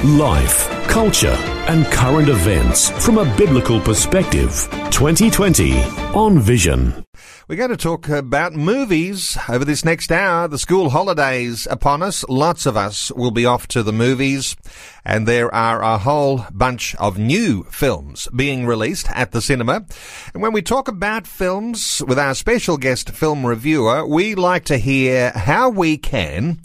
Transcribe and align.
Life, 0.00 0.68
culture, 0.88 1.36
and 1.68 1.86
current 1.86 2.28
events 2.28 2.90
from 3.04 3.18
a 3.18 3.36
biblical 3.36 3.78
perspective. 3.78 4.68
2020 4.90 5.80
on 6.12 6.40
Vision. 6.40 7.04
We're 7.46 7.54
going 7.54 7.70
to 7.70 7.76
talk 7.76 8.08
about 8.08 8.52
movies 8.52 9.38
over 9.48 9.64
this 9.64 9.84
next 9.84 10.10
hour. 10.10 10.48
The 10.48 10.58
school 10.58 10.90
holidays 10.90 11.68
upon 11.70 12.02
us. 12.02 12.24
Lots 12.28 12.66
of 12.66 12.76
us 12.76 13.12
will 13.12 13.30
be 13.30 13.46
off 13.46 13.68
to 13.68 13.84
the 13.84 13.92
movies, 13.92 14.56
and 15.04 15.28
there 15.28 15.54
are 15.54 15.80
a 15.82 15.98
whole 15.98 16.46
bunch 16.50 16.96
of 16.96 17.16
new 17.16 17.62
films 17.70 18.26
being 18.34 18.66
released 18.66 19.08
at 19.12 19.30
the 19.30 19.40
cinema. 19.40 19.86
And 20.34 20.42
when 20.42 20.52
we 20.52 20.62
talk 20.62 20.88
about 20.88 21.28
films 21.28 22.02
with 22.08 22.18
our 22.18 22.34
special 22.34 22.76
guest 22.76 23.10
film 23.10 23.46
reviewer, 23.46 24.04
we 24.04 24.34
like 24.34 24.64
to 24.64 24.78
hear 24.78 25.30
how 25.30 25.68
we 25.68 25.96
can 25.96 26.60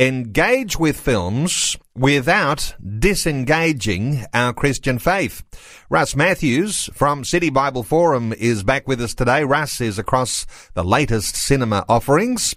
engage 0.00 0.78
with 0.78 0.98
films 0.98 1.76
without 1.94 2.74
disengaging 2.98 4.24
our 4.32 4.54
Christian 4.54 4.98
faith. 4.98 5.42
Russ 5.90 6.16
Matthews 6.16 6.88
from 6.94 7.22
City 7.22 7.50
Bible 7.50 7.82
Forum 7.82 8.32
is 8.32 8.62
back 8.62 8.88
with 8.88 9.02
us 9.02 9.12
today. 9.12 9.44
Russ 9.44 9.78
is 9.78 9.98
across 9.98 10.46
the 10.72 10.82
latest 10.82 11.36
cinema 11.36 11.84
offerings. 11.86 12.54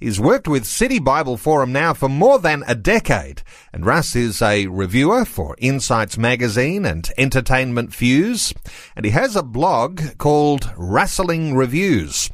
He's 0.00 0.18
worked 0.18 0.48
with 0.48 0.64
City 0.64 0.98
Bible 0.98 1.36
Forum 1.36 1.70
now 1.70 1.92
for 1.92 2.08
more 2.08 2.38
than 2.38 2.64
a 2.66 2.74
decade. 2.74 3.42
And 3.74 3.84
Russ 3.84 4.16
is 4.16 4.40
a 4.40 4.66
reviewer 4.68 5.26
for 5.26 5.54
Insights 5.58 6.16
Magazine 6.16 6.86
and 6.86 7.06
Entertainment 7.18 7.92
Fuse. 7.92 8.54
And 8.96 9.04
he 9.04 9.10
has 9.10 9.36
a 9.36 9.42
blog 9.42 10.00
called 10.16 10.72
Rustling 10.78 11.54
Reviews. 11.54 12.30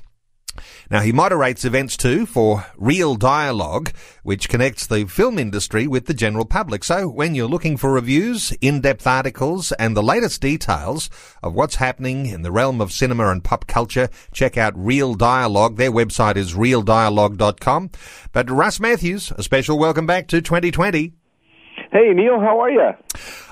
Now, 0.91 1.01
he 1.01 1.13
moderates 1.13 1.65
events 1.65 1.97
too 1.97 2.27
for 2.27 2.67
Real 2.77 3.15
Dialogue, 3.15 3.93
which 4.23 4.49
connects 4.49 4.87
the 4.87 5.05
film 5.07 5.39
industry 5.39 5.87
with 5.87 6.07
the 6.07 6.15
general 6.15 6.45
public. 6.45 6.85
So 6.85 7.09
when 7.09 7.35
you're 7.35 7.49
looking 7.49 7.77
for 7.77 7.93
reviews, 7.93 8.53
in-depth 8.61 9.07
articles, 9.07 9.73
and 9.73 9.97
the 9.97 10.03
latest 10.03 10.41
details 10.41 11.11
of 11.43 11.55
what's 11.55 11.77
happening 11.77 12.27
in 12.27 12.43
the 12.43 12.53
realm 12.53 12.81
of 12.81 12.93
cinema 12.93 13.29
and 13.29 13.43
pop 13.43 13.67
culture, 13.67 14.09
check 14.33 14.57
out 14.57 14.73
Real 14.77 15.15
Dialogue. 15.15 15.77
Their 15.77 15.93
website 15.93 16.37
is 16.37 16.55
realdialogue.com. 16.55 17.91
But 18.33 18.51
Russ 18.51 18.81
Matthews, 18.81 19.33
a 19.37 19.43
special 19.43 19.79
welcome 19.79 20.07
back 20.07 20.29
to 20.29 20.43
2020. 20.43 21.13
Hey, 21.91 22.13
Neil, 22.15 22.41
how 22.41 22.59
are 22.61 22.71
you? 22.71 22.91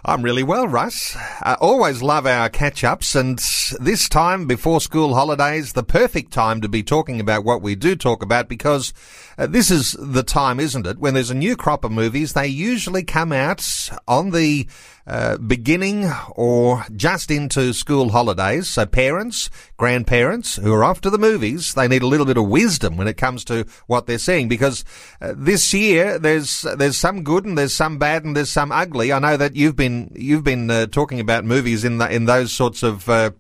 I'm 0.05 0.23
really 0.23 0.43
well, 0.43 0.67
Russ. 0.67 1.17
I 1.43 1.55
always 1.61 2.03
love 2.03 2.27
our 2.27 2.49
catch 2.49 2.85
ups, 2.85 3.15
and 3.15 3.39
this 3.79 4.09
time 4.09 4.47
before 4.47 4.81
school 4.81 5.15
holidays, 5.15 5.75
the 5.75 5.83
perfect 5.83 6.33
time 6.33 6.61
to 6.63 6.69
be 6.69 6.83
talking 6.83 7.21
about 7.21 7.45
what 7.45 7.61
we 7.61 7.75
do 7.75 7.97
talk 7.97 8.23
about 8.23 8.49
because 8.49 8.95
uh, 9.37 9.47
this 9.47 9.71
is 9.71 9.93
the 9.99 10.23
time, 10.23 10.59
isn't 10.59 10.87
it? 10.87 10.99
When 10.99 11.15
there's 11.15 11.31
a 11.31 11.35
new 11.35 11.57
crop 11.57 11.85
of 11.85 11.93
movies, 11.93 12.33
they 12.33 12.47
usually 12.47 13.03
come 13.03 13.33
out 13.33 13.63
on 14.09 14.31
the 14.31 14.67
uh, 15.07 15.39
beginning 15.39 16.09
or 16.37 16.85
just 16.95 17.31
into 17.31 17.73
school 17.73 18.11
holidays. 18.11 18.69
So 18.69 18.87
parents, 18.87 19.51
grandparents 19.77 20.57
who 20.57 20.73
are 20.73 20.85
off 20.85 21.01
to 21.01 21.11
the 21.11 21.19
movies, 21.19 21.75
they 21.75 21.89
need 21.89 22.03
a 22.03 22.07
little 22.07 22.27
bit 22.27 22.37
of 22.37 22.49
wisdom 22.49 22.97
when 22.97 23.09
it 23.09 23.17
comes 23.17 23.45
to 23.47 23.67
what 23.87 24.07
they're 24.07 24.19
seeing 24.19 24.47
because 24.49 24.85
uh, 25.21 25.35
this 25.37 25.75
year 25.75 26.19
there's 26.19 26.63
there's 26.77 26.99
some 26.99 27.25
good 27.25 27.45
and 27.45 27.59
there's 27.59 27.75
some 27.75 27.99
bad 27.99 28.25
and 28.25 28.37
there's 28.37 28.53
some 28.53 28.71
ugly. 28.71 29.13
I 29.13 29.19
know 29.19 29.37
that 29.37 29.50
you've 29.57 29.77
been 29.77 30.13
you've 30.15 30.45
been 30.45 30.71
uh, 30.71 30.87
talking 30.87 31.21
about 31.21 31.45
movies 31.45 31.85
in 31.85 31.99
the, 31.99 32.11
in 32.11 32.25
those 32.27 32.53
sorts 32.53 32.83
of 32.83 33.09
uh, 33.09 33.31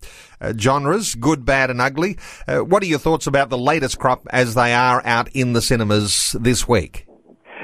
uh, 0.41 0.53
genres, 0.59 1.15
good, 1.15 1.44
bad, 1.44 1.71
and 1.71 1.81
ugly. 1.81 2.19
Uh, 2.47 2.59
what 2.59 2.82
are 2.82 2.87
your 2.87 2.98
thoughts 2.98 3.26
about 3.26 3.50
the 3.50 3.59
latest 3.59 3.98
crop 3.98 4.26
as 4.31 4.54
they 4.54 4.72
are 4.72 5.03
out 5.04 5.28
in 5.32 5.53
the 5.53 5.62
cinemas 5.62 6.37
this 6.41 6.66
week? 6.66 7.06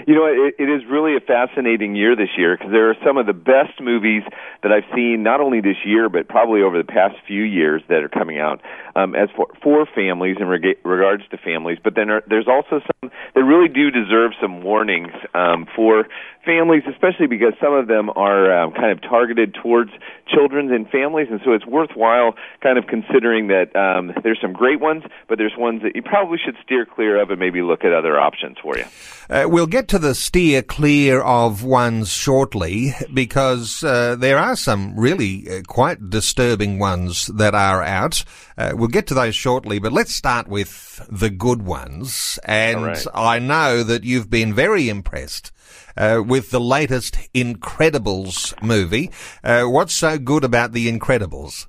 You 0.06 0.14
know, 0.14 0.26
it, 0.26 0.54
it 0.58 0.70
is 0.70 0.82
really 0.88 1.16
a 1.16 1.20
fascinating 1.20 1.96
year 1.96 2.14
this 2.14 2.28
year 2.38 2.56
because 2.56 2.70
there 2.70 2.90
are 2.90 2.96
some 3.04 3.16
of 3.16 3.26
the 3.26 3.32
best 3.32 3.80
movies 3.80 4.22
that 4.62 4.70
I've 4.70 4.86
seen 4.94 5.22
not 5.22 5.40
only 5.40 5.60
this 5.60 5.78
year 5.84 6.08
but 6.08 6.28
probably 6.28 6.62
over 6.62 6.78
the 6.78 6.84
past 6.84 7.16
few 7.26 7.42
years 7.42 7.82
that 7.88 8.04
are 8.04 8.08
coming 8.08 8.38
out 8.38 8.60
um, 8.96 9.14
as 9.14 9.28
for 9.36 9.46
for 9.62 9.86
families 9.94 10.36
in 10.40 10.48
reg- 10.48 10.78
regards 10.84 11.22
to 11.30 11.36
families. 11.36 11.78
But 11.82 11.94
then 11.94 12.10
are, 12.10 12.22
there's 12.26 12.48
also 12.48 12.80
some 12.80 13.10
that 13.34 13.44
really 13.44 13.68
do 13.68 13.90
deserve 13.90 14.32
some 14.40 14.62
warnings 14.62 15.12
um, 15.34 15.66
for 15.76 16.06
families, 16.44 16.84
especially 16.88 17.26
because 17.26 17.52
some 17.60 17.74
of 17.74 17.88
them 17.88 18.08
are 18.14 18.56
um, 18.56 18.72
kind 18.72 18.92
of 18.92 19.02
targeted 19.02 19.54
towards 19.60 19.90
children 20.32 20.72
and 20.72 20.88
families, 20.88 21.26
and 21.30 21.40
so 21.44 21.52
it's 21.52 21.66
worthwhile 21.66 22.34
kind 22.62 22.78
of 22.78 22.86
considering 22.86 23.48
that 23.48 23.74
um, 23.76 24.12
there's 24.22 24.38
some 24.40 24.52
great 24.52 24.80
ones, 24.80 25.02
but 25.28 25.38
there's 25.38 25.54
ones 25.58 25.82
that 25.82 25.94
you 25.96 26.02
probably 26.02 26.38
should 26.42 26.56
steer 26.64 26.86
clear 26.86 27.20
of 27.20 27.30
and 27.30 27.40
maybe 27.40 27.60
look 27.62 27.84
at 27.84 27.92
other 27.92 28.18
options 28.18 28.56
for 28.62 28.78
you. 28.78 28.84
Uh, 29.28 29.44
we'll 29.48 29.66
get 29.66 29.88
to 29.88 29.98
the 29.98 30.14
steer 30.14 30.62
clear 30.62 31.20
of 31.20 31.64
ones 31.64 32.12
shortly 32.12 32.94
because 33.12 33.82
uh, 33.82 34.14
there 34.16 34.38
are 34.38 34.54
some 34.54 34.96
really 34.96 35.48
uh, 35.50 35.62
quite 35.66 36.08
disturbing 36.08 36.78
ones 36.78 37.26
that 37.26 37.54
are 37.54 37.82
out. 37.82 38.24
Uh, 38.56 38.72
we'll 38.74 38.85
get 38.88 39.06
to 39.08 39.14
those 39.14 39.34
shortly, 39.34 39.78
but 39.78 39.92
let's 39.92 40.14
start 40.14 40.48
with 40.48 41.06
the 41.10 41.30
good 41.30 41.62
ones. 41.62 42.38
And 42.44 42.84
right. 42.84 43.06
I 43.14 43.38
know 43.38 43.82
that 43.82 44.04
you've 44.04 44.30
been 44.30 44.54
very 44.54 44.88
impressed 44.88 45.52
uh, 45.96 46.22
with 46.26 46.50
the 46.50 46.60
latest 46.60 47.18
Incredibles 47.34 48.60
movie. 48.62 49.10
Uh, 49.42 49.64
what's 49.64 49.94
so 49.94 50.18
good 50.18 50.44
about 50.44 50.72
The 50.72 50.90
Incredibles? 50.90 51.66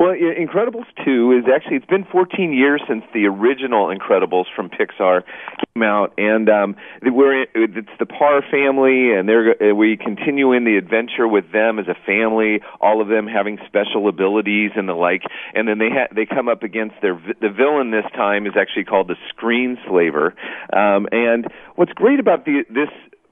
Well, 0.00 0.14
Incredibles 0.14 0.86
2 1.04 1.32
is 1.32 1.44
actually, 1.54 1.76
it's 1.76 1.84
been 1.84 2.06
14 2.10 2.54
years 2.54 2.80
since 2.88 3.04
the 3.12 3.26
original 3.26 3.94
Incredibles 3.94 4.46
from 4.56 4.70
Pixar 4.70 5.24
came 5.74 5.82
out, 5.82 6.14
and 6.16 6.48
um, 6.48 6.76
we're, 7.02 7.42
it's 7.42 7.98
the 7.98 8.06
Parr 8.06 8.40
family, 8.50 9.12
and 9.12 9.28
they're, 9.28 9.74
we 9.74 9.98
continue 9.98 10.54
in 10.54 10.64
the 10.64 10.78
adventure 10.78 11.28
with 11.28 11.52
them 11.52 11.78
as 11.78 11.84
a 11.86 11.94
family, 12.06 12.60
all 12.80 13.02
of 13.02 13.08
them 13.08 13.26
having 13.26 13.58
special 13.66 14.08
abilities 14.08 14.70
and 14.74 14.88
the 14.88 14.94
like, 14.94 15.20
and 15.52 15.68
then 15.68 15.76
they, 15.76 15.90
ha- 15.90 16.08
they 16.16 16.24
come 16.24 16.48
up 16.48 16.62
against 16.62 16.94
their, 17.02 17.20
the 17.42 17.50
villain 17.50 17.90
this 17.90 18.10
time 18.16 18.46
is 18.46 18.54
actually 18.58 18.84
called 18.84 19.06
the 19.06 19.16
Screen 19.28 19.76
Slaver, 19.86 20.34
um, 20.72 21.08
and 21.12 21.46
what's 21.76 21.92
great 21.92 22.20
about 22.20 22.46
the, 22.46 22.64
this 22.70 22.88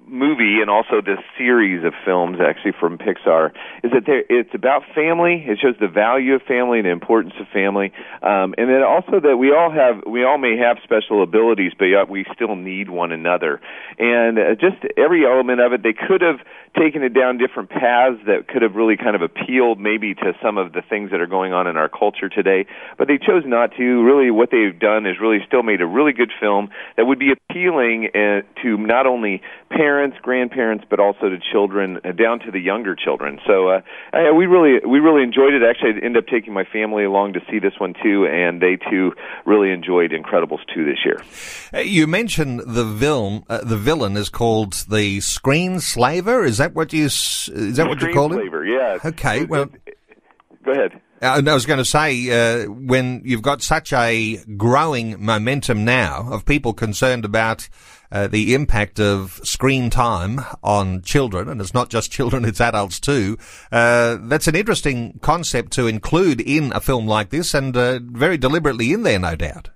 movie 0.08 0.60
and 0.60 0.70
also 0.70 1.00
this 1.00 1.18
series 1.36 1.84
of 1.84 1.92
films 2.04 2.38
actually 2.40 2.72
from 2.78 2.98
Pixar 2.98 3.52
is 3.82 3.92
that 3.92 4.04
it's 4.28 4.54
about 4.54 4.82
family. 4.94 5.44
It 5.46 5.58
shows 5.60 5.74
the 5.80 5.88
value 5.88 6.34
of 6.34 6.42
family 6.42 6.78
and 6.78 6.86
the 6.86 6.90
importance 6.90 7.34
of 7.40 7.46
family, 7.48 7.92
um, 8.22 8.54
and 8.58 8.68
then 8.68 8.82
also 8.82 9.20
that 9.20 9.36
we 9.36 9.52
all 9.52 9.70
have 9.70 10.02
we 10.06 10.24
all 10.24 10.38
may 10.38 10.56
have 10.56 10.78
special 10.82 11.22
abilities, 11.22 11.72
but 11.78 11.86
yet 11.86 12.08
we 12.08 12.24
still 12.34 12.56
need 12.56 12.90
one 12.90 13.12
another. 13.12 13.60
And 13.98 14.38
uh, 14.38 14.54
just 14.54 14.82
every 14.96 15.24
element 15.24 15.60
of 15.60 15.72
it, 15.72 15.82
they 15.82 15.94
could 15.94 16.22
have 16.22 16.40
taken 16.76 17.02
it 17.02 17.14
down 17.14 17.38
different 17.38 17.70
paths 17.70 18.18
that 18.26 18.48
could 18.48 18.62
have 18.62 18.74
really 18.74 18.96
kind 18.96 19.16
of 19.16 19.22
appealed 19.22 19.78
maybe 19.78 20.14
to 20.14 20.32
some 20.42 20.58
of 20.58 20.72
the 20.72 20.82
things 20.82 21.10
that 21.10 21.20
are 21.20 21.26
going 21.26 21.52
on 21.52 21.66
in 21.66 21.76
our 21.76 21.88
culture 21.88 22.28
today, 22.28 22.66
but 22.96 23.08
they 23.08 23.18
chose 23.18 23.44
not 23.46 23.72
to. 23.76 24.02
Really, 24.02 24.30
what 24.30 24.50
they've 24.50 24.78
done 24.78 25.06
is 25.06 25.16
really 25.20 25.38
still 25.46 25.62
made 25.62 25.80
a 25.80 25.86
really 25.86 26.12
good 26.12 26.32
film 26.40 26.70
that 26.96 27.04
would 27.06 27.18
be 27.18 27.32
appealing 27.32 28.08
uh, 28.14 28.42
to 28.62 28.76
not 28.76 29.06
only 29.06 29.42
parents, 29.70 30.16
grandparents, 30.22 30.84
but 30.88 31.00
also 31.00 31.28
to 31.28 31.38
children, 31.52 31.98
uh, 32.04 32.12
down 32.12 32.40
to 32.40 32.50
the 32.50 32.60
younger 32.60 32.94
children. 32.96 33.38
So 33.46 33.68
uh, 33.68 33.80
I, 34.12 34.32
we 34.32 34.46
really 34.46 34.84
we 34.86 35.00
really 35.00 35.22
enjoyed 35.22 35.52
it. 35.52 35.62
Actually, 35.62 36.00
I 36.02 36.06
ended 36.06 36.24
up 36.24 36.26
taking 36.28 36.52
my 36.52 36.64
family 36.64 37.04
along 37.04 37.34
to 37.34 37.40
see 37.50 37.58
this 37.58 37.74
one 37.78 37.94
too, 38.02 38.26
and 38.26 38.60
they 38.60 38.76
too 38.90 39.12
really 39.44 39.70
enjoyed 39.70 40.12
Incredibles 40.12 40.60
two 40.74 40.84
this 40.84 40.98
year. 41.04 41.20
Uh, 41.72 41.78
you 41.78 42.06
mentioned 42.06 42.60
the 42.66 42.84
villain. 42.84 43.44
The 43.48 43.76
villain 43.76 44.16
is 44.16 44.28
called 44.28 44.72
the 44.88 45.20
Screen 45.20 45.80
Slaver. 45.80 46.44
Is 46.44 46.57
that 46.58 46.74
what 46.74 46.92
you 46.92 47.06
is 47.06 47.48
that 47.52 47.74
the 47.74 47.86
what 47.86 48.02
you 48.02 48.12
call 48.12 48.32
it? 48.32 48.36
Slaver, 48.36 48.64
yeah. 48.64 48.98
Okay. 49.04 49.44
Well, 49.44 49.70
go 50.64 50.72
ahead. 50.72 51.00
Uh, 51.20 51.42
I 51.44 51.54
was 51.54 51.66
going 51.66 51.78
to 51.78 51.84
say, 51.84 52.30
uh, 52.30 52.70
when 52.70 53.22
you've 53.24 53.42
got 53.42 53.60
such 53.60 53.92
a 53.92 54.38
growing 54.56 55.24
momentum 55.24 55.84
now 55.84 56.28
of 56.30 56.44
people 56.44 56.72
concerned 56.72 57.24
about 57.24 57.68
uh, 58.12 58.28
the 58.28 58.54
impact 58.54 59.00
of 59.00 59.40
screen 59.42 59.90
time 59.90 60.40
on 60.62 61.02
children, 61.02 61.48
and 61.48 61.60
it's 61.60 61.74
not 61.74 61.90
just 61.90 62.12
children, 62.12 62.44
it's 62.46 62.60
adults 62.60 63.00
too. 63.00 63.36
Uh, 63.72 64.18
that's 64.22 64.46
an 64.46 64.54
interesting 64.54 65.18
concept 65.20 65.72
to 65.72 65.86
include 65.86 66.40
in 66.40 66.72
a 66.72 66.80
film 66.80 67.06
like 67.06 67.30
this, 67.30 67.52
and 67.52 67.76
uh, 67.76 67.98
very 68.02 68.38
deliberately 68.38 68.92
in 68.92 69.02
there, 69.02 69.18
no 69.18 69.34
doubt. 69.34 69.70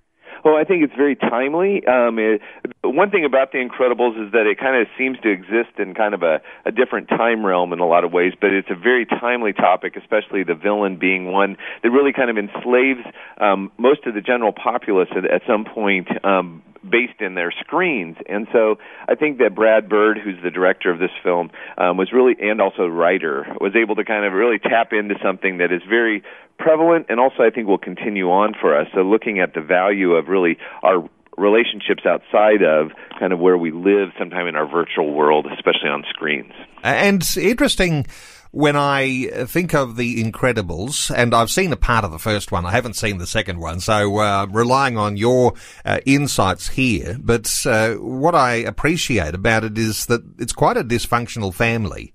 Oh, 0.45 0.57
I 0.57 0.65
think 0.65 0.83
it's 0.83 0.95
very 0.97 1.15
timely. 1.15 1.87
Um, 1.87 2.19
it, 2.19 2.41
one 2.83 3.11
thing 3.11 3.25
about 3.25 3.53
The 3.53 3.59
Incredibles 3.59 4.27
is 4.27 4.33
that 4.33 4.47
it 4.47 4.59
kind 4.59 4.81
of 4.81 4.89
seems 4.99 5.19
to 5.21 5.31
exist 5.31 5.79
in 5.79 5.95
kind 5.95 6.15
of 6.15 6.23
a, 6.23 6.41
a 6.65 6.73
different 6.73 7.09
time 7.09 7.47
realm 7.47 7.73
in 7.73 7.79
a 7.79 7.87
lot 7.87 8.03
of 8.03 8.13
ways, 8.13 8.33
but 8.41 8.51
it's 8.53 8.71
a 8.71 8.75
very 8.75 9.07
timely 9.07 9.53
topic, 9.53 9.97
especially 9.97 10.43
the 10.43 10.55
villain 10.55 10.97
being 10.97 11.31
one 11.31 11.57
that 11.83 11.91
really 11.91 12.13
kind 12.13 12.29
of 12.29 12.37
enslaves 12.37 13.07
um, 13.39 13.71
most 13.79 14.05
of 14.05 14.15
the 14.15 14.21
general 14.21 14.53
populace 14.53 15.09
at, 15.17 15.25
at 15.31 15.43
some 15.47 15.65
point. 15.65 16.09
Um, 16.25 16.63
based 16.89 17.21
in 17.21 17.35
their 17.35 17.53
screens. 17.53 18.17
And 18.29 18.49
so 18.53 18.77
I 19.09 19.15
think 19.15 19.39
that 19.39 19.55
Brad 19.55 19.89
Bird, 19.89 20.19
who's 20.19 20.43
the 20.43 20.51
director 20.51 20.91
of 20.91 20.99
this 20.99 21.13
film, 21.23 21.51
um, 21.79 21.97
was 21.97 22.13
really, 22.13 22.35
and 22.41 22.61
also 22.61 22.87
writer, 22.87 23.47
was 23.61 23.75
able 23.77 23.95
to 23.97 24.05
kind 24.05 24.25
of 24.25 24.33
really 24.33 24.59
tap 24.59 24.93
into 24.93 25.15
something 25.23 25.59
that 25.59 25.71
is 25.71 25.83
very 25.89 26.25
prevalent 26.59 27.07
and 27.09 27.19
also 27.19 27.43
I 27.43 27.51
think 27.51 27.67
will 27.67 27.79
continue 27.79 28.31
on 28.31 28.55
for 28.61 28.79
us. 28.79 28.87
So 28.95 29.01
looking 29.01 29.41
at 29.41 29.55
the 29.55 29.61
value 29.61 30.13
of 30.13 30.29
really 30.29 30.59
our 30.83 31.09
relationships 31.37 32.05
outside 32.07 32.63
of 32.63 32.93
kind 33.19 33.33
of 33.33 33.39
where 33.39 33.57
we 33.57 33.71
live 33.71 34.11
sometime 34.19 34.47
in 34.47 34.57
our 34.57 34.69
virtual 34.69 35.13
world, 35.13 35.47
especially 35.47 35.89
on 35.89 36.05
screens. 36.11 36.53
And 36.83 37.25
interesting 37.37 38.07
when 38.53 38.77
I 38.77 39.47
think 39.47 39.75
of 39.75 39.97
The 39.97 40.23
Incredibles, 40.23 41.11
and 41.15 41.35
I've 41.35 41.51
seen 41.51 41.73
a 41.73 41.77
part 41.77 42.05
of 42.05 42.11
the 42.11 42.19
first 42.19 42.53
one, 42.53 42.67
I 42.67 42.71
haven't 42.71 42.97
seen 42.97 43.17
the 43.17 43.27
second 43.27 43.59
one, 43.59 43.81
so 43.81 44.19
uh, 44.19 44.47
relying 44.51 44.99
on 44.99 45.17
your 45.17 45.55
uh, 45.87 46.01
insights 46.05 46.69
here. 46.69 47.17
But 47.19 47.51
uh, 47.65 47.95
what 47.95 48.35
I 48.35 48.57
appreciate 48.57 49.35
about 49.35 49.65
it 49.65 49.79
is 49.79 50.05
that 50.07 50.21
it's 50.39 50.53
quite 50.53 50.77
a 50.77 50.85
dysfunctional 50.85 51.55
family. 51.55 52.13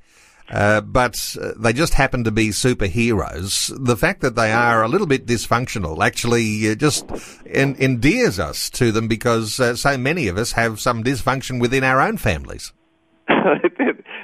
Uh, 0.49 0.81
but 0.81 1.35
uh, 1.41 1.51
they 1.57 1.73
just 1.73 1.93
happen 1.93 2.23
to 2.23 2.31
be 2.31 2.49
superheroes. 2.49 3.73
The 3.85 3.97
fact 3.97 4.21
that 4.21 4.35
they 4.35 4.51
are 4.51 4.81
a 4.81 4.87
little 4.87 5.07
bit 5.07 5.25
dysfunctional 5.25 6.05
actually 6.05 6.69
uh, 6.69 6.75
just 6.75 7.05
en- 7.45 7.75
endears 7.75 8.39
us 8.39 8.69
to 8.71 8.91
them 8.91 9.07
because 9.07 9.55
so 9.79 9.97
many 9.97 10.27
of 10.27 10.37
us 10.37 10.53
have 10.53 10.79
some 10.79 11.03
dysfunction 11.03 11.59
within 11.59 11.83
our 11.83 11.99
own 11.99 12.17
families. 12.17 12.71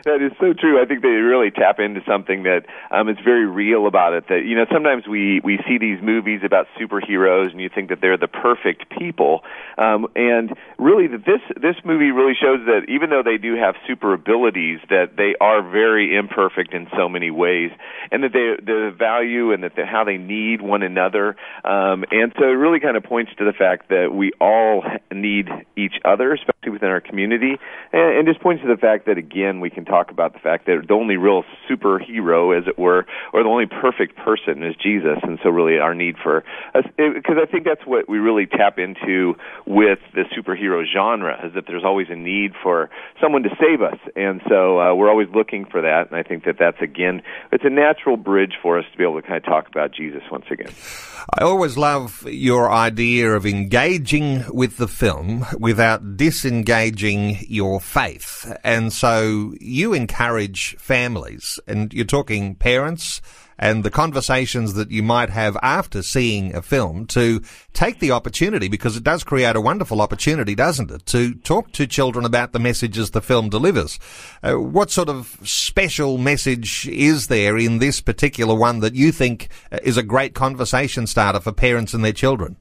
that 0.05 0.21
is 0.21 0.31
so 0.39 0.53
true. 0.53 0.81
I 0.81 0.85
think 0.85 1.01
they 1.01 1.07
really 1.07 1.49
tap 1.49 1.79
into 1.79 2.01
something 2.05 2.43
that 2.43 2.65
um, 2.91 3.07
is 3.07 3.17
very 3.23 3.45
real 3.45 3.87
about 3.87 4.13
it. 4.13 4.27
That 4.27 4.43
you 4.45 4.55
know, 4.55 4.65
sometimes 4.71 5.07
we 5.07 5.39
we 5.43 5.59
see 5.67 5.77
these 5.77 6.01
movies 6.01 6.41
about 6.43 6.67
superheroes, 6.79 7.51
and 7.51 7.61
you 7.61 7.69
think 7.69 7.89
that 7.89 8.01
they're 8.01 8.17
the 8.17 8.27
perfect 8.27 8.89
people, 8.89 9.43
um, 9.77 10.07
and 10.15 10.55
really, 10.77 11.07
that 11.07 11.25
this 11.25 11.41
this 11.55 11.75
movie 11.85 12.11
really 12.11 12.33
shows 12.35 12.65
that 12.65 12.89
even 12.89 13.09
though 13.09 13.23
they 13.23 13.37
do 13.37 13.55
have 13.55 13.75
super 13.87 14.13
abilities, 14.13 14.79
that 14.89 15.15
they 15.15 15.35
are 15.39 15.61
very 15.61 16.15
imperfect 16.15 16.73
in 16.73 16.87
so 16.97 17.07
many 17.07 17.31
ways, 17.31 17.71
and 18.11 18.23
that 18.23 18.33
they 18.33 18.59
the 18.63 18.93
value 18.97 19.53
and 19.53 19.63
that 19.63 19.75
the, 19.75 19.85
how 19.85 20.03
they 20.03 20.17
need 20.17 20.61
one 20.61 20.83
another, 20.83 21.35
um, 21.63 22.03
and 22.11 22.33
so 22.37 22.43
it 22.43 22.59
really 22.59 22.81
kind 22.81 22.97
of 22.97 23.03
points 23.03 23.31
to 23.37 23.45
the 23.45 23.53
fact 23.53 23.87
that 23.87 24.13
we 24.13 24.31
all 24.41 24.83
need 25.13 25.47
each 25.77 25.95
other, 26.03 26.33
especially 26.33 26.71
within 26.71 26.89
our 26.89 27.01
community, 27.01 27.57
and, 27.93 28.17
and 28.17 28.27
just 28.27 28.41
points 28.41 28.61
to 28.63 28.67
the 28.67 28.77
fact 28.77 29.05
that 29.05 29.17
again 29.17 29.61
we 29.61 29.69
can 29.69 29.85
talk 29.85 29.92
about 30.01 30.33
the 30.33 30.39
fact 30.39 30.65
that 30.65 30.85
the 30.87 30.93
only 30.93 31.17
real 31.17 31.43
superhero, 31.69 32.57
as 32.57 32.67
it 32.67 32.77
were, 32.77 33.05
or 33.33 33.43
the 33.43 33.49
only 33.49 33.65
perfect 33.65 34.17
person 34.17 34.63
is 34.63 34.75
Jesus, 34.81 35.19
and 35.23 35.39
so 35.43 35.49
really 35.49 35.79
our 35.79 35.93
need 35.93 36.15
for 36.21 36.43
because 36.73 37.37
I 37.41 37.45
think 37.45 37.65
that's 37.65 37.85
what 37.85 38.09
we 38.09 38.17
really 38.17 38.45
tap 38.45 38.79
into 38.79 39.35
with 39.65 39.99
the 40.13 40.23
superhero 40.35 40.83
genre 40.85 41.45
is 41.45 41.53
that 41.53 41.65
there's 41.67 41.83
always 41.83 42.07
a 42.09 42.15
need 42.15 42.53
for 42.61 42.89
someone 43.21 43.43
to 43.43 43.49
save 43.59 43.81
us, 43.81 43.99
and 44.15 44.41
so 44.49 44.79
uh, 44.79 44.93
we're 44.95 45.09
always 45.09 45.29
looking 45.33 45.65
for 45.65 45.81
that, 45.81 46.09
and 46.09 46.15
I 46.15 46.23
think 46.23 46.45
that 46.45 46.55
that's 46.59 46.81
again 46.81 47.21
it's 47.51 47.63
a 47.65 47.69
natural 47.69 48.17
bridge 48.17 48.53
for 48.61 48.79
us 48.79 48.85
to 48.91 48.97
be 48.97 49.03
able 49.03 49.21
to 49.21 49.27
kind 49.27 49.37
of 49.37 49.45
talk 49.45 49.67
about 49.67 49.91
Jesus 49.93 50.23
once 50.31 50.45
again. 50.51 50.73
I 51.39 51.43
always 51.43 51.77
love 51.77 52.25
your 52.27 52.71
idea 52.71 53.31
of 53.31 53.45
engaging 53.45 54.43
with 54.49 54.77
the 54.77 54.87
film 54.87 55.45
without 55.57 56.17
disengaging 56.17 57.37
your 57.47 57.79
faith. 57.79 58.51
And 58.63 58.91
so 58.91 59.53
you 59.59 59.82
encourage 59.91 60.77
families, 60.77 61.59
and 61.67 61.91
you're 61.91 62.05
talking 62.05 62.55
parents, 62.55 63.21
and 63.59 63.83
the 63.83 63.91
conversations 63.91 64.73
that 64.75 64.91
you 64.91 65.03
might 65.03 65.29
have 65.29 65.57
after 65.61 66.01
seeing 66.01 66.55
a 66.55 66.61
film 66.61 67.05
to 67.07 67.41
take 67.73 67.99
the 67.99 68.11
opportunity 68.11 68.67
because 68.67 68.95
it 68.95 69.03
does 69.03 69.23
create 69.23 69.55
a 69.55 69.61
wonderful 69.61 70.01
opportunity, 70.01 70.55
doesn't 70.55 70.91
it, 70.91 71.05
to 71.07 71.33
talk 71.35 71.71
to 71.71 71.87
children 71.87 72.25
about 72.25 72.51
the 72.51 72.59
messages 72.59 73.11
the 73.11 73.21
film 73.21 73.49
delivers. 73.49 73.99
Uh, 74.41 74.53
what 74.53 74.91
sort 74.91 75.09
of 75.09 75.37
special 75.43 76.17
message 76.17 76.87
is 76.87 77.27
there 77.27 77.57
in 77.57 77.79
this 77.79 77.99
particular 77.99 78.55
one 78.55 78.79
that 78.79 78.95
you 78.95 79.11
think 79.11 79.49
uh, 79.71 79.79
is 79.83 79.97
a 79.97 80.03
great 80.03 80.33
conversation 80.33 81.07
starter 81.07 81.39
for 81.39 81.51
parents 81.51 81.93
and 81.93 82.03
their 82.03 82.13
children? 82.13 82.57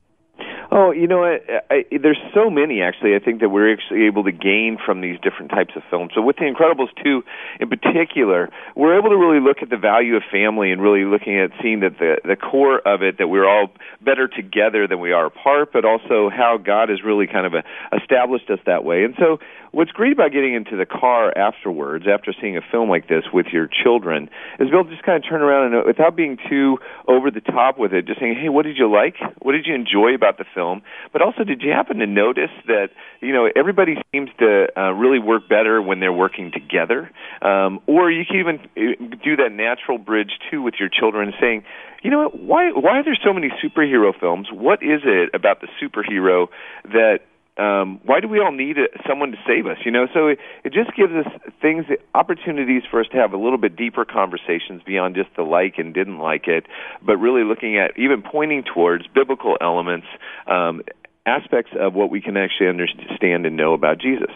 Oh, 0.75 0.91
you 0.91 1.07
know, 1.07 1.23
I, 1.23 1.39
I, 1.71 1.85
there's 2.01 2.19
so 2.33 2.49
many 2.49 2.81
actually. 2.81 3.15
I 3.15 3.19
think 3.19 3.43
that 3.43 3.51
we're 3.51 3.71
actually 3.75 4.07
able 4.07 4.25
to 4.25 4.33
gain 4.33 4.79
from 4.83 5.03
these 5.03 5.21
different 5.21 5.51
types 5.51 5.75
of 5.77 5.83
films. 5.91 6.13
So 6.15 6.23
with 6.23 6.37
The 6.37 6.47
Incredibles 6.47 6.89
2 7.05 7.23
in 7.61 7.69
particular, 7.69 8.49
we're 8.75 8.99
able 8.99 9.11
to 9.11 9.19
really 9.19 9.39
look 9.39 9.59
at 9.61 9.69
the 9.69 9.77
value 9.77 10.17
of 10.17 10.23
family 10.33 10.73
and 10.73 10.81
really 10.81 11.05
looking 11.05 11.39
at 11.39 11.51
seeing 11.61 11.81
that 11.81 11.99
the 11.99 12.17
the 12.25 12.37
core 12.37 12.81
of 12.89 13.03
it 13.03 13.19
that 13.19 13.29
we're 13.29 13.47
all 13.47 13.69
better 14.01 14.27
together 14.29 14.89
than 14.89 14.99
we 14.99 15.13
are 15.13 15.27
apart, 15.27 15.75
but 15.75 15.85
also 15.85 16.31
how 16.31 16.57
God 16.57 16.89
has 16.89 17.05
really 17.05 17.27
kind 17.27 17.45
of 17.45 17.53
a, 17.53 17.63
established 17.95 18.49
us 18.49 18.61
that 18.65 18.83
way. 18.83 19.05
And 19.05 19.15
so 19.19 19.41
what's 19.73 19.91
great 19.91 20.13
about 20.13 20.33
getting 20.33 20.55
into 20.55 20.77
the 20.77 20.87
car 20.87 21.37
afterwards, 21.37 22.05
after 22.07 22.33
seeing 22.39 22.57
a 22.57 22.61
film 22.71 22.89
like 22.89 23.09
this 23.09 23.25
with 23.33 23.47
your 23.53 23.67
children, 23.67 24.29
is 24.61 24.71
to 24.71 24.85
just 24.85 25.03
kind 25.03 25.23
of 25.23 25.29
turn 25.29 25.43
around 25.43 25.75
and, 25.75 25.87
without 25.87 26.15
being 26.15 26.39
too 26.49 26.79
over 27.09 27.31
the 27.31 27.41
top 27.41 27.79
with 27.79 27.93
it, 27.93 28.07
just 28.07 28.21
saying, 28.21 28.37
"Hey, 28.41 28.49
what 28.49 28.65
did 28.65 28.77
you 28.77 28.91
like? 28.91 29.17
What 29.41 29.53
did 29.53 29.67
you 29.67 29.75
enjoy 29.75 30.15
about 30.15 30.39
the 30.39 30.45
film?" 30.55 30.83
But 31.13 31.23
also, 31.23 31.43
did 31.45 31.63
you 31.63 31.73
happen 31.73 31.99
to 31.99 32.07
notice 32.07 32.53
that 32.67 32.91
you 33.21 33.33
know 33.33 33.51
everybody 33.57 33.97
seems 34.13 34.31
to 34.39 34.69
uh, 34.77 34.93
really 34.93 35.19
work 35.19 35.49
better 35.49 35.81
when 35.83 36.01
they're 36.01 36.13
working 36.13 36.53
together? 36.53 37.11
Um, 37.41 37.81
or 37.87 38.11
you 38.11 38.25
can 38.25 38.37
even 38.37 38.61
uh, 38.77 39.17
do 39.25 39.37
that 39.37 39.53
natural 39.53 39.99
bridge 39.99 40.39
too 40.51 40.63
with 40.63 40.75
your 40.79 40.89
children, 40.89 41.33
saying, 41.41 41.65
you 42.03 42.11
know 42.11 42.29
what? 42.29 42.39
Why 42.39 42.71
why 42.73 42.99
are 42.99 43.05
there 43.05 43.19
so 43.25 43.33
many 43.33 43.51
superhero 43.63 44.13
films? 44.19 44.49
What 44.53 44.83
is 44.83 45.01
it 45.05 45.31
about 45.35 45.61
the 45.61 45.69
superhero 45.81 46.49
that 46.85 47.21
um, 47.59 48.01
why 48.05 48.21
do 48.21 48.29
we 48.29 48.39
all 48.41 48.53
need 48.53 48.77
someone 49.07 49.31
to 49.33 49.39
save 49.47 49.67
us? 49.67 49.77
You 49.85 49.91
know, 49.91 50.07
so 50.15 50.29
it, 50.29 50.39
it 50.65 50.73
just 50.73 50.97
gives 50.97 51.13
us 51.13 51.27
things, 51.61 51.85
opportunities 52.15 52.83
for 52.91 53.01
us 53.01 53.07
to 53.13 53.19
have 53.19 53.33
a 53.33 53.37
little 53.37 53.59
bit 53.59 53.77
deeper 53.77 54.05
conversations 54.05 54.83
beyond 54.87 55.15
just 55.15 55.29
the 55.37 55.43
like 55.43 55.75
and 55.77 55.93
didn't 55.93 56.19
like 56.19 56.49
it, 56.49 56.65
but 57.05 57.17
really 57.19 57.45
looking 57.45 57.77
at 57.77 57.99
even 57.99 58.23
pointing 58.23 58.63
towards 58.63 59.07
biblical 59.09 59.59
elements, 59.61 60.07
um, 60.47 60.83
aspects 61.27 61.73
of 61.79 61.95
what 61.95 62.11
we 62.11 62.21
can 62.21 62.37
actually 62.37 62.69
understand 62.69 63.47
and 63.47 63.57
know 63.57 63.75
about 63.75 63.99
Jesus. 63.99 64.31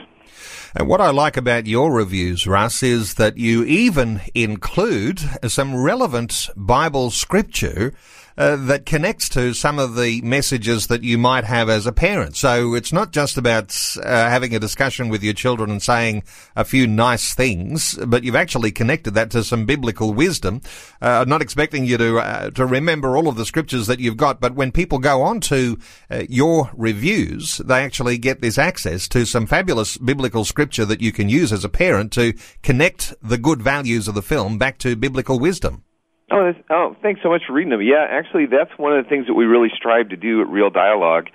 And 0.74 0.88
what 0.88 1.00
I 1.00 1.10
like 1.10 1.36
about 1.36 1.66
your 1.66 1.92
reviews, 1.92 2.46
Russ, 2.46 2.82
is 2.82 3.14
that 3.14 3.38
you 3.38 3.64
even 3.64 4.20
include 4.34 5.20
some 5.46 5.74
relevant 5.74 6.50
Bible 6.54 7.10
scripture 7.10 7.94
uh, 8.38 8.56
that 8.56 8.86
connects 8.86 9.28
to 9.30 9.54
some 9.54 9.78
of 9.78 9.96
the 9.96 10.20
messages 10.22 10.88
that 10.88 11.02
you 11.02 11.16
might 11.16 11.44
have 11.44 11.68
as 11.68 11.86
a 11.86 11.92
parent. 11.92 12.36
So 12.36 12.74
it's 12.74 12.92
not 12.92 13.12
just 13.12 13.36
about 13.36 13.76
uh, 14.02 14.28
having 14.28 14.54
a 14.54 14.60
discussion 14.60 15.08
with 15.08 15.22
your 15.22 15.34
children 15.34 15.70
and 15.70 15.82
saying 15.82 16.22
a 16.54 16.64
few 16.64 16.86
nice 16.86 17.34
things, 17.34 17.98
but 18.06 18.24
you've 18.24 18.36
actually 18.36 18.72
connected 18.72 19.14
that 19.14 19.30
to 19.30 19.42
some 19.42 19.64
biblical 19.64 20.12
wisdom. 20.12 20.60
Uh, 21.00 21.22
I'm 21.22 21.28
not 21.28 21.42
expecting 21.42 21.84
you 21.84 21.96
to 21.96 22.18
uh, 22.18 22.50
to 22.50 22.66
remember 22.66 23.16
all 23.16 23.28
of 23.28 23.36
the 23.36 23.46
scriptures 23.46 23.86
that 23.86 24.00
you've 24.00 24.16
got, 24.16 24.40
but 24.40 24.54
when 24.54 24.72
people 24.72 24.98
go 24.98 25.22
on 25.22 25.40
to 25.40 25.78
uh, 26.10 26.24
your 26.28 26.70
reviews, 26.74 27.58
they 27.58 27.82
actually 27.82 28.18
get 28.18 28.40
this 28.40 28.58
access 28.58 29.08
to 29.08 29.24
some 29.24 29.46
fabulous 29.46 29.96
biblical 29.96 30.44
scripture 30.44 30.84
that 30.84 31.00
you 31.00 31.12
can 31.12 31.28
use 31.28 31.52
as 31.52 31.64
a 31.64 31.68
parent 31.68 32.12
to 32.12 32.34
connect 32.62 33.14
the 33.22 33.38
good 33.38 33.62
values 33.62 34.08
of 34.08 34.14
the 34.14 34.22
film 34.22 34.58
back 34.58 34.78
to 34.78 34.96
biblical 34.96 35.38
wisdom. 35.38 35.85
Oh, 36.28 36.52
oh, 36.70 36.96
thanks 37.02 37.20
so 37.22 37.28
much 37.28 37.42
for 37.46 37.52
reading 37.52 37.70
them. 37.70 37.82
Yeah, 37.82 38.04
actually, 38.08 38.46
that's 38.46 38.76
one 38.76 38.96
of 38.96 39.04
the 39.04 39.08
things 39.08 39.28
that 39.28 39.34
we 39.34 39.44
really 39.44 39.68
strive 39.74 40.08
to 40.08 40.16
do 40.16 40.40
at 40.40 40.48
Real 40.48 40.70
Dialogue 40.70 41.28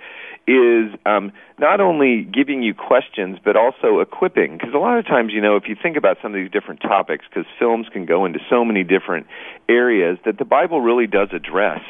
is 0.46 0.92
um, 1.06 1.32
not 1.58 1.80
only 1.80 2.24
giving 2.24 2.62
you 2.62 2.74
questions 2.74 3.38
but 3.42 3.56
also 3.56 4.00
equipping. 4.00 4.58
Because 4.58 4.74
a 4.74 4.78
lot 4.78 4.98
of 4.98 5.06
times, 5.06 5.32
you 5.32 5.40
know, 5.40 5.56
if 5.56 5.64
you 5.66 5.76
think 5.80 5.96
about 5.96 6.18
some 6.20 6.34
of 6.34 6.40
these 6.40 6.50
different 6.50 6.82
topics, 6.82 7.24
because 7.26 7.46
films 7.58 7.86
can 7.90 8.04
go 8.04 8.26
into 8.26 8.40
so 8.50 8.66
many 8.66 8.84
different 8.84 9.26
areas 9.66 10.18
that 10.26 10.36
the 10.36 10.44
Bible 10.44 10.82
really 10.82 11.06
does 11.06 11.28
address. 11.32 11.80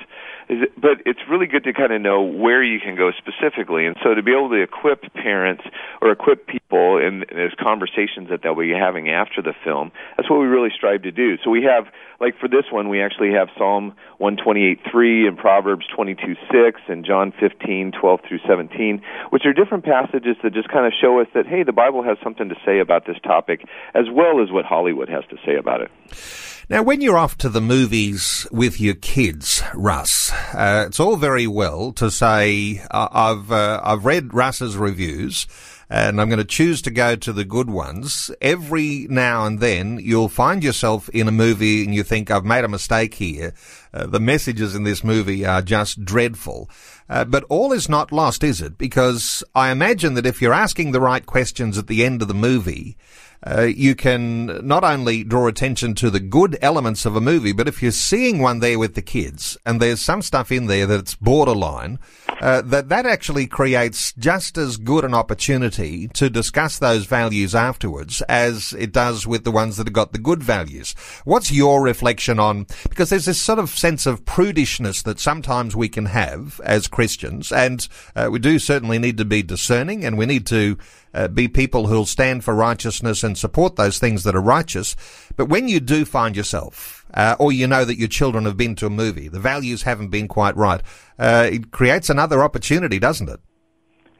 It, 0.48 0.72
but 0.80 1.02
it's 1.06 1.20
really 1.30 1.46
good 1.46 1.64
to 1.64 1.72
kind 1.72 1.92
of 1.92 2.00
know 2.00 2.22
where 2.22 2.62
you 2.62 2.80
can 2.80 2.96
go 2.96 3.10
specifically, 3.12 3.86
and 3.86 3.96
so 4.02 4.14
to 4.14 4.22
be 4.22 4.32
able 4.32 4.50
to 4.50 4.62
equip 4.62 5.12
parents 5.14 5.62
or 6.00 6.10
equip 6.10 6.46
people 6.46 6.98
in, 6.98 7.24
in 7.30 7.36
those 7.36 7.54
conversations 7.58 8.28
that 8.30 8.40
they'll 8.42 8.54
be 8.54 8.70
having 8.70 9.08
after 9.08 9.40
the 9.42 9.54
film, 9.64 9.92
that's 10.16 10.28
what 10.28 10.40
we 10.40 10.46
really 10.46 10.70
strive 10.74 11.02
to 11.02 11.12
do. 11.12 11.36
So 11.44 11.50
we 11.50 11.62
have, 11.64 11.86
like 12.20 12.38
for 12.38 12.48
this 12.48 12.64
one, 12.70 12.88
we 12.88 13.00
actually 13.02 13.32
have 13.32 13.48
Psalm 13.56 13.94
128:3 14.20 15.28
and 15.28 15.38
Proverbs 15.38 15.86
22:6 15.96 16.72
and 16.88 17.04
John 17.04 17.32
15:12 17.32 18.20
through 18.26 18.40
17, 18.46 19.02
which 19.30 19.46
are 19.46 19.52
different 19.52 19.84
passages 19.84 20.36
that 20.42 20.52
just 20.52 20.68
kind 20.68 20.86
of 20.86 20.92
show 21.00 21.20
us 21.20 21.28
that 21.34 21.46
hey, 21.46 21.62
the 21.62 21.72
Bible 21.72 22.02
has 22.02 22.18
something 22.22 22.48
to 22.48 22.56
say 22.64 22.80
about 22.80 23.06
this 23.06 23.16
topic 23.22 23.64
as 23.94 24.06
well 24.10 24.42
as 24.42 24.50
what 24.50 24.64
Hollywood 24.64 25.08
has 25.08 25.24
to 25.30 25.36
say 25.46 25.56
about 25.56 25.80
it. 25.80 25.90
Now, 26.72 26.82
when 26.82 27.02
you're 27.02 27.18
off 27.18 27.36
to 27.36 27.50
the 27.50 27.60
movies 27.60 28.46
with 28.50 28.80
your 28.80 28.94
kids, 28.94 29.62
Russ, 29.74 30.32
uh, 30.54 30.84
it's 30.86 30.98
all 30.98 31.16
very 31.16 31.46
well 31.46 31.92
to 31.92 32.10
say, 32.10 32.80
uh, 32.90 33.08
I've, 33.12 33.52
uh, 33.52 33.82
I've 33.84 34.06
read 34.06 34.32
Russ's 34.32 34.74
reviews 34.78 35.46
and 35.90 36.18
I'm 36.18 36.30
going 36.30 36.38
to 36.38 36.46
choose 36.46 36.80
to 36.80 36.90
go 36.90 37.14
to 37.14 37.30
the 37.30 37.44
good 37.44 37.68
ones. 37.68 38.30
Every 38.40 39.06
now 39.10 39.44
and 39.44 39.60
then 39.60 39.98
you'll 39.98 40.30
find 40.30 40.64
yourself 40.64 41.10
in 41.10 41.28
a 41.28 41.30
movie 41.30 41.84
and 41.84 41.94
you 41.94 42.02
think, 42.02 42.30
I've 42.30 42.46
made 42.46 42.64
a 42.64 42.68
mistake 42.68 43.12
here. 43.12 43.52
Uh, 43.92 44.06
the 44.06 44.18
messages 44.18 44.74
in 44.74 44.84
this 44.84 45.04
movie 45.04 45.44
are 45.44 45.60
just 45.60 46.06
dreadful. 46.06 46.70
Uh, 47.06 47.26
but 47.26 47.44
all 47.50 47.74
is 47.74 47.90
not 47.90 48.12
lost, 48.12 48.42
is 48.42 48.62
it? 48.62 48.78
Because 48.78 49.44
I 49.54 49.72
imagine 49.72 50.14
that 50.14 50.24
if 50.24 50.40
you're 50.40 50.54
asking 50.54 50.92
the 50.92 51.02
right 51.02 51.26
questions 51.26 51.76
at 51.76 51.88
the 51.88 52.02
end 52.02 52.22
of 52.22 52.28
the 52.28 52.34
movie, 52.34 52.96
uh, 53.44 53.62
you 53.62 53.94
can 53.94 54.46
not 54.66 54.84
only 54.84 55.24
draw 55.24 55.46
attention 55.46 55.94
to 55.94 56.10
the 56.10 56.20
good 56.20 56.56
elements 56.62 57.04
of 57.04 57.16
a 57.16 57.20
movie, 57.20 57.52
but 57.52 57.68
if 57.68 57.82
you're 57.82 57.90
seeing 57.90 58.38
one 58.38 58.60
there 58.60 58.78
with 58.78 58.94
the 58.94 59.02
kids 59.02 59.56
and 59.66 59.80
there's 59.80 60.00
some 60.00 60.22
stuff 60.22 60.52
in 60.52 60.66
there 60.66 60.86
that's 60.86 61.14
borderline, 61.16 61.98
uh, 62.40 62.62
that 62.62 62.88
that 62.88 63.06
actually 63.06 63.46
creates 63.46 64.12
just 64.14 64.56
as 64.58 64.76
good 64.76 65.04
an 65.04 65.14
opportunity 65.14 66.08
to 66.08 66.30
discuss 66.30 66.78
those 66.78 67.06
values 67.06 67.54
afterwards 67.54 68.22
as 68.22 68.74
it 68.78 68.92
does 68.92 69.26
with 69.26 69.44
the 69.44 69.50
ones 69.50 69.76
that 69.76 69.86
have 69.86 69.92
got 69.92 70.12
the 70.12 70.18
good 70.18 70.42
values. 70.42 70.94
What's 71.24 71.52
your 71.52 71.82
reflection 71.82 72.38
on? 72.38 72.66
Because 72.88 73.10
there's 73.10 73.26
this 73.26 73.40
sort 73.40 73.58
of 73.58 73.70
sense 73.70 74.06
of 74.06 74.24
prudishness 74.24 75.02
that 75.04 75.20
sometimes 75.20 75.76
we 75.76 75.88
can 75.88 76.06
have 76.06 76.60
as 76.64 76.88
Christians, 76.88 77.52
and 77.52 77.86
uh, 78.14 78.28
we 78.30 78.38
do 78.38 78.58
certainly 78.58 78.98
need 78.98 79.18
to 79.18 79.24
be 79.24 79.42
discerning, 79.42 80.04
and 80.04 80.16
we 80.16 80.26
need 80.26 80.46
to 80.46 80.76
uh, 81.14 81.28
be 81.28 81.48
people 81.48 81.86
who'll 81.86 82.06
stand 82.06 82.44
for 82.44 82.54
righteousness 82.54 83.22
and 83.22 83.36
support 83.36 83.76
those 83.76 83.98
things 83.98 84.24
that 84.24 84.34
are 84.34 84.40
righteous. 84.40 84.96
But 85.36 85.48
when 85.48 85.68
you 85.68 85.80
do 85.80 86.04
find 86.04 86.36
yourself, 86.36 87.04
uh, 87.14 87.36
or 87.38 87.52
you 87.52 87.66
know 87.66 87.84
that 87.84 87.98
your 87.98 88.08
children 88.08 88.44
have 88.44 88.56
been 88.56 88.74
to 88.76 88.86
a 88.86 88.90
movie, 88.90 89.28
the 89.28 89.40
values 89.40 89.82
haven't 89.82 90.08
been 90.08 90.28
quite 90.28 90.56
right, 90.56 90.80
uh, 91.18 91.48
it 91.50 91.70
creates 91.70 92.10
another 92.10 92.42
opportunity, 92.42 92.98
doesn't 92.98 93.28
it? 93.28 93.40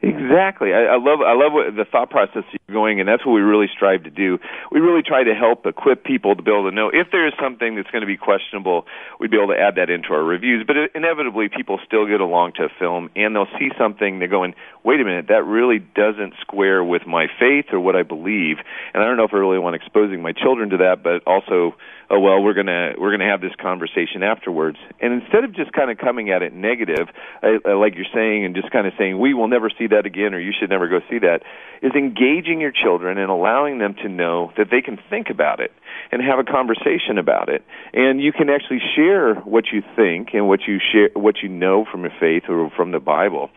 Exactly. 0.03 0.73
I, 0.73 0.83
I 0.83 0.97
love 0.99 1.23
I 1.23 1.31
love 1.31 1.53
what, 1.53 1.75
the 1.77 1.85
thought 1.89 2.09
process 2.09 2.43
you're 2.51 2.75
going, 2.75 2.99
and 2.99 3.07
that's 3.07 3.25
what 3.25 3.31
we 3.31 3.39
really 3.39 3.67
strive 3.73 4.03
to 4.03 4.09
do. 4.09 4.37
We 4.69 4.81
really 4.81 5.01
try 5.01 5.23
to 5.23 5.33
help 5.33 5.65
equip 5.65 6.03
people 6.03 6.35
to 6.35 6.43
be 6.43 6.51
able 6.51 6.69
to 6.69 6.75
know 6.75 6.89
if 6.91 7.07
there 7.11 7.25
is 7.25 7.33
something 7.41 7.75
that's 7.75 7.89
going 7.89 8.01
to 8.01 8.07
be 8.07 8.17
questionable, 8.17 8.85
we'd 9.21 9.31
be 9.31 9.37
able 9.37 9.53
to 9.55 9.59
add 9.59 9.75
that 9.75 9.89
into 9.89 10.09
our 10.11 10.23
reviews. 10.23 10.65
But 10.67 10.75
it, 10.75 10.91
inevitably, 10.93 11.47
people 11.47 11.79
still 11.85 12.05
get 12.05 12.19
along 12.19 12.51
to 12.57 12.65
a 12.65 12.69
film, 12.77 13.11
and 13.15 13.33
they'll 13.33 13.47
see 13.57 13.71
something. 13.77 14.19
They're 14.19 14.27
going, 14.27 14.55
"Wait 14.83 14.99
a 14.99 15.05
minute, 15.05 15.27
that 15.29 15.45
really 15.45 15.79
doesn't 15.79 16.33
square 16.41 16.83
with 16.83 17.07
my 17.07 17.27
faith 17.39 17.71
or 17.71 17.79
what 17.79 17.95
I 17.95 18.03
believe." 18.03 18.57
And 18.93 19.01
I 19.01 19.07
don't 19.07 19.15
know 19.15 19.23
if 19.23 19.33
I 19.33 19.37
really 19.37 19.59
want 19.59 19.77
exposing 19.77 20.21
my 20.21 20.33
children 20.33 20.69
to 20.71 20.77
that, 20.83 21.01
but 21.01 21.23
also 21.25 21.75
oh 22.13 22.19
well 22.19 22.41
we're 22.41 22.53
going 22.53 22.67
to 22.67 22.93
we're 22.97 23.09
going 23.09 23.25
to 23.25 23.31
have 23.31 23.41
this 23.41 23.55
conversation 23.59 24.21
afterwards. 24.21 24.77
And 25.01 25.21
instead 25.21 25.43
of 25.43 25.55
just 25.55 25.71
kind 25.73 25.89
of 25.89 25.97
coming 25.97 26.29
at 26.29 26.41
it 26.43 26.53
negative 26.53 27.07
uh, 27.41 27.75
like 27.75 27.95
you're 27.95 28.09
saying 28.13 28.45
and 28.45 28.55
just 28.55 28.71
kind 28.71 28.85
of 28.85 28.93
saying 28.97 29.19
we 29.19 29.33
will 29.33 29.47
never 29.47 29.69
see 29.69 29.87
that 29.87 30.05
again 30.05 30.33
or 30.33 30.39
you 30.39 30.53
should 30.57 30.69
never 30.69 30.87
go 30.87 30.99
see 31.09 31.19
that 31.19 31.41
is 31.81 31.91
engaging 31.95 32.61
your 32.61 32.71
children 32.71 33.17
and 33.17 33.29
allowing 33.29 33.79
them 33.79 33.95
to 33.95 34.07
know 34.07 34.51
that 34.57 34.67
they 34.69 34.81
can 34.81 34.99
think 35.09 35.29
about 35.29 35.59
it 35.59 35.71
and 36.11 36.21
have 36.21 36.37
a 36.37 36.43
conversation 36.43 37.17
about 37.17 37.49
it. 37.49 37.63
And 37.93 38.21
you 38.21 38.31
can 38.31 38.49
actually 38.49 38.81
share 38.95 39.35
what 39.35 39.65
you 39.73 39.81
think 39.95 40.29
and 40.33 40.47
what 40.47 40.61
you 40.67 40.77
share 40.79 41.09
what 41.15 41.41
you 41.41 41.49
know 41.49 41.85
from 41.91 42.01
your 42.03 42.13
faith 42.19 42.43
or 42.47 42.69
from 42.75 42.91
the 42.91 42.99
bible 42.99 43.49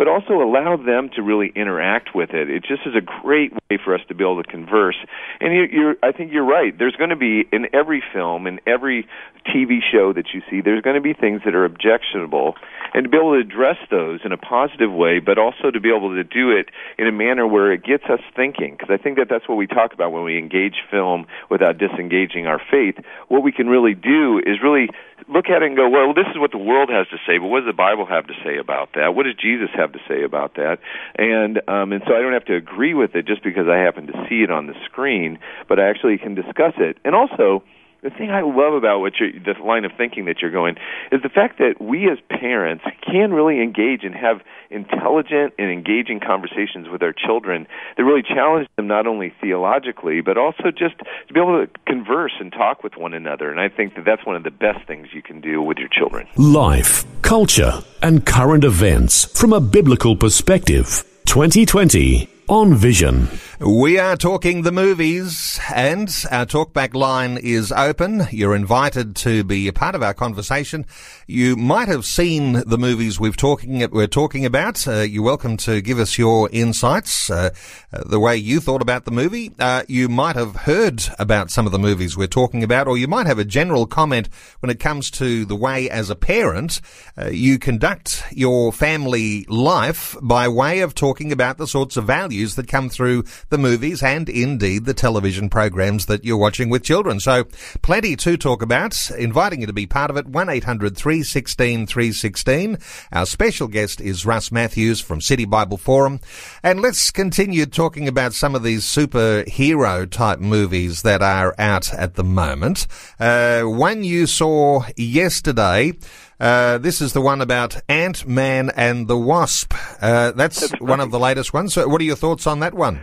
but 0.00 0.08
also 0.08 0.40
allow 0.40 0.78
them 0.78 1.10
to 1.14 1.20
really 1.20 1.52
interact 1.54 2.14
with 2.14 2.30
it. 2.30 2.48
It 2.48 2.62
just 2.62 2.86
is 2.86 2.94
a 2.96 3.02
great 3.02 3.52
way 3.52 3.76
for 3.84 3.94
us 3.94 4.00
to 4.08 4.14
be 4.14 4.24
able 4.24 4.42
to 4.42 4.50
converse. 4.50 4.96
And 5.40 5.54
you, 5.54 5.64
you're, 5.70 5.94
I 6.02 6.10
think 6.12 6.32
you're 6.32 6.42
right. 6.42 6.72
There's 6.78 6.96
going 6.96 7.10
to 7.10 7.16
be 7.16 7.44
in 7.52 7.66
every 7.74 8.02
film, 8.10 8.46
in 8.46 8.60
every 8.66 9.06
TV 9.46 9.80
show 9.92 10.14
that 10.14 10.32
you 10.32 10.40
see, 10.48 10.62
there's 10.62 10.80
going 10.80 10.96
to 10.96 11.02
be 11.02 11.12
things 11.12 11.42
that 11.44 11.54
are 11.54 11.66
objectionable, 11.66 12.54
and 12.94 13.04
to 13.04 13.10
be 13.10 13.16
able 13.18 13.34
to 13.34 13.40
address 13.40 13.76
those 13.90 14.20
in 14.24 14.32
a 14.32 14.38
positive 14.38 14.90
way, 14.90 15.18
but 15.20 15.36
also 15.36 15.70
to 15.70 15.80
be 15.80 15.90
able 15.94 16.14
to 16.14 16.24
do 16.24 16.50
it 16.50 16.70
in 16.98 17.06
a 17.06 17.12
manner 17.12 17.46
where 17.46 17.70
it 17.70 17.84
gets 17.84 18.04
us 18.04 18.20
thinking. 18.34 18.76
Because 18.78 18.88
I 18.90 18.96
think 18.96 19.18
that 19.18 19.28
that's 19.28 19.48
what 19.48 19.56
we 19.56 19.66
talk 19.66 19.92
about 19.92 20.12
when 20.12 20.24
we 20.24 20.38
engage 20.38 20.76
film 20.90 21.26
without 21.50 21.76
disengaging 21.76 22.46
our 22.46 22.60
faith. 22.70 22.96
What 23.28 23.42
we 23.42 23.52
can 23.52 23.68
really 23.68 23.94
do 23.94 24.38
is 24.38 24.64
really 24.64 24.88
look 25.30 25.48
at 25.48 25.62
it 25.62 25.66
and 25.66 25.76
go, 25.76 25.88
well, 25.88 26.12
this 26.12 26.26
is 26.30 26.38
what 26.38 26.50
the 26.50 26.58
world 26.58 26.90
has 26.90 27.06
to 27.08 27.18
say, 27.26 27.38
but 27.38 27.46
what 27.46 27.60
does 27.60 27.68
the 27.68 27.76
Bible 27.76 28.06
have 28.06 28.26
to 28.26 28.34
say 28.44 28.58
about 28.58 28.90
that? 28.94 29.14
What 29.14 29.24
does 29.24 29.34
Jesus 29.34 29.70
have 29.74 29.92
to 29.92 29.98
say 30.08 30.22
about 30.22 30.54
that? 30.56 30.78
And 31.16 31.62
um, 31.68 31.92
and 31.92 32.02
so 32.06 32.14
I 32.14 32.20
don't 32.20 32.32
have 32.32 32.44
to 32.46 32.56
agree 32.56 32.94
with 32.94 33.14
it 33.14 33.26
just 33.26 33.42
because 33.42 33.68
I 33.68 33.78
happen 33.78 34.06
to 34.08 34.26
see 34.28 34.42
it 34.42 34.50
on 34.50 34.66
the 34.66 34.74
screen, 34.84 35.38
but 35.68 35.78
I 35.78 35.88
actually 35.88 36.18
can 36.18 36.34
discuss 36.34 36.74
it. 36.78 36.98
And 37.04 37.14
also, 37.14 37.62
the 38.02 38.10
thing 38.10 38.30
I 38.30 38.42
love 38.42 38.74
about 38.74 39.00
what 39.00 39.14
you're, 39.18 39.32
this 39.32 39.60
line 39.62 39.84
of 39.84 39.92
thinking 39.96 40.24
that 40.26 40.40
you're 40.40 40.50
going 40.50 40.76
is 41.12 41.22
the 41.22 41.28
fact 41.28 41.58
that 41.58 41.80
we 41.80 42.10
as 42.10 42.18
parents 42.28 42.84
can 43.04 43.32
really 43.32 43.62
engage 43.62 44.04
and 44.04 44.14
have 44.14 44.40
intelligent 44.70 45.54
and 45.58 45.70
engaging 45.70 46.20
conversations 46.20 46.88
with 46.90 47.02
our 47.02 47.12
children 47.12 47.66
that 47.96 48.04
really 48.04 48.22
challenge 48.22 48.68
them 48.76 48.86
not 48.86 49.06
only 49.06 49.32
theologically 49.40 50.20
but 50.20 50.38
also 50.38 50.70
just 50.70 50.98
to 51.28 51.34
be 51.34 51.40
able 51.40 51.66
to 51.66 51.70
converse 51.86 52.32
and 52.40 52.52
talk 52.52 52.82
with 52.82 52.96
one 52.96 53.14
another. 53.14 53.50
And 53.50 53.60
I 53.60 53.68
think 53.68 53.94
that 53.96 54.04
that's 54.04 54.24
one 54.24 54.36
of 54.36 54.44
the 54.44 54.50
best 54.50 54.86
things 54.86 55.08
you 55.12 55.22
can 55.22 55.40
do 55.40 55.60
with 55.60 55.78
your 55.78 55.88
children. 55.88 56.26
Life, 56.36 57.04
culture, 57.22 57.82
and 58.02 58.24
current 58.24 58.64
events 58.64 59.24
from 59.38 59.52
a 59.52 59.60
biblical 59.60 60.16
perspective. 60.16 61.04
2020 61.26 62.28
on 62.48 62.74
Vision. 62.74 63.28
We 63.62 63.98
are 63.98 64.16
talking 64.16 64.62
the 64.62 64.72
movies, 64.72 65.60
and 65.74 66.08
our 66.30 66.46
talkback 66.46 66.94
line 66.94 67.36
is 67.36 67.70
open. 67.70 68.26
You're 68.30 68.54
invited 68.54 69.14
to 69.16 69.44
be 69.44 69.68
a 69.68 69.72
part 69.74 69.94
of 69.94 70.02
our 70.02 70.14
conversation. 70.14 70.86
You 71.26 71.56
might 71.56 71.86
have 71.86 72.06
seen 72.06 72.62
the 72.66 72.78
movies 72.78 73.20
we've 73.20 73.36
talking 73.36 73.86
we're 73.90 74.06
talking 74.06 74.46
about. 74.46 74.88
Uh, 74.88 75.00
you're 75.00 75.22
welcome 75.22 75.58
to 75.58 75.82
give 75.82 75.98
us 75.98 76.16
your 76.16 76.48
insights, 76.54 77.28
uh, 77.28 77.50
the 77.90 78.18
way 78.18 78.34
you 78.34 78.60
thought 78.60 78.80
about 78.80 79.04
the 79.04 79.10
movie. 79.10 79.52
Uh, 79.58 79.82
you 79.88 80.08
might 80.08 80.36
have 80.36 80.56
heard 80.56 81.02
about 81.18 81.50
some 81.50 81.66
of 81.66 81.72
the 81.72 81.78
movies 81.78 82.16
we're 82.16 82.28
talking 82.28 82.64
about, 82.64 82.88
or 82.88 82.96
you 82.96 83.08
might 83.08 83.26
have 83.26 83.38
a 83.38 83.44
general 83.44 83.86
comment 83.86 84.30
when 84.60 84.70
it 84.70 84.80
comes 84.80 85.10
to 85.10 85.44
the 85.44 85.54
way, 85.54 85.90
as 85.90 86.08
a 86.08 86.16
parent, 86.16 86.80
uh, 87.18 87.28
you 87.28 87.58
conduct 87.58 88.24
your 88.32 88.72
family 88.72 89.44
life 89.50 90.16
by 90.22 90.48
way 90.48 90.80
of 90.80 90.94
talking 90.94 91.30
about 91.30 91.58
the 91.58 91.66
sorts 91.66 91.98
of 91.98 92.06
values 92.06 92.54
that 92.54 92.66
come 92.66 92.88
through 92.88 93.22
the 93.50 93.58
movies 93.58 94.02
and 94.02 94.28
indeed 94.28 94.84
the 94.84 94.94
television 94.94 95.50
programs 95.50 96.06
that 96.06 96.24
you're 96.24 96.36
watching 96.36 96.70
with 96.70 96.82
children. 96.82 97.20
So 97.20 97.44
plenty 97.82 98.16
to 98.16 98.36
talk 98.36 98.62
about. 98.62 99.10
Inviting 99.10 99.60
you 99.60 99.66
to 99.66 99.72
be 99.72 99.86
part 99.86 100.10
of 100.10 100.16
it. 100.16 100.30
1-800 100.30 100.96
316 100.96 101.86
316. 101.86 102.78
Our 103.12 103.26
special 103.26 103.68
guest 103.68 104.00
is 104.00 104.24
Russ 104.24 104.50
Matthews 104.50 105.00
from 105.00 105.20
City 105.20 105.44
Bible 105.44 105.76
Forum. 105.76 106.20
And 106.62 106.80
let's 106.80 107.10
continue 107.10 107.66
talking 107.66 108.08
about 108.08 108.32
some 108.32 108.54
of 108.54 108.62
these 108.62 108.84
superhero 108.84 110.08
type 110.08 110.38
movies 110.38 111.02
that 111.02 111.22
are 111.22 111.54
out 111.58 111.92
at 111.92 112.14
the 112.14 112.24
moment. 112.24 112.86
Uh, 113.18 113.62
one 113.62 114.04
you 114.04 114.26
saw 114.26 114.84
yesterday, 114.96 115.92
uh, 116.38 116.78
this 116.78 117.00
is 117.00 117.12
the 117.12 117.20
one 117.20 117.40
about 117.40 117.80
Ant 117.88 118.26
Man 118.26 118.70
and 118.76 119.08
the 119.08 119.18
Wasp. 119.18 119.74
Uh, 120.00 120.30
that's, 120.32 120.70
that's 120.70 120.80
one 120.80 121.00
of 121.00 121.10
the 121.10 121.18
latest 121.18 121.52
ones. 121.52 121.74
So, 121.74 121.86
what 121.88 122.00
are 122.00 122.04
your 122.04 122.16
thoughts 122.16 122.46
on 122.46 122.60
that 122.60 122.74
one? 122.74 123.02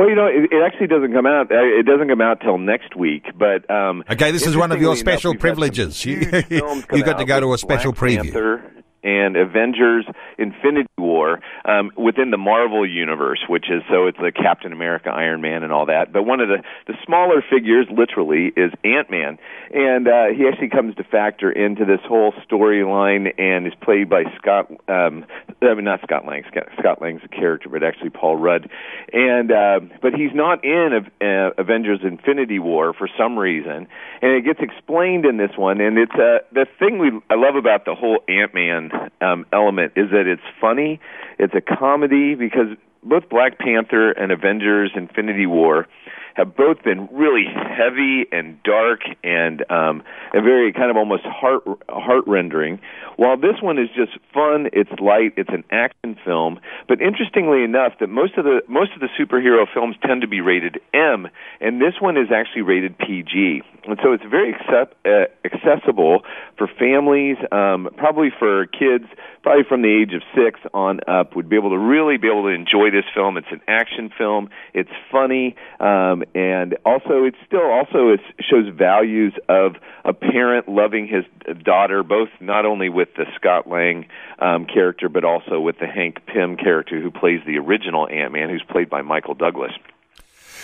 Well, 0.00 0.08
you 0.08 0.14
know, 0.14 0.28
it, 0.28 0.50
it 0.50 0.62
actually 0.64 0.86
doesn't 0.86 1.12
come 1.12 1.26
out. 1.26 1.52
Uh, 1.52 1.60
it 1.60 1.84
doesn't 1.84 2.08
come 2.08 2.22
out 2.22 2.40
till 2.40 2.56
next 2.56 2.96
week. 2.96 3.26
But 3.38 3.70
um, 3.70 4.02
okay, 4.08 4.30
this 4.30 4.46
is 4.46 4.56
one 4.56 4.72
of 4.72 4.80
your 4.80 4.96
special 4.96 5.32
enough, 5.32 5.42
privileges. 5.42 6.06
You, 6.06 6.20
you 6.48 7.04
got 7.04 7.18
to 7.18 7.26
go 7.26 7.38
to 7.38 7.52
a 7.52 7.58
special 7.58 7.92
Black 7.92 8.12
preview. 8.12 8.32
Panther 8.32 8.80
and 9.02 9.36
Avengers 9.36 10.06
Infinity 10.38 10.88
War 10.98 11.40
um, 11.64 11.90
within 11.96 12.30
the 12.30 12.36
Marvel 12.36 12.88
universe, 12.88 13.40
which 13.48 13.66
is 13.70 13.82
so 13.90 14.06
it's 14.06 14.18
the 14.18 14.32
Captain 14.32 14.72
America, 14.72 15.10
Iron 15.10 15.40
Man, 15.40 15.62
and 15.62 15.72
all 15.72 15.86
that. 15.86 16.12
But 16.12 16.24
one 16.24 16.40
of 16.40 16.48
the 16.48 16.62
the 16.86 16.94
smaller 17.04 17.42
figures, 17.42 17.86
literally, 17.90 18.52
is 18.56 18.72
Ant 18.84 19.10
Man, 19.10 19.38
and 19.72 20.08
uh, 20.08 20.26
he 20.36 20.48
actually 20.48 20.70
comes 20.70 20.94
to 20.96 21.04
factor 21.04 21.50
into 21.50 21.84
this 21.84 22.00
whole 22.06 22.32
storyline 22.50 23.32
and 23.38 23.66
is 23.66 23.74
played 23.82 24.08
by 24.08 24.24
Scott. 24.38 24.70
Um, 24.88 25.24
I 25.62 25.74
mean, 25.74 25.84
not 25.84 26.00
Scott 26.02 26.26
Lang. 26.26 26.42
Scott, 26.78 27.02
Lang's 27.02 27.20
a 27.24 27.28
character, 27.28 27.68
but 27.68 27.82
actually 27.82 28.10
Paul 28.10 28.36
Rudd, 28.36 28.70
and 29.12 29.52
uh, 29.52 29.80
but 30.00 30.14
he's 30.14 30.34
not 30.34 30.64
in 30.64 31.06
uh, 31.20 31.50
Avengers 31.58 32.00
Infinity 32.02 32.58
War 32.58 32.94
for 32.94 33.08
some 33.18 33.38
reason, 33.38 33.86
and 34.22 34.32
it 34.32 34.44
gets 34.44 34.60
explained 34.60 35.26
in 35.26 35.36
this 35.36 35.50
one. 35.56 35.80
And 35.80 35.98
it's 35.98 36.14
uh, 36.14 36.38
the 36.52 36.66
thing 36.78 36.98
we 36.98 37.10
I 37.28 37.34
love 37.34 37.56
about 37.56 37.84
the 37.84 37.94
whole 37.94 38.20
Ant 38.28 38.54
Man 38.54 38.90
um, 39.20 39.44
element 39.52 39.92
is 39.96 40.10
that 40.10 40.26
it's 40.26 40.42
funny, 40.60 40.98
it's 41.38 41.54
a 41.54 41.60
comedy 41.60 42.34
because 42.34 42.76
both 43.02 43.28
Black 43.28 43.58
Panther 43.58 44.10
and 44.12 44.32
Avengers 44.32 44.92
Infinity 44.94 45.46
War 45.46 45.86
have 46.40 46.56
both 46.56 46.82
been 46.82 47.08
really 47.12 47.44
heavy 47.44 48.24
and 48.32 48.62
dark 48.62 49.00
and 49.22 49.60
um, 49.70 50.02
and 50.32 50.44
very 50.44 50.72
kind 50.72 50.90
of 50.90 50.96
almost 50.96 51.24
heart 51.24 51.62
heart 51.88 52.24
rendering. 52.26 52.80
While 53.16 53.36
this 53.36 53.60
one 53.60 53.78
is 53.78 53.88
just 53.94 54.12
fun, 54.32 54.68
it's 54.72 54.90
light, 55.00 55.34
it's 55.36 55.50
an 55.50 55.64
action 55.70 56.16
film. 56.24 56.60
But 56.88 57.00
interestingly 57.00 57.62
enough, 57.62 57.92
that 58.00 58.08
most 58.08 58.38
of 58.38 58.44
the 58.44 58.62
most 58.68 58.92
of 58.94 59.00
the 59.00 59.08
superhero 59.18 59.66
films 59.72 59.96
tend 60.04 60.22
to 60.22 60.28
be 60.28 60.40
rated 60.40 60.80
M, 60.94 61.28
and 61.60 61.80
this 61.80 61.94
one 62.00 62.16
is 62.16 62.28
actually 62.34 62.62
rated 62.62 62.96
PG, 62.98 63.62
and 63.86 63.98
so 64.02 64.12
it's 64.12 64.24
very 64.24 64.54
accept, 64.54 64.94
uh, 65.06 65.26
accessible 65.44 66.20
for 66.56 66.68
families, 66.78 67.36
um, 67.52 67.88
probably 67.96 68.28
for 68.38 68.66
kids, 68.66 69.04
probably 69.42 69.64
from 69.68 69.82
the 69.82 69.88
age 69.88 70.12
of 70.14 70.22
six 70.34 70.60
on 70.74 71.00
up, 71.08 71.34
would 71.34 71.48
be 71.48 71.56
able 71.56 71.70
to 71.70 71.78
really 71.78 72.16
be 72.18 72.28
able 72.28 72.42
to 72.42 72.54
enjoy 72.54 72.90
this 72.90 73.04
film. 73.14 73.36
It's 73.36 73.50
an 73.50 73.60
action 73.66 74.10
film. 74.16 74.50
It's 74.74 74.90
funny, 75.10 75.56
um, 75.78 76.24
and 76.34 76.76
also 76.84 77.24
it 77.24 77.34
still 77.46 77.70
also 77.70 78.10
it 78.10 78.20
shows 78.40 78.72
values 78.74 79.32
of 79.48 79.76
a 80.04 80.12
parent 80.12 80.68
loving 80.68 81.06
his 81.06 81.24
daughter, 81.62 82.02
both 82.02 82.28
not 82.40 82.64
only 82.64 82.88
with 82.88 83.08
the 83.16 83.24
Scott 83.36 83.68
Lang 83.68 84.06
um, 84.38 84.66
character, 84.66 85.08
but 85.08 85.24
also 85.24 85.60
with 85.60 85.78
the 85.78 85.86
Hank 85.86 86.24
Pym 86.26 86.56
character 86.56 87.00
who 87.00 87.10
plays 87.10 87.40
the 87.46 87.58
original 87.58 88.08
Ant 88.08 88.32
Man, 88.32 88.48
who's 88.48 88.64
played 88.68 88.88
by 88.88 89.02
Michael 89.02 89.34
Douglas. 89.34 89.72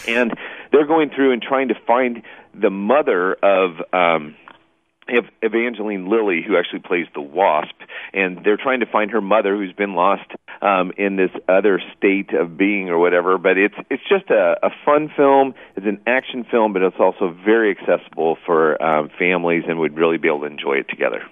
And 0.06 0.32
they're 0.70 0.87
going 0.87 1.11
through 1.11 1.32
and 1.32 1.42
trying 1.42 1.68
to 1.68 1.75
find 1.87 2.23
the 2.54 2.70
mother 2.70 3.35
of. 3.35 3.82
Um, 3.92 4.37
Evangeline 5.42 6.08
Lilly, 6.08 6.42
who 6.46 6.56
actually 6.56 6.80
plays 6.80 7.06
the 7.14 7.20
Wasp, 7.20 7.76
and 8.12 8.44
they're 8.44 8.56
trying 8.56 8.80
to 8.80 8.86
find 8.86 9.10
her 9.10 9.20
mother, 9.20 9.56
who's 9.56 9.72
been 9.72 9.94
lost 9.94 10.30
um, 10.62 10.92
in 10.96 11.16
this 11.16 11.30
other 11.48 11.80
state 11.96 12.32
of 12.32 12.56
being 12.56 12.88
or 12.88 12.98
whatever. 12.98 13.38
But 13.38 13.56
it's 13.58 13.75
it's 13.90 14.02
just 14.08 14.30
a, 14.30 14.56
a 14.62 14.70
fun 14.84 15.10
film. 15.16 15.54
It's 15.76 15.86
an 15.86 16.00
action 16.06 16.44
film, 16.50 16.72
but 16.72 16.82
it's 16.82 16.96
also 16.98 17.36
very 17.44 17.70
accessible 17.70 18.36
for 18.44 18.82
um, 18.82 19.10
families, 19.18 19.64
and 19.68 19.78
would 19.78 19.96
really 19.96 20.18
be 20.18 20.28
able 20.28 20.40
to 20.40 20.46
enjoy 20.46 20.75
it 20.75 20.88
together. 20.88 21.22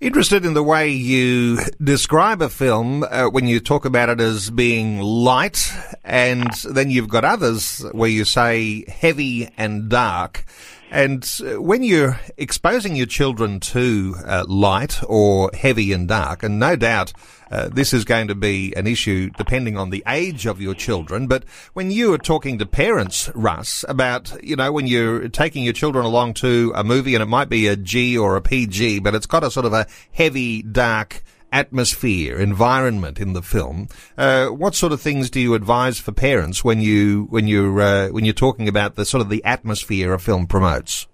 Interested 0.00 0.46
in 0.46 0.54
the 0.54 0.62
way 0.62 0.88
you 0.88 1.58
describe 1.82 2.40
a 2.40 2.48
film 2.48 3.02
uh, 3.02 3.26
when 3.26 3.46
you 3.46 3.60
talk 3.60 3.84
about 3.84 4.08
it 4.08 4.18
as 4.18 4.48
being 4.48 5.00
light, 5.00 5.70
and 6.04 6.50
then 6.70 6.90
you've 6.90 7.08
got 7.08 7.22
others 7.22 7.84
where 7.92 8.08
you 8.08 8.24
say 8.24 8.84
heavy 8.88 9.50
and 9.58 9.90
dark. 9.90 10.46
And 10.90 11.24
uh, 11.40 11.62
when 11.62 11.84
you're 11.84 12.18
exposing 12.36 12.96
your 12.96 13.06
children 13.06 13.60
to 13.60 14.16
uh, 14.26 14.44
light 14.48 15.00
or 15.06 15.50
heavy 15.54 15.92
and 15.92 16.08
dark, 16.08 16.42
and 16.42 16.58
no 16.58 16.74
doubt 16.74 17.12
uh, 17.50 17.68
this 17.68 17.92
is 17.92 18.04
going 18.04 18.26
to 18.28 18.34
be 18.34 18.74
an 18.74 18.88
issue 18.88 19.30
depending 19.30 19.76
on 19.76 19.90
the 19.90 20.02
age 20.08 20.46
of 20.46 20.60
your 20.60 20.74
children. 20.74 21.28
But 21.28 21.44
when 21.74 21.92
you 21.92 22.12
are 22.12 22.18
talking 22.18 22.58
to 22.58 22.66
parents, 22.66 23.30
Russ, 23.36 23.84
about, 23.88 24.36
you 24.42 24.56
know, 24.56 24.72
when 24.72 24.88
you're 24.88 25.28
taking 25.28 25.62
your 25.62 25.72
children 25.72 26.04
along 26.04 26.34
to 26.34 26.72
a 26.74 26.82
movie 26.82 27.14
and 27.14 27.22
it 27.22 27.26
might 27.26 27.48
be 27.48 27.68
a 27.68 27.76
G 27.76 28.18
or 28.18 28.34
a 28.34 28.42
PG, 28.42 28.98
but 29.00 29.14
it's 29.14 29.26
got 29.26 29.44
a 29.44 29.50
sort 29.50 29.66
of 29.66 29.72
a 29.72 29.86
heavy, 30.10 30.62
dark, 30.62 31.22
atmosphere, 31.52 32.38
environment 32.38 33.18
in 33.18 33.32
the 33.32 33.42
film. 33.42 33.88
Uh, 34.16 34.48
what 34.48 34.74
sort 34.74 34.92
of 34.92 35.00
things 35.00 35.30
do 35.30 35.40
you 35.40 35.54
advise 35.54 35.98
for 35.98 36.12
parents 36.12 36.64
when 36.64 36.80
you 36.80 37.26
when 37.30 37.46
you're 37.46 37.80
uh, 37.80 38.08
when 38.08 38.24
you're 38.24 38.34
talking 38.34 38.68
about 38.68 38.96
the 38.96 39.04
sort 39.04 39.20
of 39.20 39.28
the 39.28 39.44
atmosphere 39.44 40.12
a 40.12 40.18
film 40.18 40.46
promotes? 40.46 41.06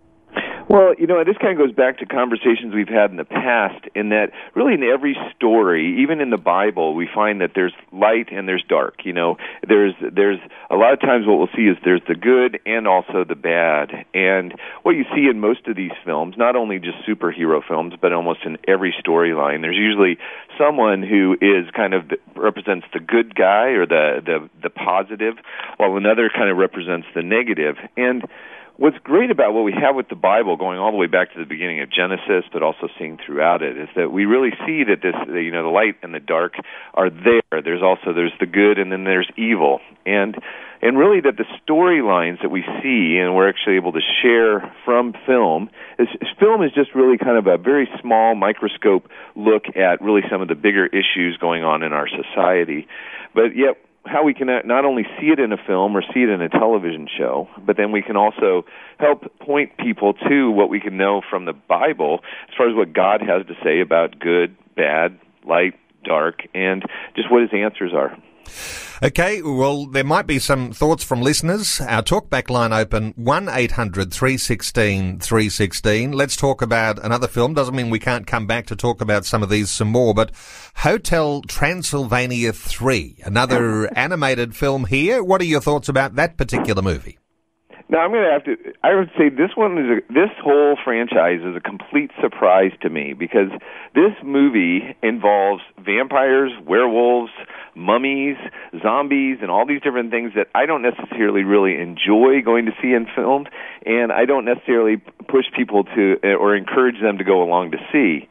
Well, 0.69 0.95
you 0.99 1.07
know, 1.07 1.23
this 1.23 1.37
kind 1.41 1.53
of 1.53 1.65
goes 1.65 1.75
back 1.75 1.99
to 1.99 2.07
conversations 2.07 2.75
we've 2.75 2.89
had 2.89 3.11
in 3.13 3.17
the 3.17 3.25
past 3.25 3.87
in 3.95 4.09
that 4.09 4.33
really 4.57 4.75
in 4.75 4.83
every 4.83 5.17
story, 5.37 6.03
even 6.03 6.21
in 6.21 6.31
the 6.31 6.39
Bible, 6.39 6.95
we 6.95 7.09
find 7.13 7.41
that 7.41 7.53
there's 7.55 7.73
light 7.93 8.33
and 8.33 8.49
there's 8.49 8.65
dark. 8.69 9.05
You 9.05 9.13
know, 9.13 9.37
there's 9.67 9.95
there's 10.01 10.41
a 10.69 10.75
lot 10.75 10.93
of 10.93 11.01
times 11.01 11.25
what 11.25 11.39
we'll 11.39 11.55
see 11.55 11.69
is 11.71 11.77
there's 11.85 12.03
the 12.09 12.17
good 12.17 12.59
and 12.67 12.89
also 12.89 13.23
the 13.23 13.37
bad. 13.37 14.07
And 14.13 14.55
what 14.83 14.97
you 14.97 15.05
see 15.15 15.29
in 15.31 15.39
most 15.39 15.69
of 15.69 15.77
these 15.77 15.95
films, 16.05 16.35
not 16.37 16.57
only 16.57 16.81
just 16.81 16.99
superhero 17.09 17.63
films, 17.67 17.95
but 18.01 18.13
almost 18.13 18.41
in 18.45 18.59
every 18.67 18.93
storyline, 19.07 19.63
there's 19.63 19.79
usually 19.79 20.19
someone 20.59 21.01
who 21.01 21.37
is 21.41 21.71
kind 21.77 21.95
of 21.95 22.11
represents 22.35 22.87
the 22.93 22.99
good 23.01 23.37
guy 23.37 23.79
or 23.79 23.87
the 23.87 24.21
the 24.25 24.51
the 24.65 24.71
positive, 24.71 25.35
while 25.77 25.97
another 25.97 26.29
kind 26.29 26.51
of 26.51 26.57
represents 26.57 27.07
the 27.15 27.23
negative. 27.23 27.77
And 27.97 28.27
what's 28.77 28.99
great 28.99 29.31
about 29.31 29.55
what 29.55 29.65
we 29.65 29.73
have 29.73 29.97
with 29.97 30.09
the 30.09 30.17
Bible, 30.17 30.57
going 30.57 30.79
all 30.79 30.91
the 30.91 30.97
way 30.97 31.07
back 31.07 31.33
to 31.33 31.39
the 31.39 31.47
beginning 31.47 31.81
of 31.81 31.91
Genesis, 31.91 32.45
but 32.53 32.63
also 32.63 32.89
seeing 32.99 33.19
throughout 33.25 33.63
it, 33.63 33.77
is 33.77 33.89
that 33.97 34.13
we 34.13 34.25
really 34.25 34.51
see 34.67 34.85
that 34.85 35.03
this, 35.03 35.15
you 35.29 35.51
know, 35.51 35.63
the 35.63 35.69
light 35.69 35.97
and 36.03 36.15
the 36.15 36.21
dark 36.21 36.55
are 36.95 37.11
there. 37.11 37.63
There's 37.63 37.83
also 37.83 38.13
there's 38.13 38.35
the 38.41 38.47
good, 38.47 38.79
and 38.79 38.93
then 38.93 39.05
there's 39.05 39.29
evil, 39.37 39.81
and 40.05 40.37
and 40.83 40.99
really 40.99 41.21
that 41.21 41.37
the 41.37 41.47
storylines 41.65 42.43
that 42.43 42.51
we 42.51 42.63
see 42.83 43.19
and 43.19 43.35
we're 43.35 43.49
actually 43.49 43.77
able 43.77 43.93
to 43.93 44.01
share 44.23 44.73
from 44.85 45.15
film 45.27 45.71
is 45.99 46.09
film 46.39 46.63
is 46.63 46.73
just 46.73 46.95
really 46.95 47.19
kind 47.19 47.39
of 47.39 47.47
a 47.47 47.57
very 47.57 47.89
small 48.01 48.35
microscope 48.35 49.09
look 49.35 49.65
at 49.75 50.03
really 50.03 50.23
some 50.31 50.43
of 50.43 50.49
the 50.49 50.55
bigger 50.55 50.87
issues 50.87 51.37
going 51.41 51.65
on 51.65 51.83
in 51.83 51.93
our 51.93 52.09
society 52.09 52.87
but 53.35 53.57
yet 53.57 53.79
how 54.07 54.25
we 54.25 54.35
can 54.35 54.49
uh, 54.49 54.61
not 54.65 54.85
only 54.85 55.05
see 55.21 55.27
it 55.27 55.39
in 55.39 55.53
a 55.53 55.57
film 55.57 55.97
or 55.97 56.03
see 56.03 56.23
it 56.23 56.29
in 56.29 56.41
a 56.41 56.49
television 56.49 57.07
show, 57.07 57.49
but 57.65 57.77
then 57.77 57.93
we 57.93 58.03
can 58.03 58.17
also 58.17 58.65
help 58.99 59.25
point 59.41 59.77
people 59.79 60.15
to 60.29 60.51
what 60.51 60.69
we 60.69 60.81
can 60.81 60.97
know 60.97 61.21
from 61.29 61.45
the 61.45 61.53
Bible 61.53 62.21
as 62.49 62.55
far 62.57 62.69
as 62.69 62.77
what 62.77 62.93
God 62.93 63.21
has 63.21 63.47
to 63.47 63.55
say 63.63 63.81
about 63.81 64.19
good, 64.19 64.57
bad, 64.77 65.19
light, 65.45 65.75
dark, 66.05 66.47
and 66.55 66.85
just 67.15 67.31
what 67.31 67.43
his 67.43 67.51
answers 67.53 67.93
are. 67.95 68.17
Okay, 69.03 69.43
well, 69.43 69.87
there 69.87 70.05
might 70.05 70.27
be 70.27 70.39
some 70.39 70.73
thoughts 70.73 71.05
from 71.05 71.21
listeners. 71.21 71.81
Our 71.81 72.03
talkback 72.03 72.49
line 72.49 72.73
open 72.73 73.13
1 73.17 73.49
800 73.51 74.13
316 74.13 75.21
316. 75.21 76.13
Let's 76.13 76.37
talk 76.37 76.63
about 76.63 77.05
another 77.05 77.29
film. 77.29 77.53
Doesn't 77.53 77.75
mean 77.77 77.91
we 77.91 77.99
can't 77.99 78.27
come 78.27 78.47
back 78.47 78.67
to 78.67 78.77
talk 78.77 79.03
about 79.03 79.27
some 79.27 79.43
of 79.43 79.51
these 79.51 79.71
some 79.71 79.89
more, 79.89 80.15
but 80.15 80.33
Hotel 80.77 81.43
Transylvania 81.43 82.53
3, 82.55 83.19
another 83.25 83.93
animated 83.99 84.57
film 84.57 84.87
here. 84.87 85.23
What 85.23 85.43
are 85.43 85.45
your 85.45 85.61
thoughts 85.61 85.91
about 85.91 86.15
that 86.15 86.39
particular 86.39 86.81
movie? 86.81 87.19
Now 87.89 87.99
I'm 88.01 88.11
going 88.11 88.25
to 88.25 88.33
have 88.33 88.45
to. 88.45 88.73
I 88.83 88.97
would 88.97 89.11
say 89.17 89.29
this 89.29 89.51
one 89.55 89.79
is 89.79 89.87
a, 89.99 90.13
this 90.13 90.31
whole 90.43 90.77
franchise 90.83 91.41
is 91.45 91.55
a 91.55 91.61
complete 91.61 92.11
surprise 92.21 92.73
to 92.83 92.91
me 92.91 93.13
because 93.13 93.51
this 93.95 94.13
movie 94.25 94.97
involves 95.05 95.63
vampires, 95.79 96.51
werewolves, 96.67 97.31
mummies, 97.77 98.37
zombies, 98.83 99.39
and 99.41 99.53
all 99.53 99.67
these 99.67 99.81
different 99.83 100.11
things 100.11 100.33
that 100.35 100.49
I 100.53 100.67
don't 100.67 100.83
necessarily 100.83 101.45
really 101.45 101.81
enjoy 101.81 102.43
going 102.45 102.67
to 102.67 102.73
see 102.83 102.93
in 102.93 103.07
films, 103.15 103.47
and 103.85 104.11
I 104.11 104.25
don't 104.25 104.45
necessarily 104.45 104.97
push 105.29 105.47
people 105.55 105.85
to 105.85 106.17
or 106.25 106.57
encourage 106.57 107.01
them 107.01 107.19
to 107.19 107.25
go 107.25 107.41
along 107.41 107.71
to 107.71 107.79
see. 107.93 108.29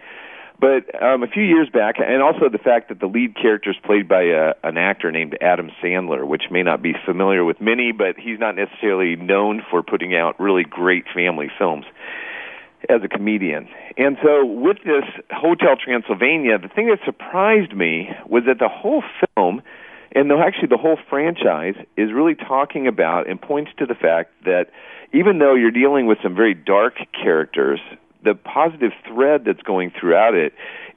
But 0.60 1.02
um, 1.02 1.24
a 1.24 1.28
few 1.28 1.44
years 1.44 1.70
back, 1.70 1.96
and 2.00 2.22
also 2.22 2.48
the 2.50 2.58
fact 2.58 2.90
that 2.90 3.00
the 3.00 3.08
lead 3.08 3.36
character 3.36 3.72
is 3.72 3.78
played 3.84 4.08
by 4.08 4.24
a, 4.24 4.54
an 4.64 4.78
actor 4.78 5.12
named 5.12 5.38
Adam 5.42 5.70
Sandler, 5.84 6.26
which 6.26 6.44
may 6.50 6.64
not 6.64 6.82
be 6.82 6.94
familiar 7.06 7.44
with 7.44 7.60
many, 7.60 7.92
but 7.92 8.16
he's 8.18 8.40
not 8.40 8.56
necessarily 8.56 9.16
known 9.16 9.62
for 9.70 9.84
putting 9.84 10.16
out 10.16 10.40
really 10.40 10.64
great 10.64 11.06
family 11.14 11.52
films 11.58 11.86
as 12.88 13.02
a 13.04 13.08
comedian. 13.08 13.68
And 13.98 14.18
so 14.24 14.46
with 14.46 14.78
this 14.86 15.04
Hotel 15.32 15.76
Transylvania, 15.76 16.58
the 16.58 16.70
thing 16.70 16.88
that 16.88 17.00
surprised 17.04 17.76
me 17.76 18.10
was 18.28 18.44
that 18.48 18.60
the 18.60 18.70
whole 18.70 19.04
film 19.36 19.62
and 20.16 20.32
though 20.32 20.42
actually 20.42 20.68
the 20.68 20.78
whole 20.78 20.98
franchise 21.10 21.76
is 21.98 22.12
really 22.14 22.36
talking 22.36 22.88
about 22.88 23.30
and 23.30 23.40
points 23.40 23.72
to 23.78 23.86
the 23.86 23.94
fact 23.94 24.32
that 24.46 24.68
even 25.14 25.40
though 25.40 25.54
you're 25.56 25.72
dealing 25.72 26.08
with 26.08 26.18
some 26.24 26.34
very 26.34 26.54
dark 26.54 26.96
characters 27.12 27.82
the 28.26 28.36
positive 28.36 28.92
thread 29.08 29.44
that's 29.46 29.62
going 29.62 29.92
throughout 29.98 30.34
it 30.34 30.54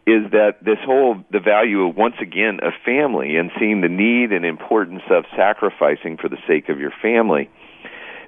is 0.06 0.30
that 0.32 0.56
this 0.64 0.78
whole 0.84 1.22
the 1.30 1.38
value 1.38 1.86
of 1.86 1.94
once 1.94 2.16
again 2.20 2.60
of 2.62 2.72
family 2.84 3.36
and 3.36 3.50
seeing 3.60 3.82
the 3.82 3.88
need 3.88 4.32
and 4.32 4.44
importance 4.44 5.02
of 5.10 5.24
sacrificing 5.36 6.16
for 6.16 6.28
the 6.28 6.38
sake 6.48 6.70
of 6.70 6.80
your 6.80 6.92
family. 7.02 7.50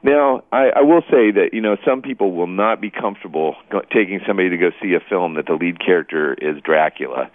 Now, 0.03 0.45
I, 0.53 0.71
I 0.77 0.81
will 0.83 1.03
say 1.11 1.31
that 1.33 1.51
you 1.53 1.61
know 1.61 1.77
some 1.85 2.03
people 2.03 2.33
will 2.33 2.47
not 2.47 2.81
be 2.81 2.91
comfortable 2.91 3.57
go, 3.71 3.81
taking 3.81 4.21
somebody 4.27 4.51
to 4.51 4.57
go 4.59 4.71
see 4.83 4.95
a 4.95 5.01
film 5.01 5.35
that 5.35 5.47
the 5.47 5.55
lead 5.55 5.79
character 5.81 6.35
is 6.35 6.63
Dracula, 6.63 7.31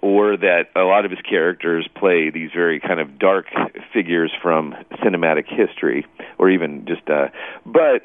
or 0.00 0.36
that 0.36 0.68
a 0.74 0.80
lot 0.80 1.04
of 1.04 1.10
his 1.10 1.20
characters 1.20 1.86
play 1.94 2.30
these 2.30 2.50
very 2.54 2.80
kind 2.80 3.00
of 3.00 3.18
dark 3.18 3.46
figures 3.92 4.32
from 4.42 4.74
cinematic 5.04 5.44
history, 5.46 6.06
or 6.38 6.50
even 6.50 6.86
just. 6.86 7.08
Uh, 7.08 7.28
but 7.66 8.02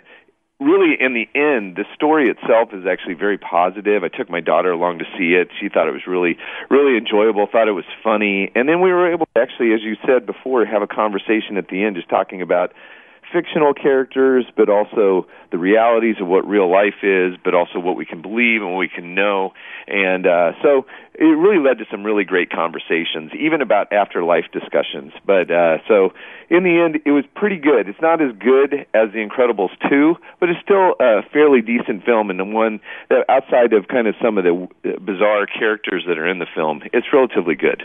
really 0.60 0.96
in 1.00 1.14
the 1.14 1.28
end 1.36 1.76
the 1.76 1.86
story 1.94 2.30
itself 2.30 2.70
is 2.74 2.86
actually 2.86 3.16
very 3.16 3.38
positive. 3.38 4.04
I 4.04 4.08
took 4.08 4.30
my 4.30 4.40
daughter 4.40 4.72
along 4.72 5.00
to 5.00 5.06
see 5.18 5.34
it. 5.34 5.50
She 5.60 5.70
thought 5.70 5.88
it 5.88 5.94
was 5.94 6.08
really 6.08 6.38
really 6.70 6.98
enjoyable 6.98 7.48
thought 7.52 7.68
it 7.68 7.74
was 7.74 7.86
funny. 8.04 8.52
And 8.56 8.70
then 8.70 8.82
we 8.82 8.92
were 8.92 9.12
able 9.12 9.28
to 9.36 9.42
actually 9.42 9.74
as 9.74 9.82
you 9.82 9.96
said 10.06 10.26
before 10.26 10.66
have 10.66 10.82
a 10.82 10.88
conversation 10.88 11.58
at 11.58 11.68
the 11.68 11.84
end 11.84 11.96
just 11.96 12.10
talking 12.10 12.42
about 12.42 12.74
fictional 13.36 13.74
characters, 13.74 14.46
but 14.56 14.70
also 14.70 15.28
the 15.52 15.58
realities 15.58 16.16
of 16.22 16.28
what 16.28 16.48
real 16.48 16.72
life 16.72 17.04
is, 17.04 17.36
but 17.44 17.54
also 17.54 17.80
what 17.80 17.98
we 17.98 18.06
can 18.06 18.22
believe 18.22 18.62
and 18.62 18.72
what 18.72 18.80
we 18.80 18.88
can 18.88 19.14
know. 19.14 19.52
And 19.88 20.26
uh, 20.26 20.54
so 20.64 20.86
it 21.14 21.26
really 21.26 21.60
led 21.60 21.80
to 21.80 21.86
some 21.92 22.06
really 22.06 22.24
great 22.24 22.50
conversations, 22.50 23.32
even 23.38 23.62
about 23.62 23.92
afterlife 23.92 24.46
discussions. 24.54 25.12
But 25.26 25.52
uh, 25.52 25.80
so 25.86 26.14
in 26.50 26.64
the 26.64 26.80
end, 26.80 27.02
it 27.06 27.12
was 27.12 27.26
pretty 27.36 27.58
good. 27.58 27.90
It's 27.90 28.02
not 28.02 28.22
as 28.22 28.32
good 28.40 28.86
as 28.94 29.12
The 29.12 29.20
Incredibles 29.20 29.76
2, 29.90 30.16
but 30.40 30.50
it's 30.50 30.62
still 30.64 30.96
a 31.02 31.22
fairly 31.34 31.62
decent 31.62 32.06
film, 32.06 32.30
and 32.30 32.40
the 32.40 32.46
one 32.46 32.80
that 33.10 33.26
outside 33.28 33.74
of 33.74 33.90
kind 33.90 34.08
of 34.08 34.16
some 34.24 34.38
of 34.38 34.46
the 34.46 34.68
bizarre 35.04 35.46
characters 35.46 36.06
that 36.08 36.18
are 36.18 36.28
in 36.28 36.40
the 36.40 36.48
film, 36.56 36.84
it's 36.94 37.08
relatively 37.12 37.56
good. 37.56 37.84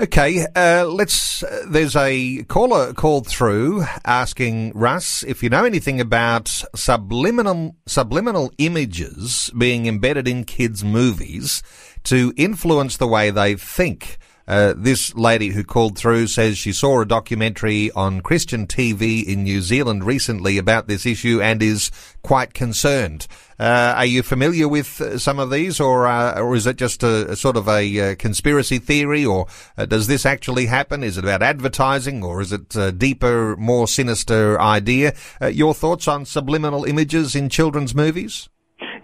Okay, 0.00 0.46
uh, 0.56 0.86
let's. 0.86 1.42
Uh, 1.42 1.66
there's 1.68 1.94
a 1.94 2.42
caller 2.44 2.94
called 2.94 3.26
through 3.26 3.84
asking 4.06 4.72
Russ 4.74 5.22
if 5.24 5.42
you 5.42 5.50
know 5.50 5.66
anything 5.66 6.00
about 6.00 6.48
subliminal 6.74 7.76
subliminal 7.84 8.50
images 8.56 9.50
being 9.58 9.84
embedded 9.84 10.26
in 10.26 10.44
kids' 10.44 10.82
movies 10.82 11.62
to 12.04 12.32
influence 12.38 12.96
the 12.96 13.06
way 13.06 13.30
they 13.30 13.56
think. 13.56 14.16
Uh, 14.50 14.74
this 14.76 15.14
lady 15.14 15.50
who 15.50 15.62
called 15.62 15.96
through 15.96 16.26
says 16.26 16.58
she 16.58 16.72
saw 16.72 17.00
a 17.00 17.06
documentary 17.06 17.88
on 17.92 18.20
Christian 18.20 18.66
TV 18.66 19.24
in 19.24 19.44
New 19.44 19.62
Zealand 19.62 20.02
recently 20.02 20.58
about 20.58 20.88
this 20.88 21.06
issue 21.06 21.40
and 21.40 21.62
is 21.62 21.92
quite 22.24 22.52
concerned. 22.52 23.28
Uh, 23.60 23.94
are 23.96 24.06
you 24.06 24.24
familiar 24.24 24.66
with 24.66 25.00
uh, 25.00 25.18
some 25.18 25.38
of 25.38 25.52
these, 25.52 25.78
or 25.78 26.08
uh, 26.08 26.40
or 26.40 26.56
is 26.56 26.66
it 26.66 26.74
just 26.74 27.04
a, 27.04 27.30
a 27.30 27.36
sort 27.36 27.56
of 27.56 27.68
a 27.68 28.00
uh, 28.00 28.14
conspiracy 28.16 28.80
theory, 28.80 29.24
or 29.24 29.46
does 29.86 30.08
this 30.08 30.26
actually 30.26 30.66
happen? 30.66 31.04
Is 31.04 31.16
it 31.16 31.22
about 31.22 31.44
advertising, 31.44 32.24
or 32.24 32.40
is 32.40 32.50
it 32.50 32.74
a 32.74 32.90
deeper, 32.90 33.56
more 33.56 33.86
sinister 33.86 34.60
idea? 34.60 35.14
your 35.52 35.74
thoughts 35.74 36.08
on 36.08 36.24
subliminal 36.24 36.82
images 36.82 37.36
in 37.36 37.50
children's 37.50 37.94
movies? 37.94 38.48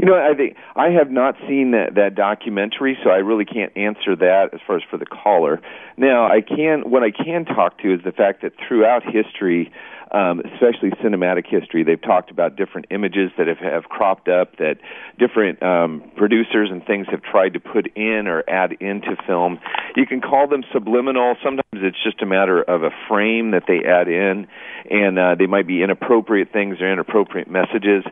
You 0.07 0.13
know, 0.13 0.19
I 0.19 0.35
think 0.37 0.55
I 0.77 0.91
have 0.91 1.11
not 1.11 1.35
seen 1.49 1.73
that 1.73 1.97
that 1.97 2.15
documentary, 2.15 2.97
so 3.03 3.11
I 3.11 3.17
really 3.17 3.45
can't 3.45 3.77
answer 3.77 4.15
that 4.15 4.51
as 4.53 4.61
far 4.65 4.77
as 4.77 4.83
for 4.89 4.99
the 4.99 5.05
caller. 5.05 5.61
Now, 5.97 6.29
I 6.29 6.43
can 6.43 6.89
what 6.89 7.03
I 7.03 7.11
can 7.11 7.45
talk 7.45 7.79
to 7.79 7.93
is 7.93 8.05
the 8.05 8.13
fact 8.13 8.43
that 8.43 8.53
throughout 8.69 9.03
history, 9.03 9.73
um, 10.13 10.43
especially 10.53 10.91
cinematic 11.03 11.49
history. 11.49 11.83
They've 11.83 12.01
talked 12.01 12.31
about 12.31 12.55
different 12.55 12.87
images 12.91 13.33
that 13.37 13.49
have, 13.49 13.59
have 13.59 13.85
cropped 13.85 14.29
up 14.29 14.59
that 14.59 14.77
different 15.19 15.61
um, 15.61 16.05
producers 16.15 16.69
and 16.71 16.87
things 16.87 17.09
have 17.11 17.23
tried 17.23 17.55
to 17.55 17.61
put 17.61 17.89
in 17.97 18.29
or 18.29 18.45
add 18.49 18.75
into 18.79 19.17
film. 19.27 19.59
You 19.97 20.07
can 20.07 20.21
call 20.21 20.47
them 20.47 20.63
subliminal. 20.73 21.35
Sometimes 21.43 21.83
it's 21.83 22.01
just 22.05 22.23
a 22.23 22.27
matter 22.27 22.63
of 22.63 22.85
a 22.85 22.91
frame 23.09 23.51
that 23.51 23.65
they 23.67 23.83
add 23.83 24.07
in, 24.07 24.47
and 24.89 25.19
uh, 25.19 25.35
they 25.37 25.47
might 25.47 25.67
be 25.67 25.83
inappropriate 25.83 26.53
things 26.53 26.81
or 26.81 26.93
inappropriate 26.93 27.51
messages. 27.51 28.05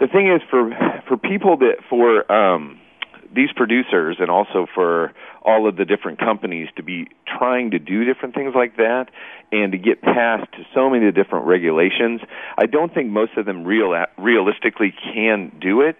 The 0.00 0.06
thing 0.06 0.30
is, 0.30 0.40
for 0.50 0.70
for 1.08 1.16
people 1.16 1.56
that 1.58 1.76
for 1.88 2.30
um, 2.30 2.80
these 3.34 3.50
producers 3.54 4.16
and 4.20 4.30
also 4.30 4.66
for 4.74 5.12
all 5.42 5.68
of 5.68 5.76
the 5.76 5.84
different 5.84 6.18
companies 6.18 6.68
to 6.76 6.82
be 6.82 7.08
trying 7.26 7.70
to 7.70 7.78
do 7.78 8.04
different 8.04 8.34
things 8.34 8.54
like 8.54 8.76
that 8.76 9.06
and 9.50 9.72
to 9.72 9.78
get 9.78 10.02
past 10.02 10.48
so 10.74 10.90
many 10.90 11.10
different 11.12 11.46
regulations. 11.46 12.20
I 12.56 12.66
don't 12.66 12.92
think 12.92 13.10
most 13.10 13.32
of 13.36 13.46
them 13.46 13.64
real 13.64 13.94
realistically 14.18 14.94
can 15.14 15.52
do 15.60 15.80
it. 15.82 15.96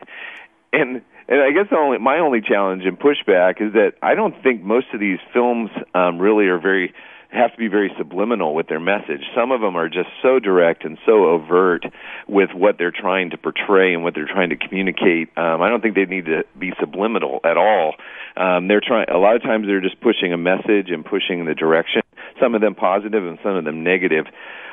And 0.73 1.03
and 1.29 1.43
I 1.43 1.51
guess 1.51 1.71
the 1.71 1.77
only 1.77 1.99
my 1.99 2.19
only 2.19 2.41
challenge 2.41 2.85
and 2.85 2.99
pushback 2.99 3.61
is 3.61 3.73
that 3.75 3.95
I 4.03 4.15
don't 4.15 4.35
think 4.43 4.63
most 4.63 4.87
of 4.95 5.01
these 5.01 5.19
films 5.33 5.71
um, 5.95 6.19
really 6.19 6.47
are 6.47 6.59
very 6.59 6.95
have 7.31 7.53
to 7.53 7.59
be 7.59 7.69
very 7.69 7.93
subliminal 7.99 8.55
with 8.55 8.69
their 8.69 8.81
message. 8.81 9.23
Some 9.37 9.53
of 9.53 9.61
them 9.61 9.77
are 9.77 9.88
just 9.88 10.09
so 10.23 10.38
direct 10.38 10.85
and 10.85 10.99
so 11.05 11.27
overt 11.27 11.85
with 12.27 12.51
what 12.55 12.77
they're 12.79 12.93
trying 12.93 13.31
to 13.31 13.37
portray 13.37 13.93
and 13.93 14.03
what 14.03 14.14
they're 14.14 14.27
trying 14.27 14.49
to 14.51 14.57
communicate. 14.57 15.29
Um, 15.37 15.61
I 15.61 15.69
don't 15.69 15.83
think 15.83 15.95
they 15.95 16.07
need 16.07 16.25
to 16.27 16.45
be 16.59 16.73
subliminal 16.81 17.41
at 17.45 17.57
all. 17.57 17.95
Um, 18.37 18.69
they're 18.69 18.81
trying. 18.81 19.09
A 19.11 19.19
lot 19.19 19.37
of 19.37 19.43
times 19.43 19.67
they're 19.67 19.81
just 19.81 20.01
pushing 20.01 20.33
a 20.33 20.38
message 20.38 20.88
and 20.88 21.05
pushing 21.05 21.45
the 21.45 21.55
direction. 21.55 22.03
Some 22.41 22.55
of 22.55 22.61
them 22.61 22.75
positive 22.75 23.27
and 23.27 23.38
some 23.43 23.57
of 23.57 23.64
them 23.64 23.85
negative. 23.85 24.27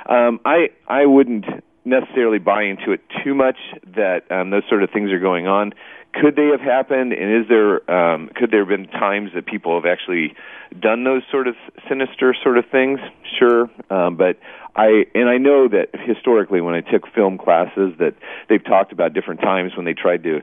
Um, 0.08 0.39
I 0.46 0.70
I 0.88 1.06
wouldn't 1.06 1.46
necessarily 1.86 2.39
buy 2.39 2.63
into 2.63 2.91
it 2.91 3.02
too 3.24 3.36
much 3.36 3.58
that 3.95 4.30
um, 4.32 4.50
those 4.50 4.63
sort 4.67 4.84
of 4.84 4.89
things 4.89 5.12
are 5.12 5.19
going 5.19 5.48
on. 5.48 5.74
Could 6.13 6.36
they 6.36 6.48
have 6.48 6.62
happened 6.62 7.13
and 7.13 7.43
is 7.43 7.48
there 7.50 7.89
um 7.91 8.30
could 8.36 8.50
there 8.50 8.62
have 8.62 8.69
been 8.69 8.88
times 8.88 9.32
that 9.36 9.45
people 9.45 9.76
have 9.80 9.86
actually 9.86 10.34
done 10.80 11.04
those 11.04 11.24
sort 11.30 11.48
of 11.48 11.56
sinister 11.89 12.34
sort 12.41 12.58
of 12.58 12.65
things? 12.71 13.00
Sure 13.38 13.69
um 13.89 14.15
but 14.15 14.39
i 14.78 15.04
and 15.13 15.28
i 15.28 15.38
know 15.38 15.67
that 15.67 15.89
historically 16.06 16.62
when 16.62 16.74
i 16.74 16.80
took 16.80 17.06
film 17.13 17.38
classes 17.38 17.93
that 18.00 18.13
they've 18.48 18.63
talked 18.63 18.93
about 18.93 19.13
different 19.13 19.41
times 19.41 19.76
when 19.76 19.86
they 19.86 19.93
tried 19.93 20.24
to 20.24 20.41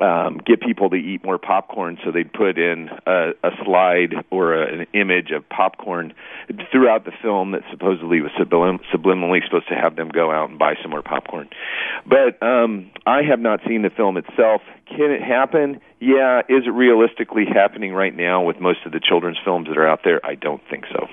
um, 0.00 0.38
get 0.44 0.60
people 0.60 0.90
to 0.90 0.96
eat 0.96 1.24
more 1.24 1.38
popcorn, 1.38 1.98
so 2.04 2.10
they'd 2.10 2.32
put 2.32 2.58
in 2.58 2.88
a, 3.06 3.30
a 3.42 3.50
slide 3.64 4.14
or 4.30 4.54
a, 4.54 4.80
an 4.80 4.86
image 4.94 5.30
of 5.30 5.48
popcorn 5.48 6.12
throughout 6.70 7.04
the 7.04 7.12
film 7.22 7.52
that 7.52 7.62
supposedly 7.70 8.20
was 8.20 8.30
sublim- 8.38 8.80
subliminally 8.94 9.44
supposed 9.44 9.68
to 9.68 9.74
have 9.74 9.96
them 9.96 10.08
go 10.08 10.30
out 10.30 10.50
and 10.50 10.58
buy 10.58 10.74
some 10.82 10.90
more 10.90 11.02
popcorn. 11.02 11.48
But 12.06 12.42
um, 12.42 12.90
I 13.06 13.22
have 13.22 13.40
not 13.40 13.60
seen 13.66 13.82
the 13.82 13.90
film 13.90 14.16
itself. 14.16 14.62
Can 14.86 15.10
it 15.10 15.22
happen? 15.22 15.80
Yeah. 16.00 16.40
Is 16.48 16.66
it 16.66 16.70
realistically 16.70 17.44
happening 17.46 17.92
right 17.92 18.16
now 18.16 18.42
with 18.42 18.60
most 18.60 18.80
of 18.86 18.92
the 18.92 19.00
children's 19.00 19.38
films 19.44 19.68
that 19.68 19.76
are 19.76 19.86
out 19.86 20.00
there? 20.04 20.24
I 20.24 20.34
don't 20.34 20.62
think 20.70 20.84
so. 20.90 21.08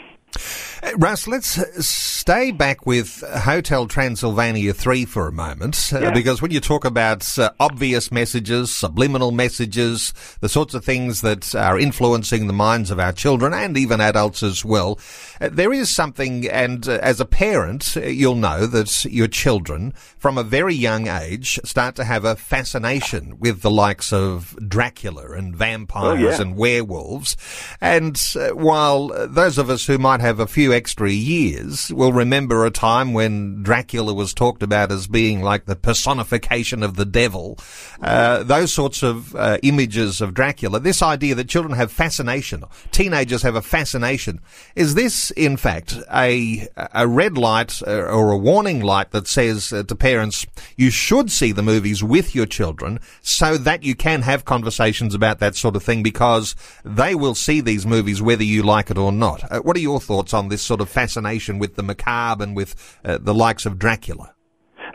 Uh, 0.83 0.91
Russ, 0.97 1.27
let's 1.27 1.85
stay 1.85 2.51
back 2.51 2.85
with 2.85 3.23
Hotel 3.27 3.87
Transylvania 3.87 4.73
3 4.73 5.05
for 5.05 5.27
a 5.27 5.31
moment, 5.31 5.91
uh, 5.91 5.99
yeah. 5.99 6.07
uh, 6.09 6.13
because 6.13 6.41
when 6.41 6.51
you 6.51 6.59
talk 6.59 6.85
about 6.85 7.37
uh, 7.39 7.51
obvious 7.59 8.11
messages, 8.11 8.73
subliminal 8.73 9.31
messages, 9.31 10.13
the 10.41 10.49
sorts 10.49 10.73
of 10.73 10.85
things 10.85 11.21
that 11.21 11.55
are 11.55 11.79
influencing 11.79 12.47
the 12.47 12.53
minds 12.53 12.91
of 12.91 12.99
our 12.99 13.11
children 13.11 13.53
and 13.53 13.77
even 13.77 14.01
adults 14.01 14.43
as 14.43 14.63
well, 14.63 14.99
uh, 15.41 15.49
there 15.51 15.73
is 15.73 15.89
something, 15.89 16.47
and 16.47 16.87
uh, 16.87 16.99
as 17.01 17.19
a 17.19 17.25
parent, 17.25 17.95
you'll 17.95 18.35
know 18.35 18.67
that 18.67 19.05
your 19.05 19.27
children, 19.27 19.93
from 20.17 20.37
a 20.37 20.43
very 20.43 20.75
young 20.75 21.07
age, 21.07 21.59
start 21.63 21.95
to 21.95 22.03
have 22.03 22.23
a 22.23 22.35
fascination 22.35 23.39
with 23.39 23.61
the 23.61 23.71
likes 23.71 24.13
of 24.13 24.55
Dracula 24.67 25.31
and 25.31 25.55
vampires 25.55 26.19
oh, 26.19 26.29
yeah. 26.29 26.41
and 26.41 26.55
werewolves. 26.55 27.35
And 27.81 28.19
while 28.53 29.07
those 29.27 29.57
of 29.57 29.69
us 29.69 29.85
who 29.85 29.97
might 29.97 30.19
have 30.19 30.39
a 30.39 30.47
few 30.67 30.73
extra 30.73 31.09
years 31.09 31.93
will 31.93 32.11
remember 32.11 32.65
a 32.65 32.71
time 32.71 33.13
when 33.13 33.63
Dracula 33.63 34.13
was 34.13 34.33
talked 34.33 34.61
about 34.61 34.91
as 34.91 35.07
being 35.07 35.41
like 35.41 35.63
the 35.63 35.77
personification 35.77 36.83
of 36.83 36.97
the 36.97 37.05
devil. 37.05 37.57
Uh, 38.01 38.43
those 38.43 38.73
sorts 38.73 39.01
of 39.01 39.33
uh, 39.33 39.59
images 39.63 40.19
of 40.19 40.33
Dracula. 40.33 40.81
This 40.81 41.01
idea 41.01 41.35
that 41.35 41.47
children 41.47 41.73
have 41.75 41.89
fascination, 41.89 42.65
teenagers 42.91 43.43
have 43.43 43.55
a 43.55 43.61
fascination. 43.61 44.41
Is 44.75 44.93
this, 44.93 45.31
in 45.31 45.55
fact, 45.55 45.97
a 46.13 46.67
a 46.75 47.07
red 47.07 47.37
light 47.37 47.81
uh, 47.87 47.91
or 47.91 48.31
a 48.31 48.37
warning 48.37 48.81
light 48.81 49.11
that 49.11 49.27
says 49.27 49.71
uh, 49.71 49.83
to 49.83 49.95
parents, 49.95 50.45
you 50.75 50.89
should 50.89 51.31
see 51.31 51.53
the 51.53 51.63
movies 51.63 52.03
with 52.03 52.35
your 52.35 52.45
children 52.45 52.99
so 53.21 53.57
that 53.57 53.83
you 53.83 53.95
can 53.95 54.23
have 54.23 54.43
conversations 54.43 55.15
about 55.15 55.39
that 55.39 55.55
sort 55.55 55.77
of 55.77 55.83
thing 55.83 56.03
because 56.03 56.55
they 56.83 57.15
will 57.15 57.35
see 57.35 57.61
these 57.61 57.85
movies 57.85 58.21
whether 58.21 58.43
you 58.43 58.63
like 58.63 58.89
it 58.89 58.97
or 58.97 59.13
not. 59.13 59.49
Uh, 59.49 59.59
what 59.61 59.77
are 59.77 59.79
your 59.79 60.01
thoughts 60.01 60.33
on 60.33 60.49
this 60.49 60.56
sort 60.61 60.81
of 60.81 60.89
fascination 60.89 61.59
with 61.59 61.75
the 61.75 61.83
macabre 61.83 62.43
and 62.43 62.55
with 62.55 62.97
uh, 63.03 63.17
the 63.19 63.33
likes 63.33 63.65
of 63.65 63.77
Dracula? 63.77 64.33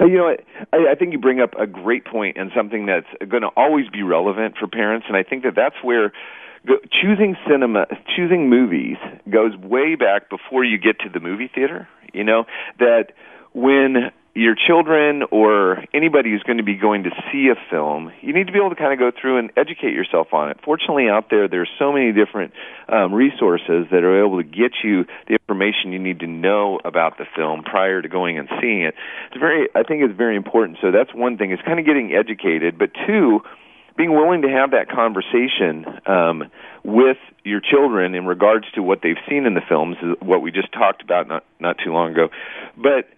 Uh, 0.00 0.06
you 0.06 0.16
know, 0.16 0.34
I, 0.72 0.92
I 0.92 0.94
think 0.94 1.12
you 1.12 1.18
bring 1.18 1.40
up 1.40 1.54
a 1.58 1.66
great 1.66 2.04
point 2.04 2.36
and 2.36 2.50
something 2.56 2.86
that's 2.86 3.06
going 3.28 3.42
to 3.42 3.50
always 3.56 3.88
be 3.88 4.02
relevant 4.02 4.56
for 4.58 4.66
parents, 4.66 5.06
and 5.08 5.16
I 5.16 5.22
think 5.22 5.42
that 5.44 5.54
that's 5.54 5.76
where 5.82 6.12
go, 6.66 6.74
choosing 6.90 7.36
cinema, 7.48 7.86
choosing 8.16 8.48
movies 8.48 8.96
goes 9.30 9.56
way 9.56 9.94
back 9.94 10.30
before 10.30 10.64
you 10.64 10.78
get 10.78 10.98
to 11.00 11.08
the 11.12 11.20
movie 11.20 11.50
theater. 11.52 11.88
You 12.12 12.24
know 12.24 12.44
that 12.78 13.12
when 13.52 14.12
your 14.34 14.54
children 14.54 15.22
or 15.30 15.84
anybody 15.92 16.30
who's 16.30 16.42
going 16.42 16.56
to 16.56 16.64
be 16.64 16.74
going 16.74 17.04
to 17.04 17.10
see 17.30 17.48
a 17.48 17.70
film, 17.70 18.10
you 18.22 18.32
need 18.32 18.46
to 18.46 18.52
be 18.52 18.58
able 18.58 18.70
to 18.70 18.76
kind 18.76 18.92
of 18.92 18.98
go 18.98 19.10
through 19.18 19.38
and 19.38 19.50
educate 19.58 19.92
yourself 19.92 20.32
on 20.32 20.48
it. 20.48 20.58
Fortunately, 20.64 21.08
out 21.08 21.28
there, 21.28 21.48
there's 21.48 21.68
so 21.78 21.92
many 21.92 22.12
different 22.12 22.52
um, 22.88 23.12
resources 23.12 23.86
that 23.90 24.02
are 24.04 24.24
able 24.24 24.38
to 24.38 24.48
get 24.48 24.72
you 24.82 25.04
the 25.28 25.34
information 25.34 25.92
you 25.92 25.98
need 25.98 26.20
to 26.20 26.26
know 26.26 26.80
about 26.82 27.18
the 27.18 27.26
film 27.36 27.62
prior 27.62 28.00
to 28.00 28.08
going 28.08 28.38
and 28.38 28.48
seeing 28.60 28.82
it. 28.82 28.94
It's 29.30 29.38
very, 29.38 29.68
I 29.74 29.82
think, 29.82 30.02
it's 30.02 30.16
very 30.16 30.36
important. 30.36 30.78
So 30.80 30.90
that's 30.90 31.12
one 31.14 31.36
thing. 31.36 31.52
Is 31.52 31.60
kind 31.66 31.78
of 31.78 31.84
getting 31.84 32.14
educated, 32.14 32.78
but 32.78 32.90
two, 33.06 33.42
being 33.98 34.12
willing 34.14 34.40
to 34.42 34.48
have 34.48 34.70
that 34.70 34.88
conversation 34.88 35.84
um, 36.06 36.44
with 36.82 37.18
your 37.44 37.60
children 37.60 38.14
in 38.14 38.24
regards 38.24 38.64
to 38.76 38.82
what 38.82 39.00
they've 39.02 39.20
seen 39.28 39.44
in 39.44 39.52
the 39.52 39.60
films, 39.68 39.96
what 40.20 40.40
we 40.40 40.50
just 40.50 40.72
talked 40.72 41.02
about 41.02 41.28
not 41.28 41.44
not 41.60 41.76
too 41.84 41.92
long 41.92 42.12
ago, 42.12 42.30
but 42.78 43.10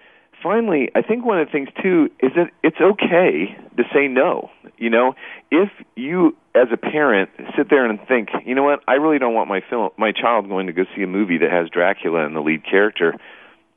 finally, 0.44 0.90
I 0.94 1.02
think 1.02 1.24
one 1.24 1.40
of 1.40 1.48
the 1.48 1.52
things 1.52 1.70
too 1.82 2.10
is 2.20 2.30
that 2.36 2.50
it's 2.62 2.76
okay 2.80 3.56
to 3.78 3.82
say 3.92 4.06
no. 4.06 4.50
You 4.76 4.90
know, 4.90 5.14
if 5.50 5.70
you 5.96 6.36
as 6.54 6.68
a 6.72 6.76
parent 6.76 7.30
sit 7.56 7.70
there 7.70 7.84
and 7.84 7.98
think, 8.06 8.28
you 8.44 8.54
know 8.54 8.62
what, 8.62 8.80
I 8.86 8.94
really 8.94 9.18
don't 9.18 9.34
want 9.34 9.48
my 9.48 9.60
film, 9.68 9.90
my 9.96 10.12
child 10.12 10.48
going 10.48 10.66
to 10.68 10.72
go 10.72 10.84
see 10.94 11.02
a 11.02 11.06
movie 11.06 11.38
that 11.38 11.50
has 11.50 11.68
Dracula 11.70 12.26
in 12.26 12.34
the 12.34 12.40
lead 12.40 12.64
character. 12.64 13.14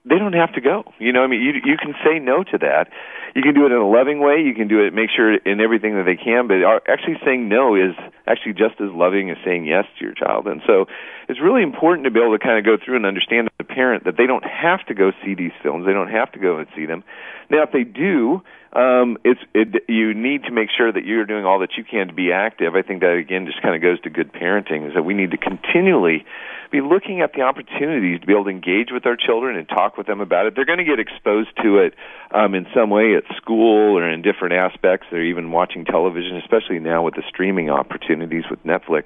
They 0.08 0.18
don't 0.18 0.34
have 0.34 0.54
to 0.54 0.62
go. 0.62 0.84
You 1.00 1.12
know, 1.12 1.24
I 1.24 1.28
mean, 1.28 1.42
you 1.42 1.54
you 1.64 1.78
can 1.78 1.94
say 2.04 2.20
no 2.20 2.44
to 2.44 2.58
that. 2.60 2.88
You 3.36 3.44
can 3.44 3.54
do 3.54 3.66
it 3.66 3.72
in 3.72 3.78
a 3.78 3.88
loving 3.88 4.20
way. 4.20 4.42
You 4.42 4.56
can 4.56 4.68
do 4.68 4.82
it, 4.84 4.94
make 4.94 5.10
sure 5.14 5.36
in 5.36 5.60
everything 5.60 5.96
that 5.96 6.06
they 6.06 6.16
can. 6.16 6.48
But 6.48 6.64
actually 6.88 7.20
saying 7.24 7.50
no 7.50 7.76
is 7.76 7.94
actually 8.26 8.54
just 8.54 8.80
as 8.80 8.90
loving 8.92 9.30
as 9.30 9.38
saying 9.46 9.66
yes 9.66 9.86
to 10.00 10.06
your 10.06 10.14
child. 10.14 10.48
And 10.48 10.62
so, 10.66 10.86
it's 11.28 11.40
really 11.40 11.62
important 11.62 12.06
to 12.06 12.12
be 12.12 12.20
able 12.20 12.38
to 12.38 12.44
kind 12.44 12.58
of 12.58 12.66
go 12.66 12.78
through 12.84 12.96
and 12.96 13.06
understand 13.06 13.48
as 13.48 13.66
a 13.66 13.68
parent 13.68 14.06
that 14.06 14.18
they 14.18 14.26
don't 14.26 14.46
have 14.46 14.86
to 14.88 14.94
go 14.94 15.12
see 15.24 15.36
these 15.36 15.54
films. 15.62 15.86
They 15.86 15.94
don't 15.94 16.12
have 16.12 16.32
to 16.34 16.40
go 16.40 16.58
and 16.58 16.68
see 16.76 16.86
them. 16.86 17.04
Now, 17.50 17.64
if 17.64 17.72
they 17.72 17.84
do, 17.84 18.42
um, 18.74 19.18
it's 19.24 19.40
it, 19.54 19.84
you 19.88 20.14
need 20.14 20.44
to 20.44 20.52
make 20.52 20.70
sure 20.76 20.92
that 20.92 21.06
you're 21.06 21.26
doing 21.26 21.46
all 21.46 21.60
that 21.60 21.78
you 21.78 21.84
can 21.84 22.08
to 22.08 22.14
be 22.14 22.32
active. 22.32 22.76
I 22.76 22.82
think 22.82 23.02
that 23.02 23.14
again 23.14 23.46
just 23.46 23.62
kind 23.62 23.76
of 23.76 23.82
goes 23.82 24.00
to 24.02 24.10
good 24.10 24.34
parenting 24.34 24.88
is 24.88 24.94
that 24.94 25.04
we 25.04 25.14
need 25.14 25.32
to 25.32 25.38
continually 25.38 26.26
be 26.70 26.82
looking 26.82 27.22
at 27.22 27.32
the 27.32 27.42
opportunities 27.42 28.20
to 28.20 28.28
be 28.28 28.34
able 28.34 28.44
to 28.44 28.50
engage 28.50 28.90
with 28.92 29.06
our 29.06 29.16
children 29.16 29.56
and 29.56 29.70
talk 29.70 29.96
with 29.98 30.06
them 30.06 30.20
about 30.20 30.48
it. 30.48 30.54
They're 30.56 30.66
going 30.66 30.80
to 30.80 30.86
get 30.86 31.00
exposed 31.00 31.50
to 31.64 31.78
it 31.78 31.94
um, 32.32 32.56
in 32.56 32.68
some 32.76 32.90
way 32.90 33.16
at 33.16 33.24
school 33.38 33.98
or 33.98 34.10
in 34.10 34.22
different 34.22 34.54
aspects. 34.54 35.08
They're 35.10 35.24
even 35.24 35.52
watching 35.52 35.86
television, 35.86 36.36
especially 36.38 36.80
now 36.80 37.04
with 37.04 37.16
the 37.16 37.24
streaming 37.30 37.70
opportunities 37.70 38.44
with 38.50 38.62
Netflix. 38.66 39.06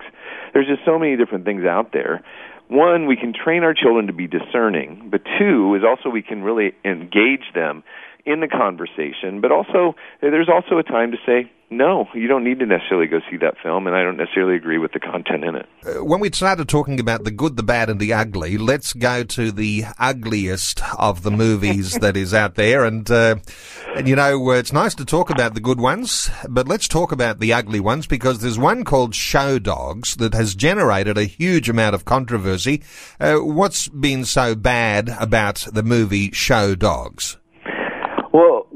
There's 0.54 0.68
just 0.68 0.84
so 0.86 0.98
many 0.98 1.16
different 1.18 1.46
things 1.46 1.64
out 1.66 1.94
there 1.94 2.24
one, 2.72 3.06
we 3.06 3.18
can 3.18 3.34
train 3.34 3.64
our 3.64 3.74
children 3.74 4.08
to 4.08 4.14
be 4.14 4.28
discerning, 4.28 5.10
but 5.12 5.22
two 5.38 5.76
is 5.76 5.84
also 5.84 6.10
we 6.10 6.22
can 6.22 6.42
really 6.42 6.74
engage 6.86 7.44
them 7.54 7.84
in 8.26 8.40
the 8.40 8.48
conversation, 8.48 9.42
but 9.42 9.52
also 9.52 9.96
there's 10.22 10.50
also 10.50 10.78
a 10.78 10.84
time 10.84 11.12
to 11.12 11.18
say, 11.26 11.50
no, 11.72 12.10
you 12.14 12.28
don't 12.28 12.44
need 12.44 12.60
to 12.60 12.66
necessarily 12.66 13.08
go 13.08 13.22
see 13.32 13.38
that 13.38 13.56
film, 13.64 13.88
and 13.88 13.96
I 13.96 14.04
don't 14.04 14.18
necessarily 14.18 14.58
agree 14.58 14.78
with 14.78 14.92
the 14.92 15.00
content 15.00 15.46
in 15.46 15.56
it. 15.56 15.70
Uh, 15.86 16.04
when 16.04 16.20
we 16.20 16.30
started 16.30 16.68
talking 16.68 17.00
about 17.00 17.24
the 17.24 17.32
good, 17.32 17.56
the 17.56 17.64
bad, 17.64 17.90
and 17.90 17.98
the 17.98 18.12
ugly, 18.12 18.58
let's 18.58 18.92
go 18.92 19.24
to 19.24 19.54
the 19.54 19.86
ugliest 19.98 20.82
of 21.00 21.24
the 21.24 21.32
movies 21.32 21.94
that 22.02 22.18
is 22.18 22.34
out 22.34 22.56
there. 22.56 22.84
And, 22.84 23.10
uh, 23.10 23.38
and 23.96 24.06
you 24.06 24.18
know, 24.18 24.50
uh, 24.50 24.56
it's 24.56 24.74
nice 24.74 24.94
to 24.96 25.06
talk 25.06 25.30
about 25.30 25.54
the 25.54 25.62
good 25.62 25.80
ones, 25.80 26.30
but 26.50 26.68
let's 26.68 26.90
talk 26.90 27.14
about 27.14 27.40
the 27.40 27.54
ugly 27.54 27.80
ones 27.80 28.06
because 28.06 28.40
there's 28.40 28.60
one 28.60 28.84
called 28.84 29.16
Show 29.16 29.58
Dogs 29.58 30.18
that 30.18 30.34
has 30.34 30.56
generated 30.56 31.18
a 31.18 31.24
huge 31.24 31.70
amount 31.70 31.96
of 31.96 32.04
controversy. 32.04 32.84
Uh, 33.18 33.38
what's 33.38 33.88
been 33.88 34.26
so 34.26 34.56
bad 34.56 35.16
about 35.22 35.66
the 35.72 35.84
movie 35.84 36.32
Show 36.32 36.76
Dogs? 36.76 37.38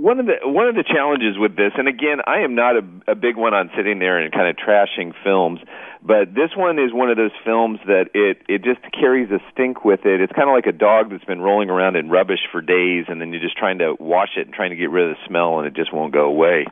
One 0.06 0.20
of 0.20 0.28
the 0.28 0.38
one 0.44 0.68
of 0.68 0.76
the 0.76 0.84
challenges 0.84 1.34
with 1.36 1.58
this, 1.58 1.74
and 1.80 1.88
again, 1.88 2.22
I 2.28 2.46
am 2.46 2.54
not 2.54 2.78
a, 2.78 3.14
a 3.14 3.16
big 3.16 3.38
one 3.38 3.56
on 3.56 3.72
sitting 3.76 3.98
there 3.98 4.22
and 4.22 4.32
kind 4.32 4.46
of 4.48 4.56
trashing 4.56 5.16
films, 5.24 5.62
but 6.06 6.30
this 6.30 6.54
one 6.56 6.78
is 6.78 6.94
one 6.94 7.10
of 7.10 7.18
those 7.18 7.34
films 7.44 7.80
that 7.88 8.14
it 8.14 8.38
it 8.48 8.62
just 8.62 8.86
carries 8.94 9.32
a 9.32 9.40
stink 9.52 9.84
with 9.84 10.06
it. 10.06 10.22
It's 10.22 10.32
kind 10.32 10.48
of 10.48 10.54
like 10.54 10.68
a 10.68 10.78
dog 10.78 11.10
that's 11.10 11.26
been 11.26 11.42
rolling 11.42 11.72
around 11.72 11.96
in 11.96 12.12
rubbish 12.12 12.46
for 12.52 12.62
days, 12.62 13.06
and 13.08 13.20
then 13.20 13.34
you're 13.34 13.42
just 13.42 13.58
trying 13.58 13.80
to 13.80 13.96
wash 14.00 14.38
it 14.38 14.46
and 14.46 14.54
trying 14.54 14.70
to 14.70 14.76
get 14.76 14.92
rid 14.92 15.10
of 15.10 15.18
the 15.18 15.22
smell, 15.26 15.58
and 15.58 15.66
it 15.66 15.74
just 15.74 15.92
won't 15.92 16.14
go 16.14 16.26
away. 16.26 16.68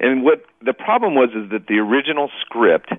And 0.00 0.24
what 0.24 0.40
the 0.64 0.72
problem 0.72 1.14
was 1.14 1.28
is 1.36 1.50
that 1.50 1.66
the 1.68 1.84
original 1.84 2.30
script 2.40 2.94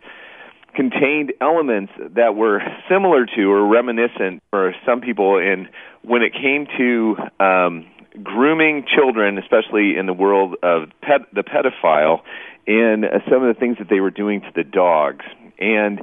contained 0.75 1.33
elements 1.41 1.91
that 2.13 2.35
were 2.35 2.61
similar 2.87 3.25
to 3.25 3.49
or 3.49 3.65
reminiscent 3.65 4.43
for 4.51 4.75
some 4.85 5.01
people 5.01 5.39
in 5.39 5.67
when 6.03 6.21
it 6.21 6.33
came 6.33 6.67
to 6.77 7.15
um 7.43 7.87
grooming 8.23 8.85
children, 8.93 9.37
especially 9.37 9.97
in 9.97 10.05
the 10.05 10.13
world 10.13 10.55
of 10.63 10.89
pet, 11.01 11.21
the 11.33 11.43
pedophile, 11.43 12.21
and 12.67 13.05
uh, 13.05 13.19
some 13.29 13.43
of 13.43 13.53
the 13.53 13.59
things 13.59 13.77
that 13.79 13.89
they 13.89 13.99
were 13.99 14.11
doing 14.11 14.41
to 14.41 14.51
the 14.55 14.63
dogs. 14.63 15.25
And 15.59 16.01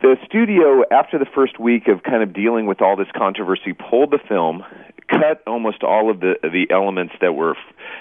the 0.00 0.16
studio, 0.26 0.82
after 0.90 1.18
the 1.18 1.26
first 1.34 1.60
week 1.60 1.88
of 1.88 2.02
kind 2.02 2.22
of 2.22 2.32
dealing 2.32 2.66
with 2.66 2.80
all 2.80 2.96
this 2.96 3.10
controversy, 3.16 3.72
pulled 3.72 4.10
the 4.10 4.18
film, 4.28 4.64
cut 5.08 5.42
almost 5.46 5.82
all 5.82 6.10
of 6.10 6.20
the 6.20 6.34
the 6.42 6.66
elements 6.70 7.14
that 7.20 7.34
were 7.34 7.56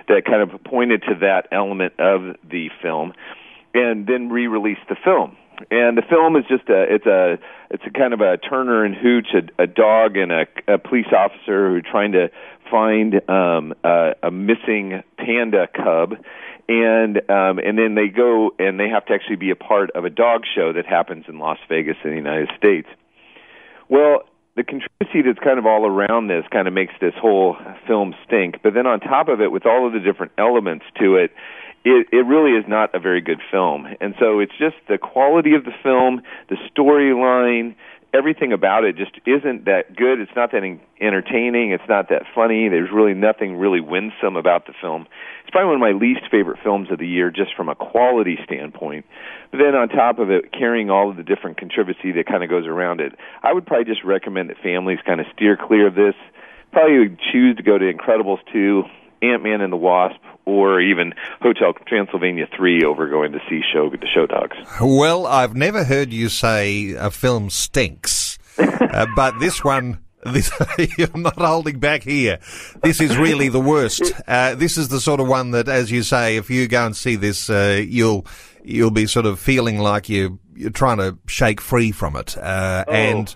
that 0.08 0.24
kind 0.26 0.42
of 0.42 0.64
pointed 0.64 1.04
to 1.04 1.16
that 1.22 1.48
element 1.52 1.94
of 2.00 2.36
the 2.50 2.70
film, 2.82 3.14
and 3.74 4.08
then 4.08 4.30
re-released 4.30 4.88
the 4.90 4.96
film 5.04 5.36
and 5.70 5.98
the 5.98 6.02
film 6.02 6.36
is 6.36 6.46
just 6.48 6.68
a 6.70 6.82
it's 6.90 7.06
a 7.06 7.38
it's 7.70 7.84
a 7.86 7.92
kind 7.92 8.14
of 8.14 8.22
a 8.22 8.38
Turner 8.38 8.84
and 8.84 8.96
Hooch, 8.96 9.28
a, 9.34 9.64
a 9.64 9.68
dog 9.68 10.18
and 10.18 10.32
a, 10.32 10.46
a 10.68 10.78
police 10.78 11.08
officer 11.16 11.70
who 11.70 11.76
are 11.76 11.82
trying 11.82 12.14
to 12.14 12.32
find 12.72 13.16
um, 13.30 13.74
a, 13.84 14.14
a 14.24 14.32
missing 14.32 15.04
panda 15.18 15.68
cub, 15.68 16.14
and 16.70 17.18
um, 17.30 17.60
and 17.60 17.78
then 17.78 17.96
they 17.96 18.08
go 18.08 18.52
and 18.58 18.80
they 18.80 18.88
have 18.90 19.06
to 19.08 19.14
actually 19.14 19.36
be 19.36 19.52
a 19.52 19.56
part 19.56 19.92
of 19.92 20.06
a 20.06 20.10
dog 20.10 20.44
show 20.56 20.74
that 20.74 20.86
happens 20.86 21.26
in 21.28 21.38
Las 21.38 21.60
Vegas 21.68 21.98
in 22.04 22.12
the 22.12 22.16
United 22.16 22.50
States. 22.58 22.88
Well, 23.90 24.24
the 24.56 24.64
controversy 24.64 25.22
that's 25.26 25.40
kind 25.44 25.60
of 25.60 25.66
all 25.66 25.86
around 25.86 26.28
this 26.28 26.46
kind 26.52 26.68
of 26.68 26.74
makes 26.74 26.94
this 27.00 27.14
whole 27.20 27.58
film 27.88 28.16
stink. 28.26 28.56
But 28.64 28.74
then 28.74 28.88
on 28.88 29.00
top 29.00 29.28
of 29.28 29.42
it, 29.42 29.52
with 29.52 29.66
all 29.66 29.88
of 29.88 29.94
the 29.94 30.00
different 30.00 30.32
elements 30.38 30.86
to 31.00 31.16
it, 31.16 31.32
it, 31.84 32.08
it 32.12 32.26
really 32.26 32.52
is 32.52 32.66
not 32.68 32.94
a 32.94 33.00
very 33.00 33.22
good 33.22 33.40
film. 33.50 33.88
And 34.00 34.14
so 34.20 34.40
it's 34.40 34.52
just 34.60 34.76
the 34.88 34.98
quality 34.98 35.56
of 35.56 35.64
the 35.64 35.72
film, 35.84 36.22
the 36.50 36.58
storyline, 36.70 37.76
everything 38.14 38.52
about 38.52 38.84
it 38.84 38.98
just 38.98 39.12
isn't 39.26 39.66
that 39.66 39.96
good. 39.96 40.20
It's 40.20 40.36
not 40.36 40.52
that 40.52 40.64
entertaining. 41.00 41.72
It's 41.72 41.88
not 41.88 42.10
that 42.10 42.24
funny. 42.36 42.68
There's 42.68 42.92
really 42.92 43.14
nothing 43.14 43.56
really 43.56 43.80
winsome 43.80 44.36
about 44.36 44.68
the 44.68 44.74
film. 44.80 45.08
It's 45.44 45.52
probably 45.52 45.68
one 45.68 45.76
of 45.76 45.82
my 45.82 45.98
least 45.98 46.30
favorite 46.30 46.60
films 46.64 46.92
of 46.92 47.00
the 47.00 47.08
year, 47.08 47.32
just 47.32 47.56
from 47.56 47.70
a 47.70 47.76
quality 47.76 48.38
standpoint. 48.44 49.06
But 49.52 49.60
then 49.60 49.76
on 49.76 49.90
top 49.90 50.20
of 50.20 50.30
it, 50.30 50.52
carrying 50.52 50.90
all 50.90 51.10
of 51.10 51.18
the 51.18 51.24
different 51.24 51.58
controversy 51.58 52.12
that 52.14 52.26
kind 52.28 52.44
of 52.44 52.50
goes 52.50 52.68
around 52.68 53.00
it, 53.00 53.14
I 53.44 53.54
would 53.54 53.66
probably 53.66 53.86
just 53.86 54.04
recommend 54.04 54.50
that 54.50 54.58
families 54.62 55.00
kind 55.06 55.20
of 55.20 55.26
steer 55.34 55.58
clear 55.58 55.88
of 55.88 55.96
this. 55.96 56.16
Probably 56.72 57.18
choose 57.32 57.58
to 57.58 57.64
go 57.64 57.78
to 57.78 57.92
Incredibles 57.92 58.40
2, 58.54 58.84
Ant 59.24 59.44
Man 59.44 59.62
and 59.62 59.72
the 59.72 59.78
Wasp, 59.78 60.20
or 60.46 60.82
even 60.82 61.14
Hotel 61.42 61.74
Transylvania 61.88 62.48
3 62.56 62.84
over 62.84 63.10
going 63.10 63.32
to 63.32 63.40
see 63.50 63.62
show 63.74 63.90
the 63.90 64.08
show 64.14 64.26
dogs. 64.26 64.56
Well, 64.82 65.26
I've 65.26 65.56
never 65.56 65.84
heard 65.84 66.14
you 66.14 66.30
say 66.30 66.94
a 66.94 67.12
film 67.12 67.50
stinks, 67.50 68.38
uh, 68.58 69.08
but 69.16 69.40
this 69.40 69.64
one. 69.64 70.00
This, 70.24 70.52
I'm 71.16 71.24
not 71.24 71.40
holding 71.40 71.80
back 71.80 72.04
here. 72.04 72.38
This 72.84 73.02
is 73.02 73.18
really 73.18 73.50
the 73.50 73.60
worst. 73.60 74.04
Uh, 74.28 74.54
this 74.54 74.78
is 74.78 74.90
the 74.90 75.02
sort 75.02 75.20
of 75.20 75.28
one 75.28 75.50
that, 75.50 75.68
as 75.68 75.90
you 75.90 76.04
say, 76.04 76.38
if 76.38 76.52
you 76.52 76.68
go 76.68 76.86
and 76.86 76.96
see 76.96 77.16
this, 77.16 77.50
uh, 77.50 77.84
you'll 77.84 78.28
you'll 78.64 78.92
be 78.92 79.08
sort 79.08 79.26
of 79.26 79.40
feeling 79.40 79.80
like 79.80 80.10
you 80.10 80.38
you're 80.54 80.70
trying 80.70 80.98
to 80.98 81.18
shake 81.26 81.60
free 81.60 81.92
from 81.92 82.16
it. 82.16 82.38
Uh, 82.38 82.86
oh. 82.88 82.92
And 82.92 83.36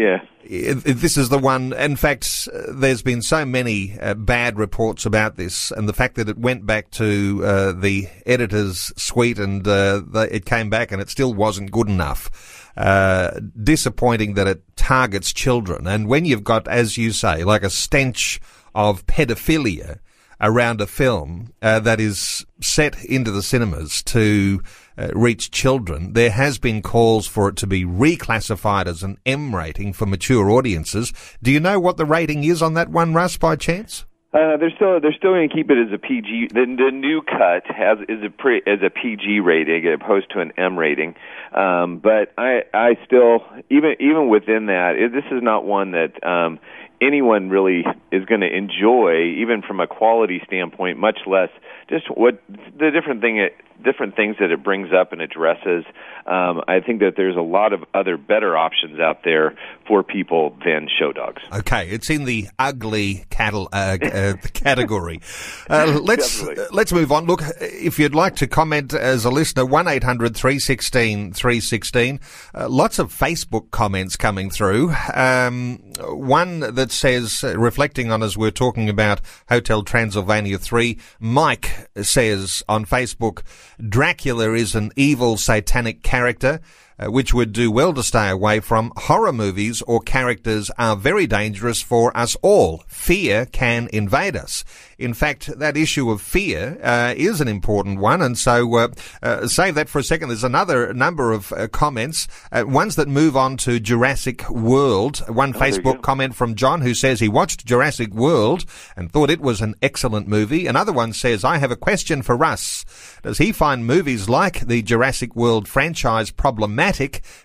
yeah. 0.00 0.24
This 0.42 1.16
is 1.18 1.28
the 1.28 1.38
one. 1.38 1.74
In 1.74 1.96
fact, 1.96 2.48
there's 2.68 3.02
been 3.02 3.20
so 3.20 3.44
many 3.44 3.98
uh, 4.00 4.14
bad 4.14 4.58
reports 4.58 5.04
about 5.04 5.36
this, 5.36 5.70
and 5.70 5.88
the 5.88 5.92
fact 5.92 6.14
that 6.14 6.28
it 6.28 6.38
went 6.38 6.64
back 6.64 6.90
to 6.92 7.42
uh, 7.44 7.72
the 7.72 8.08
editor's 8.24 8.92
suite 8.96 9.38
and 9.38 9.68
uh, 9.68 10.02
it 10.30 10.46
came 10.46 10.70
back 10.70 10.90
and 10.90 11.02
it 11.02 11.10
still 11.10 11.34
wasn't 11.34 11.70
good 11.70 11.88
enough. 11.88 12.72
Uh, 12.76 13.38
disappointing 13.62 14.34
that 14.34 14.46
it 14.46 14.62
targets 14.76 15.32
children. 15.32 15.86
And 15.86 16.08
when 16.08 16.24
you've 16.24 16.44
got, 16.44 16.66
as 16.66 16.96
you 16.96 17.12
say, 17.12 17.44
like 17.44 17.62
a 17.62 17.68
stench 17.68 18.40
of 18.74 19.04
pedophilia 19.06 19.98
around 20.40 20.80
a 20.80 20.86
film 20.86 21.52
uh, 21.60 21.80
that 21.80 22.00
is 22.00 22.46
set 22.62 23.04
into 23.04 23.30
the 23.30 23.42
cinemas 23.42 24.02
to 24.04 24.62
uh, 24.98 25.08
reach 25.14 25.50
children, 25.50 26.12
there 26.12 26.30
has 26.30 26.58
been 26.58 26.82
calls 26.82 27.26
for 27.26 27.48
it 27.48 27.56
to 27.56 27.66
be 27.66 27.84
reclassified 27.84 28.86
as 28.86 29.02
an 29.02 29.18
M 29.24 29.54
rating 29.54 29.92
for 29.92 30.06
mature 30.06 30.50
audiences. 30.50 31.12
Do 31.42 31.50
you 31.50 31.60
know 31.60 31.80
what 31.80 31.96
the 31.96 32.04
rating 32.04 32.44
is 32.44 32.62
on 32.62 32.74
that 32.74 32.90
one, 32.90 33.14
Russ, 33.14 33.36
by 33.36 33.56
chance? 33.56 34.04
Uh, 34.32 34.56
they're 34.58 34.70
still 34.76 35.00
they're 35.00 35.12
still 35.12 35.32
going 35.32 35.48
to 35.48 35.52
keep 35.52 35.70
it 35.72 35.78
as 35.78 35.92
a 35.92 35.98
PG. 35.98 36.50
The, 36.52 36.64
the 36.78 36.92
new 36.92 37.20
cut 37.20 37.66
has 37.66 37.98
is 38.08 38.22
a 38.24 38.30
pre, 38.30 38.62
as 38.64 38.78
a 38.80 38.88
PG 38.88 39.40
rating 39.40 39.84
as 39.88 39.98
opposed 40.00 40.30
to 40.30 40.40
an 40.40 40.52
M 40.56 40.78
rating. 40.78 41.16
Um, 41.52 41.98
but 41.98 42.32
I 42.38 42.62
I 42.72 42.96
still 43.04 43.40
even 43.70 43.96
even 43.98 44.28
within 44.28 44.66
that, 44.66 44.94
it, 44.96 45.12
this 45.12 45.24
is 45.32 45.42
not 45.42 45.64
one 45.64 45.90
that 45.92 46.24
um, 46.24 46.60
anyone 47.00 47.48
really 47.48 47.84
is 48.12 48.24
going 48.24 48.42
to 48.42 48.56
enjoy, 48.56 49.34
even 49.38 49.62
from 49.66 49.80
a 49.80 49.88
quality 49.88 50.40
standpoint, 50.46 50.98
much 50.98 51.18
less 51.26 51.50
just 51.90 52.06
what 52.16 52.40
the 52.48 52.90
different 52.90 53.20
thing 53.20 53.38
it, 53.38 53.56
different 53.84 54.16
things 54.16 54.36
that 54.40 54.50
it 54.50 54.62
brings 54.62 54.88
up 54.92 55.12
and 55.12 55.20
addresses. 55.20 55.84
Um, 56.26 56.62
I 56.68 56.80
think 56.80 57.00
that 57.00 57.14
there's 57.16 57.36
a 57.36 57.42
lot 57.42 57.72
of 57.72 57.82
other 57.94 58.16
better 58.16 58.56
options 58.56 59.00
out 59.00 59.24
there 59.24 59.56
for 59.86 60.02
people 60.02 60.56
than 60.64 60.86
show 60.98 61.12
dogs. 61.12 61.42
Okay, 61.52 61.88
it's 61.88 62.10
in 62.10 62.24
the 62.24 62.48
ugly 62.58 63.24
cattle 63.30 63.68
uh, 63.72 63.98
uh, 64.02 64.34
category. 64.52 65.20
Uh, 65.68 65.98
let's 66.02 66.42
let's 66.72 66.92
move 66.92 67.10
on. 67.10 67.26
Look, 67.26 67.42
if 67.60 67.98
you'd 67.98 68.14
like 68.14 68.36
to 68.36 68.46
comment 68.46 68.94
as 68.94 69.24
a 69.24 69.30
listener, 69.30 69.66
one 69.66 69.86
316 69.86 71.32
316 71.32 72.20
uh, 72.54 72.68
lots 72.68 72.98
of 72.98 73.12
Facebook 73.12 73.70
comments 73.70 74.16
coming 74.16 74.50
through. 74.50 74.94
Um, 75.14 75.78
one 76.00 76.60
that 76.60 76.92
says, 76.92 77.42
reflecting 77.42 78.12
on 78.12 78.22
as 78.22 78.36
we're 78.36 78.50
talking 78.50 78.88
about 78.88 79.20
Hotel 79.48 79.82
Transylvania 79.82 80.58
3, 80.58 80.98
Mike 81.18 81.79
says 82.02 82.62
on 82.68 82.84
Facebook, 82.84 83.42
Dracula 83.80 84.52
is 84.52 84.74
an 84.74 84.92
evil 84.96 85.36
satanic 85.36 86.02
character. 86.02 86.60
Uh, 87.00 87.10
which 87.10 87.32
would 87.32 87.52
do 87.52 87.70
well 87.70 87.94
to 87.94 88.02
stay 88.02 88.28
away 88.28 88.60
from. 88.60 88.92
Horror 88.96 89.32
movies 89.32 89.82
or 89.82 90.00
characters 90.00 90.70
are 90.78 90.96
very 90.96 91.26
dangerous 91.26 91.80
for 91.80 92.14
us 92.16 92.36
all. 92.42 92.84
Fear 92.86 93.46
can 93.46 93.88
invade 93.92 94.36
us. 94.36 94.64
In 94.98 95.14
fact, 95.14 95.58
that 95.58 95.78
issue 95.78 96.10
of 96.10 96.20
fear 96.20 96.78
uh, 96.82 97.14
is 97.16 97.40
an 97.40 97.48
important 97.48 98.00
one, 98.00 98.20
and 98.20 98.36
so 98.36 98.74
uh, 98.76 98.88
uh, 99.22 99.46
save 99.46 99.74
that 99.76 99.88
for 99.88 99.98
a 99.98 100.04
second. 100.04 100.28
There's 100.28 100.44
another 100.44 100.92
number 100.92 101.32
of 101.32 101.52
uh, 101.52 101.68
comments, 101.68 102.28
uh, 102.52 102.64
ones 102.66 102.96
that 102.96 103.08
move 103.08 103.34
on 103.34 103.56
to 103.58 103.80
Jurassic 103.80 104.48
World. 104.50 105.18
One 105.28 105.56
oh, 105.56 105.58
Facebook 105.58 106.02
comment 106.02 106.34
from 106.34 106.54
John 106.54 106.82
who 106.82 106.92
says 106.92 107.20
he 107.20 107.28
watched 107.28 107.64
Jurassic 107.64 108.12
World 108.12 108.66
and 108.94 109.10
thought 109.10 109.30
it 109.30 109.40
was 109.40 109.62
an 109.62 109.74
excellent 109.80 110.28
movie. 110.28 110.66
Another 110.66 110.92
one 110.92 111.14
says, 111.14 111.44
"I 111.44 111.56
have 111.56 111.70
a 111.70 111.76
question 111.76 112.20
for 112.20 112.36
Russ. 112.36 112.84
Does 113.22 113.38
he 113.38 113.52
find 113.52 113.86
movies 113.86 114.28
like 114.28 114.60
the 114.60 114.82
Jurassic 114.82 115.34
World 115.34 115.66
franchise 115.66 116.30
problematic 116.30 116.89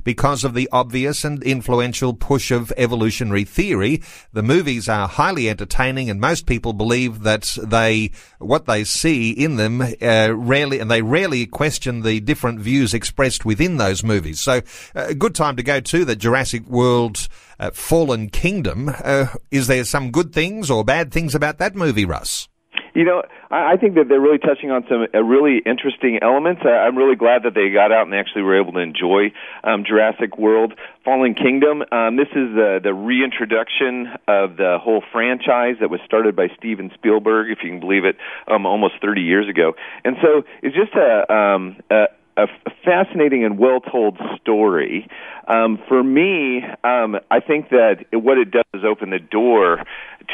because 0.03 0.43
of 0.43 0.53
the 0.53 0.69
obvious 0.71 1.23
and 1.23 1.43
influential 1.43 2.13
push 2.13 2.51
of 2.51 2.71
evolutionary 2.77 3.43
theory? 3.43 4.01
The 4.34 4.43
movies 4.43 4.88
are 4.88 5.08
highly 5.08 5.49
entertaining, 5.49 6.10
and 6.10 6.21
most 6.21 6.45
people 6.45 6.73
believe 6.73 7.23
that." 7.23 7.58
they 7.75 8.12
what 8.39 8.65
they 8.65 8.84
see 8.84 9.31
in 9.31 9.58
them 9.58 9.81
uh, 9.81 10.29
rarely, 10.34 10.79
and 10.79 10.89
they 10.89 11.01
rarely 11.01 11.45
question 11.45 12.01
the 12.01 12.19
different 12.19 12.60
views 12.60 12.93
expressed 12.93 13.45
within 13.45 13.77
those 13.77 14.03
movies. 14.03 14.39
So, 14.39 14.62
uh, 14.95 15.08
a 15.08 15.15
good 15.15 15.36
time 15.36 15.55
to 15.58 15.63
go 15.63 15.79
to 15.79 16.05
the 16.05 16.15
Jurassic 16.15 16.67
World 16.67 17.27
uh, 17.60 17.71
Fallen 17.71 18.29
Kingdom. 18.29 18.89
Uh, 19.03 19.27
is 19.51 19.67
there 19.67 19.84
some 19.84 20.12
good 20.12 20.34
things 20.34 20.69
or 20.69 20.84
bad 20.84 21.12
things 21.12 21.36
about 21.36 21.58
that 21.58 21.75
movie, 21.75 22.05
Russ? 22.05 22.47
You 22.95 23.03
know, 23.03 23.23
I 23.51 23.73
I 23.73 23.77
think 23.77 23.95
that 23.95 24.08
they're 24.08 24.21
really 24.21 24.39
touching 24.39 24.71
on 24.71 24.86
some 24.88 25.05
uh, 25.13 25.21
really 25.21 25.62
interesting 25.65 26.19
elements. 26.21 26.62
I, 26.63 26.88
I'm 26.88 26.97
really 26.97 27.17
glad 27.17 27.43
that 27.43 27.53
they 27.53 27.69
got 27.69 27.91
out 27.91 28.08
and 28.08 28.15
actually 28.15 28.43
were 28.43 28.60
able 28.60 28.71
to 28.73 28.79
enjoy 28.79 29.34
um, 29.65 29.84
Jurassic 29.86 30.38
World, 30.38 30.73
Fallen 31.03 31.36
Kingdom. 31.36 31.84
Um, 31.91 32.15
this 32.15 32.31
is 32.31 32.55
the 32.55 32.79
the 32.81 32.93
reintroduction 32.93 34.08
of 34.27 34.55
the 34.55 34.79
whole 34.81 35.03
franchise 35.12 35.75
that 35.81 35.89
was 35.89 35.99
started 36.05 36.36
by 36.38 36.47
Steven 36.58 36.89
Spielberg, 36.95 37.51
if 37.51 37.60
you 37.63 37.69
can 37.69 37.81
believe 37.81 38.05
it, 38.05 38.15
um, 38.47 38.65
almost 38.65 38.95
30 39.01 39.21
years 39.21 39.49
ago. 39.49 39.73
And 40.05 40.15
so 40.21 40.43
it's 40.63 40.75
just 40.75 40.95
a, 40.95 41.31
um, 41.31 41.75
a 41.91 42.05
a 42.38 42.47
fascinating 42.84 43.45
and 43.45 43.58
well 43.58 43.79
told 43.79 44.17
story. 44.41 45.08
Um, 45.47 45.79
for 45.88 46.03
me, 46.03 46.63
um, 46.84 47.17
I 47.31 47.39
think 47.39 47.69
that 47.69 48.05
what 48.12 48.38
it 48.38 48.51
does 48.51 48.65
is 48.73 48.84
open 48.84 49.10
the 49.10 49.19
door 49.19 49.84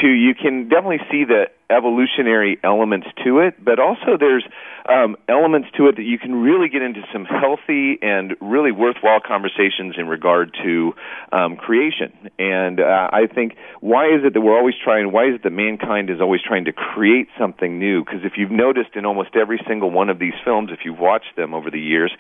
to 0.01 0.07
you 0.07 0.33
can 0.33 0.69
definitely 0.69 1.01
see 1.11 1.25
the 1.25 1.45
evolutionary 1.71 2.59
elements 2.63 3.07
to 3.23 3.39
it, 3.39 3.63
but 3.63 3.79
also 3.79 4.17
there's 4.19 4.45
um, 4.87 5.15
elements 5.29 5.69
to 5.77 5.87
it 5.87 5.95
that 5.95 6.03
you 6.03 6.17
can 6.17 6.35
really 6.35 6.67
get 6.69 6.81
into 6.81 7.01
some 7.13 7.25
healthy 7.25 7.97
and 8.01 8.35
really 8.41 8.71
worthwhile 8.71 9.19
conversations 9.25 9.95
in 9.97 10.07
regard 10.07 10.55
to 10.63 10.93
um, 11.31 11.55
creation. 11.55 12.11
And 12.37 12.79
uh, 12.79 13.09
I 13.11 13.27
think 13.33 13.55
why 13.79 14.07
is 14.07 14.21
it 14.23 14.33
that 14.33 14.41
we're 14.41 14.57
always 14.57 14.75
trying? 14.83 15.11
Why 15.11 15.29
is 15.29 15.35
it 15.35 15.43
that 15.43 15.51
mankind 15.51 16.09
is 16.09 16.19
always 16.19 16.41
trying 16.41 16.65
to 16.65 16.73
create 16.73 17.27
something 17.39 17.79
new? 17.79 18.03
Because 18.03 18.21
if 18.23 18.33
you've 18.37 18.51
noticed 18.51 18.95
in 18.95 19.05
almost 19.05 19.35
every 19.35 19.59
single 19.67 19.91
one 19.91 20.09
of 20.09 20.19
these 20.19 20.35
films, 20.43 20.69
if 20.71 20.79
you've 20.83 20.99
watched 20.99 21.35
them 21.35 21.53
over 21.53 21.71
the 21.71 21.79
years, 21.79 22.11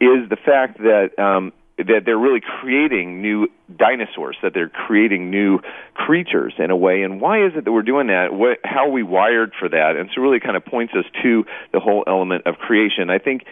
is 0.00 0.28
the 0.28 0.36
fact 0.36 0.78
that 0.78 1.18
um, 1.18 1.52
that 1.78 2.02
they're 2.04 2.18
really 2.18 2.40
creating 2.60 3.22
new 3.22 3.48
dinosaurs, 3.74 4.36
that 4.42 4.52
they're 4.54 4.68
creating 4.68 5.30
new 5.30 5.60
creatures 5.94 6.54
in 6.58 6.70
a 6.70 6.76
way. 6.76 7.02
And 7.02 7.20
why 7.20 7.44
is 7.44 7.52
it 7.56 7.64
that 7.64 7.72
we're 7.72 7.82
doing 7.82 8.08
that? 8.08 8.32
What, 8.32 8.58
how 8.64 8.86
are 8.86 8.90
we 8.90 9.02
wired 9.02 9.52
for 9.58 9.68
that? 9.68 9.96
And 9.96 10.10
so 10.14 10.20
really 10.20 10.40
kind 10.40 10.56
of 10.56 10.64
points 10.64 10.92
us 10.94 11.04
to 11.22 11.44
the 11.72 11.80
whole 11.80 12.04
element 12.06 12.46
of 12.46 12.56
creation. 12.56 13.08
I 13.10 13.18
think, 13.18 13.44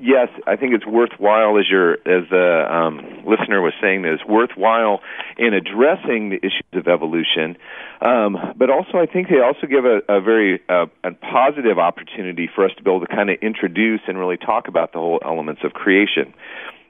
yes, 0.00 0.28
I 0.46 0.56
think 0.56 0.74
it's 0.74 0.86
worthwhile 0.86 1.58
as 1.58 1.68
your 1.68 1.92
as 1.94 2.28
the 2.30 2.66
um, 2.74 3.24
listener 3.26 3.60
was 3.60 3.74
saying, 3.80 4.02
that 4.02 4.12
it's 4.12 4.24
worthwhile 4.24 5.00
in 5.36 5.52
addressing 5.54 6.30
the 6.30 6.36
issues 6.36 6.64
of 6.72 6.88
evolution. 6.88 7.56
Um, 8.00 8.36
but 8.56 8.70
also, 8.70 8.98
I 8.98 9.06
think 9.06 9.28
they 9.28 9.40
also 9.40 9.66
give 9.66 9.84
a, 9.84 10.00
a 10.08 10.20
very 10.20 10.60
uh, 10.68 10.86
a 11.04 11.12
positive 11.12 11.78
opportunity 11.78 12.48
for 12.52 12.64
us 12.64 12.72
to 12.76 12.82
be 12.82 12.90
able 12.90 13.00
to 13.00 13.14
kind 13.14 13.30
of 13.30 13.38
introduce 13.42 14.00
and 14.08 14.18
really 14.18 14.38
talk 14.38 14.68
about 14.68 14.92
the 14.92 14.98
whole 14.98 15.20
elements 15.24 15.62
of 15.62 15.72
creation. 15.72 16.34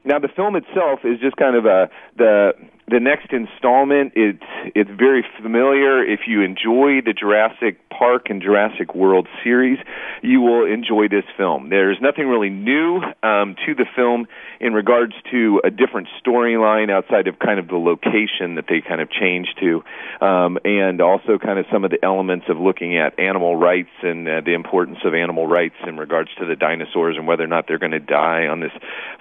Now 0.06 0.20
the 0.20 0.28
film 0.28 0.54
itself 0.56 1.00
is 1.04 1.18
just 1.20 1.36
kind 1.36 1.56
of 1.56 1.66
a 1.66 1.90
the 2.16 2.52
the 2.88 3.00
next 3.00 3.32
installment. 3.32 4.12
It's 4.14 4.42
it's 4.74 4.90
very 4.90 5.24
familiar. 5.42 6.04
If 6.04 6.20
you 6.26 6.42
enjoy 6.42 7.00
the 7.04 7.12
Jurassic 7.12 7.78
Park 7.90 8.26
and 8.30 8.40
Jurassic 8.40 8.94
World 8.94 9.26
series, 9.42 9.78
you 10.22 10.40
will 10.40 10.64
enjoy 10.64 11.08
this 11.08 11.24
film. 11.36 11.68
There's 11.68 11.98
nothing 12.00 12.28
really 12.28 12.50
new 12.50 12.98
um, 13.22 13.56
to 13.66 13.74
the 13.74 13.86
film 13.96 14.26
in 14.60 14.72
regards 14.72 15.14
to 15.32 15.60
a 15.64 15.70
different 15.70 16.08
storyline 16.24 16.90
outside 16.90 17.26
of 17.26 17.38
kind 17.38 17.58
of 17.58 17.66
the 17.66 17.76
location 17.76 18.54
that 18.54 18.66
they 18.68 18.80
kind 18.80 19.00
of 19.00 19.10
changed 19.10 19.58
to, 19.60 19.82
um, 20.24 20.58
and 20.64 21.00
also 21.00 21.38
kind 21.38 21.58
of 21.58 21.66
some 21.72 21.84
of 21.84 21.90
the 21.90 22.02
elements 22.04 22.46
of 22.48 22.58
looking 22.58 22.96
at 22.96 23.18
animal 23.18 23.56
rights 23.56 23.90
and 24.02 24.28
uh, 24.28 24.40
the 24.44 24.54
importance 24.54 24.98
of 25.04 25.12
animal 25.12 25.46
rights 25.46 25.76
in 25.86 25.96
regards 25.96 26.30
to 26.38 26.46
the 26.46 26.54
dinosaurs 26.54 27.16
and 27.16 27.26
whether 27.26 27.42
or 27.42 27.48
not 27.48 27.66
they're 27.66 27.78
going 27.78 27.90
to 27.92 28.00
die 28.00 28.46
on 28.46 28.60
this 28.60 28.72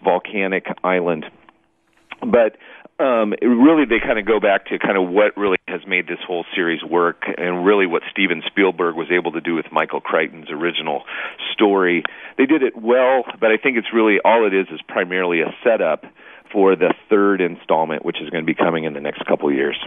volcanic 0.04 0.68
island. 0.84 1.26
But 2.22 2.58
um, 3.00 3.34
really 3.42 3.86
they 3.86 4.00
kind 4.00 4.18
of 4.18 4.26
go 4.26 4.40
back 4.40 4.68
to 4.68 4.80
kind 4.80 4.98
of 4.98 5.10
what 5.10 5.36
really 5.36 5.58
has 5.68 5.82
made 5.88 6.08
this 6.08 6.20
whole 6.26 6.46
series 6.56 6.84
work 6.84 7.24
and 7.38 7.66
really 7.66 7.86
what 7.86 8.04
Steven 8.12 8.42
Spielberg 8.48 8.96
was 8.96 9.08
able 9.12 9.34
to 9.34 9.42
do 9.42 9.56
with 9.56 9.66
Michael 9.72 10.00
Crichton's 10.00 10.50
original 10.50 11.04
story. 11.54 12.04
They 12.38 12.46
did 12.46 12.64
it 12.64 12.76
well, 12.76 13.26
but 13.40 13.52
I 13.52 13.58
think 13.58 13.78
it's 13.78 13.94
really 13.94 14.18
all 14.24 14.48
it 14.48 14.54
is 14.54 14.68
is 14.72 14.82
primarily 14.88 15.42
a 15.42 15.54
setup 15.64 16.06
for 16.52 16.76
the 16.76 16.94
third 17.10 17.42
installment, 17.42 18.06
which 18.06 18.22
is 18.22 18.30
going 18.30 18.44
to 18.44 18.46
be 18.46 18.56
coming 18.56 18.86
in 18.86 18.94
the 18.94 19.02
next 19.02 19.26
couple 19.26 19.50
of 19.50 19.56
years. 19.56 19.78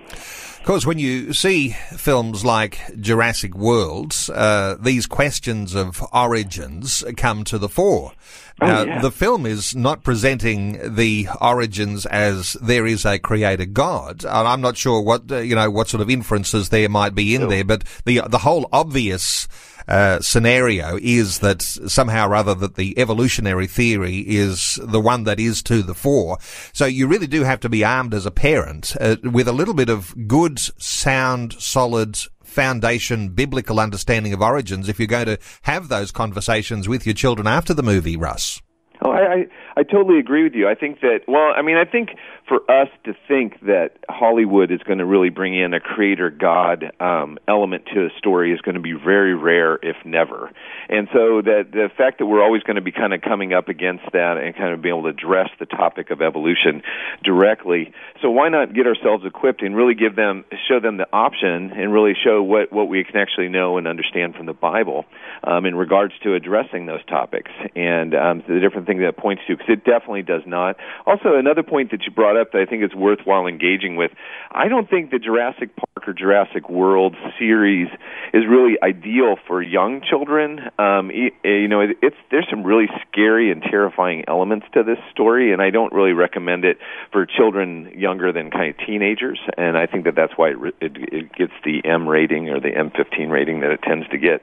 Of 0.59 0.65
course, 0.65 0.85
when 0.85 0.99
you 0.99 1.33
see 1.33 1.71
films 1.97 2.45
like 2.45 2.79
Jurassic 3.01 3.55
World, 3.55 4.15
uh, 4.35 4.75
these 4.79 5.07
questions 5.07 5.75
of 5.75 6.03
origins 6.13 7.05
come 7.17 7.45
to 7.45 7.57
the 7.57 7.71
fore. 7.71 8.13
Oh, 8.61 8.67
now, 8.67 8.83
yeah. 8.83 9.01
the 9.01 9.13
film 9.13 9.47
is 9.47 9.75
not 9.77 10.03
presenting 10.03 10.95
the 10.95 11.29
origins 11.41 12.07
as 12.07 12.55
there 12.55 12.87
is 12.87 13.05
a 13.05 13.19
creator 13.19 13.67
God. 13.67 14.25
And 14.25 14.49
I'm 14.49 14.61
not 14.61 14.77
sure 14.77 15.01
what, 15.01 15.31
uh, 15.31 15.39
you 15.39 15.55
know, 15.55 15.71
what 15.71 15.89
sort 15.89 16.01
of 16.01 16.11
inferences 16.11 16.71
there 16.71 16.89
might 16.89 17.15
be 17.15 17.35
in 17.35 17.49
there, 17.49 17.65
but 17.65 17.85
the, 18.05 18.23
the 18.29 18.39
whole 18.39 18.69
obvious 18.73 19.47
uh, 19.89 20.21
scenario 20.21 20.99
is 21.01 21.39
that 21.39 21.63
somehow 21.63 22.29
or 22.29 22.35
other 22.35 22.55
that 22.55 22.75
the 22.75 22.99
evolutionary 22.99 23.67
theory 23.67 24.19
is 24.19 24.79
the 24.83 25.01
one 25.01 25.25
that 25.25 25.41
is 25.41 25.63
to 25.63 25.83
the 25.83 25.95
fore. 25.95 26.39
So 26.73 26.85
you 26.85 27.07
really 27.07 27.27
do 27.27 27.43
have 27.45 27.61
to 27.61 27.69
be 27.69 27.85
armed 27.85 28.13
as 28.13 28.27
a 28.27 28.31
parent 28.31 28.95
uh, 29.01 29.17
with 29.23 29.49
a 29.49 29.53
little 29.53 29.75
bit 29.75 29.89
of 29.89 30.29
good, 30.29 30.59
sound, 30.59 31.55
solid 31.55 32.19
foundation 32.49 33.29
biblical 33.29 33.79
understanding 33.79 34.33
of 34.33 34.41
origins 34.41 34.89
if 34.89 34.99
you're 34.99 35.07
going 35.07 35.27
to 35.27 35.39
have 35.63 35.89
those 35.89 36.11
conversations 36.11 36.89
with 36.89 37.07
your 37.07 37.15
children 37.15 37.47
after 37.47 37.75
the 37.75 37.83
movie, 37.83 38.17
Russ. 38.17 38.61
Oh, 39.03 39.13
I, 39.13 39.47
I 39.79 39.85
totally 39.85 40.19
agree 40.19 40.43
with 40.43 40.55
you. 40.55 40.69
I 40.69 40.75
think 40.75 41.03
that 41.03 41.21
well, 41.29 41.53
I 41.57 41.63
mean, 41.63 41.77
I 41.77 41.85
think 41.85 42.11
for 42.49 42.69
us 42.69 42.89
to 43.05 43.15
think 43.29 43.61
that 43.61 43.91
Hollywood 44.09 44.73
is 44.73 44.81
going 44.83 44.99
to 44.99 45.07
really 45.07 45.29
bring 45.29 45.55
in 45.55 45.73
a 45.73 45.79
creator 45.79 46.31
god 46.31 46.91
um, 46.99 47.39
element 47.47 47.85
to 47.95 48.07
a 48.07 48.09
story 48.19 48.53
is 48.53 48.61
going 48.61 48.75
to 48.75 48.81
be 48.81 48.93
very 48.93 49.37
rare, 49.37 49.79
if 49.81 49.95
never. 50.05 50.51
And 50.89 51.07
so 51.13 51.43
that 51.43 51.69
the 51.71 51.91
fact 51.97 52.19
that 52.19 52.27
we're 52.27 52.43
always 52.43 52.65
going 52.65 52.75
to 52.75 52.83
be 52.83 52.91
kind 52.91 53.15
of 53.15 53.21
coming 53.21 53.53
up 53.53 53.69
against 53.69 54.03
that 54.13 54.39
and 54.39 54.57
kind 54.57 54.75
of 54.75 54.83
being 54.83 54.97
able 54.97 55.05
to 55.05 55.11
address 55.11 55.51
the 55.61 55.67
topic 55.67 56.11
of 56.11 56.23
evolution 56.23 56.83
directly. 57.23 57.93
So 58.21 58.31
why 58.31 58.49
not 58.49 58.75
get 58.75 58.89
ourselves 58.89 59.25
equipped 59.25 59.63
and 59.63 59.77
really 59.77 59.95
give 59.95 60.17
them, 60.17 60.45
show 60.67 60.81
them 60.81 60.97
the 60.97 61.07
option 61.13 61.71
and 61.71 61.93
really 61.93 62.15
show 62.19 62.43
what 62.43 62.73
what 62.73 62.89
we 62.89 63.05
can 63.05 63.17
actually 63.17 63.49
know 63.49 63.79
and 63.79 63.87
understand 63.87 64.35
from 64.35 64.47
the 64.47 64.55
Bible 64.55 65.05
um, 65.45 65.67
in 65.67 65.77
regards 65.77 66.15
to 66.25 66.35
addressing 66.35 66.87
those 66.87 67.05
topics 67.05 67.53
and 67.77 68.15
um, 68.17 68.43
the 68.49 68.59
different 68.59 68.89
things 68.89 69.03
that 69.03 69.17
points 69.17 69.43
to 69.47 69.68
it 69.69 69.85
definitely 69.85 70.23
does 70.23 70.43
not. 70.47 70.77
Also, 71.07 71.37
another 71.37 71.63
point 71.63 71.91
that 71.91 72.03
you 72.05 72.11
brought 72.13 72.37
up 72.37 72.53
that 72.53 72.61
I 72.61 72.67
think 72.67 72.83
is 72.83 72.95
worthwhile 72.95 73.47
engaging 73.47 73.97
with. 73.97 74.11
I 74.51 74.69
don't 74.69 74.89
think 74.89 75.11
the 75.11 75.19
Jurassic 75.19 75.71
Park 75.77 76.09
or 76.09 76.13
Jurassic 76.13 76.69
World 76.69 77.15
series 77.39 77.89
is 78.33 78.45
really 78.49 78.77
ideal 78.83 79.37
for 79.47 79.63
young 79.63 80.01
children. 80.03 80.61
Um, 80.79 81.11
you 81.11 81.69
know, 81.69 81.81
it's 81.81 82.17
there's 82.31 82.47
some 82.51 82.63
really 82.65 82.89
scary 83.07 83.51
and 83.51 83.63
terrifying 83.63 84.25
elements 84.29 84.67
to 84.75 84.83
this 84.83 84.99
story, 85.11 85.53
and 85.53 85.63
I 85.63 85.71
don't 85.71 85.93
really 85.93 86.13
recommend 86.13 86.65
it 86.65 86.79
for 87.13 87.27
children 87.27 87.93
younger 87.95 88.33
than 88.33 88.51
kind 88.51 88.71
of 88.71 88.87
teenagers. 88.87 89.41
And 89.57 89.77
I 89.77 89.87
think 89.87 90.05
that 90.05 90.15
that's 90.15 90.33
why 90.37 90.51
it, 90.51 90.75
it, 90.81 90.97
it 91.13 91.33
gets 91.35 91.53
the 91.65 91.85
M 91.85 92.09
rating 92.09 92.49
or 92.49 92.61
the 92.61 92.71
M15 92.71 93.31
rating 93.31 93.61
that 93.61 93.71
it 93.71 93.83
tends 93.83 94.09
to 94.09 94.19
get. 94.19 94.43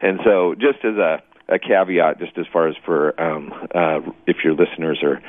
And 0.00 0.20
so, 0.24 0.54
just 0.54 0.84
as 0.84 0.96
a 0.96 1.22
a 1.48 1.58
caveat 1.58 2.18
just 2.18 2.36
as 2.38 2.46
far 2.52 2.68
as 2.68 2.74
for 2.84 3.20
um, 3.20 3.52
uh, 3.74 4.00
if 4.26 4.38
your 4.44 4.54
listeners 4.54 5.00
are 5.02 5.20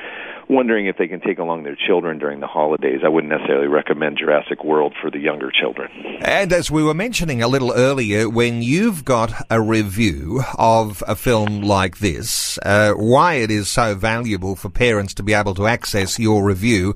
wondering 0.48 0.86
if 0.86 0.96
they 0.96 1.08
can 1.08 1.20
take 1.20 1.38
along 1.38 1.64
their 1.64 1.76
children 1.76 2.18
during 2.18 2.40
the 2.40 2.46
holidays, 2.46 3.00
I 3.04 3.08
wouldn't 3.08 3.32
necessarily 3.32 3.68
recommend 3.68 4.18
Jurassic 4.18 4.64
World 4.64 4.94
for 5.00 5.10
the 5.10 5.18
younger 5.18 5.50
children. 5.50 5.90
And 6.22 6.52
as 6.52 6.70
we 6.70 6.82
were 6.82 6.94
mentioning 6.94 7.42
a 7.42 7.48
little 7.48 7.72
earlier, 7.72 8.28
when 8.28 8.62
you've 8.62 9.04
got 9.04 9.32
a 9.50 9.60
review 9.60 10.42
of 10.58 11.02
a 11.06 11.16
film 11.16 11.62
like 11.62 11.98
this, 11.98 12.58
uh, 12.58 12.92
why 12.92 13.34
it 13.34 13.50
is 13.50 13.68
so 13.68 13.94
valuable 13.94 14.56
for 14.56 14.68
parents 14.68 15.14
to 15.14 15.22
be 15.22 15.32
able 15.32 15.54
to 15.54 15.66
access 15.66 16.18
your 16.18 16.44
review 16.44 16.94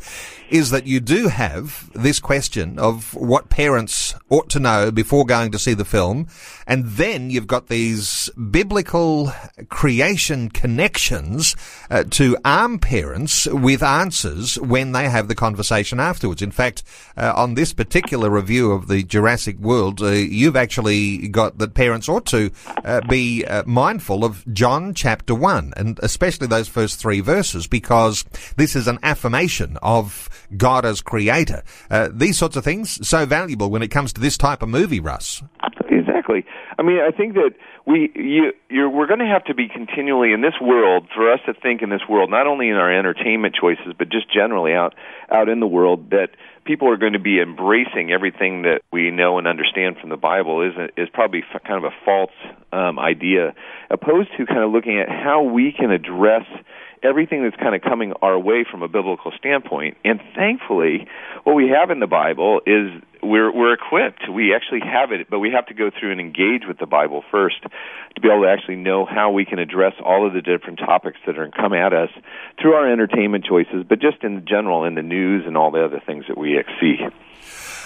is 0.50 0.70
that 0.70 0.86
you 0.86 1.00
do 1.00 1.28
have 1.28 1.90
this 1.94 2.18
question 2.18 2.78
of 2.78 3.14
what 3.14 3.50
parents 3.50 4.14
ought 4.28 4.48
to 4.50 4.58
know 4.58 4.90
before 4.90 5.24
going 5.24 5.52
to 5.52 5.58
see 5.58 5.74
the 5.74 5.84
film. 5.84 6.26
And 6.66 6.84
then 6.84 7.30
you've 7.30 7.46
got 7.46 7.68
these 7.68 8.28
biblical 8.50 9.32
creation 9.68 10.48
connections 10.50 11.54
uh, 11.88 12.04
to 12.10 12.36
arm 12.44 12.78
parents 12.78 13.39
with 13.46 13.82
answers 13.82 14.56
when 14.58 14.92
they 14.92 15.08
have 15.08 15.28
the 15.28 15.34
conversation 15.34 16.00
afterwards. 16.00 16.42
In 16.42 16.50
fact, 16.50 16.82
uh, 17.16 17.32
on 17.34 17.54
this 17.54 17.72
particular 17.72 18.30
review 18.30 18.72
of 18.72 18.88
the 18.88 19.02
Jurassic 19.02 19.58
World, 19.58 20.02
uh, 20.02 20.10
you've 20.10 20.56
actually 20.56 21.28
got 21.28 21.58
that 21.58 21.74
parents 21.74 22.08
ought 22.08 22.26
to 22.26 22.50
uh, 22.84 23.00
be 23.08 23.44
uh, 23.44 23.62
mindful 23.66 24.24
of 24.24 24.44
John 24.52 24.94
chapter 24.94 25.34
1 25.34 25.74
and 25.76 25.98
especially 26.02 26.46
those 26.46 26.68
first 26.68 27.00
three 27.00 27.20
verses 27.20 27.66
because 27.66 28.24
this 28.56 28.76
is 28.76 28.86
an 28.86 28.98
affirmation 29.02 29.76
of 29.82 30.28
God 30.56 30.84
as 30.84 31.00
creator. 31.00 31.62
Uh, 31.90 32.08
these 32.12 32.38
sorts 32.38 32.56
of 32.56 32.64
things 32.64 33.06
so 33.06 33.26
valuable 33.26 33.70
when 33.70 33.82
it 33.82 33.88
comes 33.88 34.12
to 34.14 34.20
this 34.20 34.36
type 34.36 34.62
of 34.62 34.68
movie, 34.68 35.00
Russ. 35.00 35.42
Exactly. 35.90 36.44
I 36.80 36.82
mean, 36.82 36.98
I 36.98 37.10
think 37.14 37.34
that 37.34 37.50
we 37.86 38.10
you 38.14 38.52
you're, 38.70 38.88
we're 38.88 39.06
going 39.06 39.20
to 39.20 39.26
have 39.26 39.44
to 39.44 39.54
be 39.54 39.68
continually 39.68 40.32
in 40.32 40.40
this 40.40 40.54
world 40.58 41.08
for 41.14 41.30
us 41.30 41.38
to 41.44 41.52
think 41.52 41.82
in 41.82 41.90
this 41.90 42.00
world, 42.08 42.30
not 42.30 42.46
only 42.46 42.70
in 42.70 42.76
our 42.76 42.90
entertainment 42.90 43.54
choices, 43.54 43.92
but 43.98 44.08
just 44.08 44.32
generally 44.32 44.72
out 44.72 44.94
out 45.30 45.50
in 45.50 45.60
the 45.60 45.66
world 45.66 46.08
that 46.08 46.30
people 46.64 46.88
are 46.88 46.96
going 46.96 47.12
to 47.12 47.20
be 47.20 47.38
embracing 47.38 48.12
everything 48.12 48.62
that 48.62 48.80
we 48.90 49.10
know 49.10 49.36
and 49.36 49.46
understand 49.46 49.98
from 50.00 50.08
the 50.08 50.16
Bible 50.16 50.62
is 50.62 50.72
is 50.96 51.10
probably 51.12 51.44
kind 51.66 51.84
of 51.84 51.92
a 51.92 51.94
false 52.02 52.32
um, 52.72 52.98
idea, 52.98 53.54
opposed 53.90 54.30
to 54.38 54.46
kind 54.46 54.60
of 54.60 54.72
looking 54.72 54.98
at 54.98 55.10
how 55.10 55.42
we 55.42 55.72
can 55.72 55.90
address 55.90 56.46
everything 57.02 57.42
that's 57.42 57.56
kind 57.56 57.74
of 57.74 57.82
coming 57.82 58.14
our 58.22 58.38
way 58.38 58.64
from 58.70 58.82
a 58.82 58.88
biblical 58.88 59.32
standpoint. 59.36 59.98
And 60.02 60.18
thankfully, 60.34 61.06
what 61.44 61.52
we 61.52 61.68
have 61.68 61.90
in 61.90 62.00
the 62.00 62.06
Bible 62.06 62.62
is 62.64 63.02
we're 63.22 63.52
we're 63.52 63.74
equipped. 63.74 64.28
We 64.32 64.54
actually 64.54 64.80
have 64.80 65.12
it, 65.12 65.28
but 65.30 65.38
we 65.38 65.50
have 65.50 65.66
to 65.66 65.74
go 65.74 65.90
through 65.90 66.12
and 66.12 66.20
engage 66.20 66.62
with 66.66 66.78
the 66.78 66.86
Bible 66.86 67.22
first 67.30 67.62
to 67.62 68.20
be 68.20 68.28
able 68.28 68.42
to 68.42 68.48
actually 68.48 68.76
know 68.76 69.06
how 69.06 69.30
we 69.30 69.44
can 69.44 69.58
address 69.58 69.94
all 70.04 70.26
of 70.26 70.32
the 70.32 70.40
different 70.40 70.78
topics 70.78 71.18
that 71.26 71.38
are 71.38 71.50
come 71.50 71.72
at 71.72 71.92
us 71.92 72.10
through 72.60 72.74
our 72.74 72.90
entertainment 72.90 73.44
choices, 73.44 73.84
but 73.88 74.00
just 74.00 74.22
in 74.22 74.44
general 74.46 74.84
in 74.84 74.94
the 74.94 75.02
news 75.02 75.44
and 75.46 75.56
all 75.56 75.70
the 75.70 75.84
other 75.84 76.00
things 76.04 76.24
that 76.28 76.38
we 76.38 76.58
see. 76.80 76.96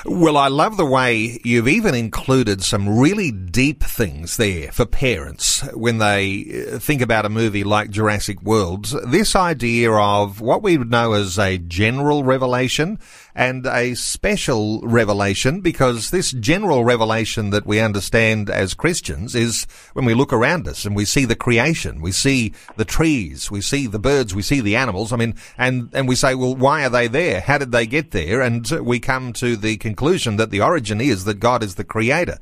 Well, 0.07 0.37
I 0.37 0.49
love 0.49 0.77
the 0.77 0.85
way 0.85 1.41
you've 1.45 1.67
even 1.67 1.95
included 1.95 2.63
some 2.63 2.99
really 2.99 3.31
deep 3.31 3.83
things 3.83 4.37
there 4.37 4.71
for 4.71 4.85
parents 4.85 5.63
when 5.73 5.97
they 5.97 6.67
uh, 6.75 6.79
think 6.79 7.01
about 7.01 7.25
a 7.25 7.31
movie 7.31 7.65
like 7.65 7.89
Jurassic 7.89 8.43
World. 8.43 8.93
This 9.07 9.35
idea 9.35 9.91
of 9.91 10.43
what 10.43 10.63
we 10.63 10.77
would 10.77 10.91
know 10.91 11.15
as 11.15 11.39
a 11.39 11.57
general 11.57 12.23
revelation 12.23 12.99
and 13.35 13.67
a 13.67 13.95
special 13.95 14.81
revelation 14.83 15.61
because 15.61 16.11
this 16.11 16.33
general 16.33 16.85
revelation 16.85 17.51
that 17.51 17.67
we 17.67 17.81
understand 17.81 18.49
as 18.49 18.75
Christians 18.75 19.35
is 19.35 19.67
when 19.93 20.05
we 20.05 20.15
look 20.15 20.33
around 20.33 20.69
us 20.69 20.85
and 20.85 20.95
we 20.95 21.05
see 21.05 21.25
the 21.25 21.35
creation, 21.35 22.01
we 22.01 22.13
see 22.13 22.53
the 22.77 22.85
trees, 22.85 23.51
we 23.51 23.61
see 23.61 23.87
the 23.87 23.99
birds, 23.99 24.35
we 24.35 24.43
see 24.43 24.61
the 24.61 24.77
animals. 24.77 25.13
I 25.13 25.17
mean, 25.17 25.35
and, 25.59 25.91
and 25.93 26.07
we 26.07 26.15
say, 26.15 26.35
well, 26.35 26.55
why 26.55 26.85
are 26.85 26.91
they 26.91 27.09
there? 27.09 27.41
How 27.41 27.59
did 27.59 27.73
they 27.73 27.87
get 27.87 28.13
there? 28.13 28.41
And 28.41 28.69
we 28.81 29.01
come 29.01 29.33
to 29.35 29.57
the 29.57 29.77
conclusion 29.79 30.37
that 30.37 30.51
the 30.51 30.61
origin 30.61 31.01
is 31.01 31.25
that 31.25 31.41
God 31.41 31.63
is 31.63 31.75
the 31.75 31.85
creator. 31.85 32.39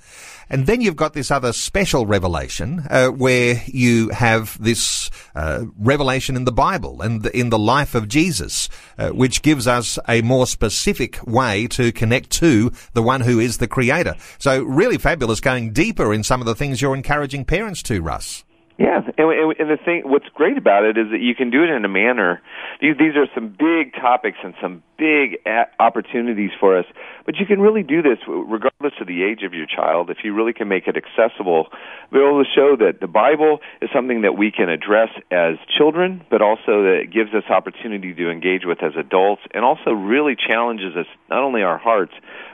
And 0.53 0.67
then 0.67 0.83
you've 0.83 0.97
got 0.97 1.15
this 1.15 1.31
other 1.31 1.55
special 1.55 2.05
revelation 2.05 2.85
uh, 2.91 3.09
where 3.09 3.63
you 3.65 4.11
have 4.11 4.63
this 4.63 5.09
uh, 5.35 5.65
revelation 5.79 6.37
in 6.37 6.45
the 6.45 6.53
Bible 6.53 7.01
and 7.01 7.25
in 7.29 7.49
the 7.49 7.59
life 7.59 7.95
of 7.95 8.07
Jesus, 8.07 8.69
uh, 8.99 9.09
which 9.09 9.41
gives 9.41 9.67
us 9.67 9.99
a 10.07 10.21
more 10.21 10.47
specific 10.47 11.27
way 11.27 11.69
to 11.69 11.91
connect 11.91 12.29
to 12.33 12.71
the 12.93 13.03
one 13.03 13.23
who 13.23 13.41
is 13.41 13.57
the 13.57 13.67
creator. 13.67 14.15
So 14.37 14.63
really 14.63 14.99
fabulous 14.99 15.41
going 15.41 15.73
deeper 15.73 16.13
in 16.13 16.23
some 16.23 16.43
of 16.43 16.47
the 16.47 16.55
things 16.55 16.83
you're 16.83 16.95
encouraging 16.95 17.47
parents 17.47 17.83
to, 17.85 18.03
Russ. 18.03 18.45
Yeah, 18.79 19.01
and, 19.17 19.55
and 19.59 19.71
the 19.71 19.79
thing, 19.85 20.03
what's 20.05 20.29
great 20.35 20.59
about 20.59 20.85
it 20.85 20.99
is 20.99 21.11
that 21.13 21.21
you 21.21 21.35
can 21.35 21.51
do 21.51 21.63
it 21.63 21.71
in 21.71 21.85
a 21.85 21.89
manner. 21.89 22.43
These, 22.81 22.97
these 22.99 23.17
are 23.17 23.27
some 23.35 23.49
big 23.49 23.95
topics 23.95 24.39
and 24.43 24.55
some 24.61 24.83
big 24.99 25.39
opportunities 25.79 26.51
for 26.59 26.77
us, 26.77 26.87
but 27.25 27.37
you 27.37 27.47
can 27.47 27.61
really 27.61 27.83
do 27.83 28.03
this 28.03 28.19
regardless 28.27 28.95
of 29.01 29.07
the 29.07 29.23
age 29.23 29.43
of 29.43 29.55
your 29.55 29.67
child. 29.67 30.11
If 30.11 30.19
you 30.25 30.35
really 30.35 30.53
can 30.53 30.69
make 30.69 30.87
it 30.87 30.97
accessible, 30.97 31.69
be 32.13 32.19
able 32.19 32.43
to 32.43 32.51
show 32.55 32.77
that 32.77 33.01
the 33.01 33.07
Bible 33.07 33.61
is 33.81 33.91
something 33.93 34.23
that 34.23 34.37
we 34.37 34.51
can 34.51 34.69
address 34.69 35.11
as 35.31 35.57
children, 35.77 36.25
but 36.31 36.43
also 36.43 36.83
that 36.85 37.01
it 37.03 37.13
gives 37.13 37.33
us 37.35 37.45
opportunity 37.49 38.15
to 38.15 38.31
engage 38.31 38.65
with 38.65 38.83
as 38.83 38.93
adults, 38.97 39.43
and 39.55 39.65
also 39.65 39.91
really 39.91 40.37
challenges 40.37 40.97
us 40.97 41.07
not 41.31 41.43
only 41.43 41.63
our 41.63 41.79
hearts 41.79 42.13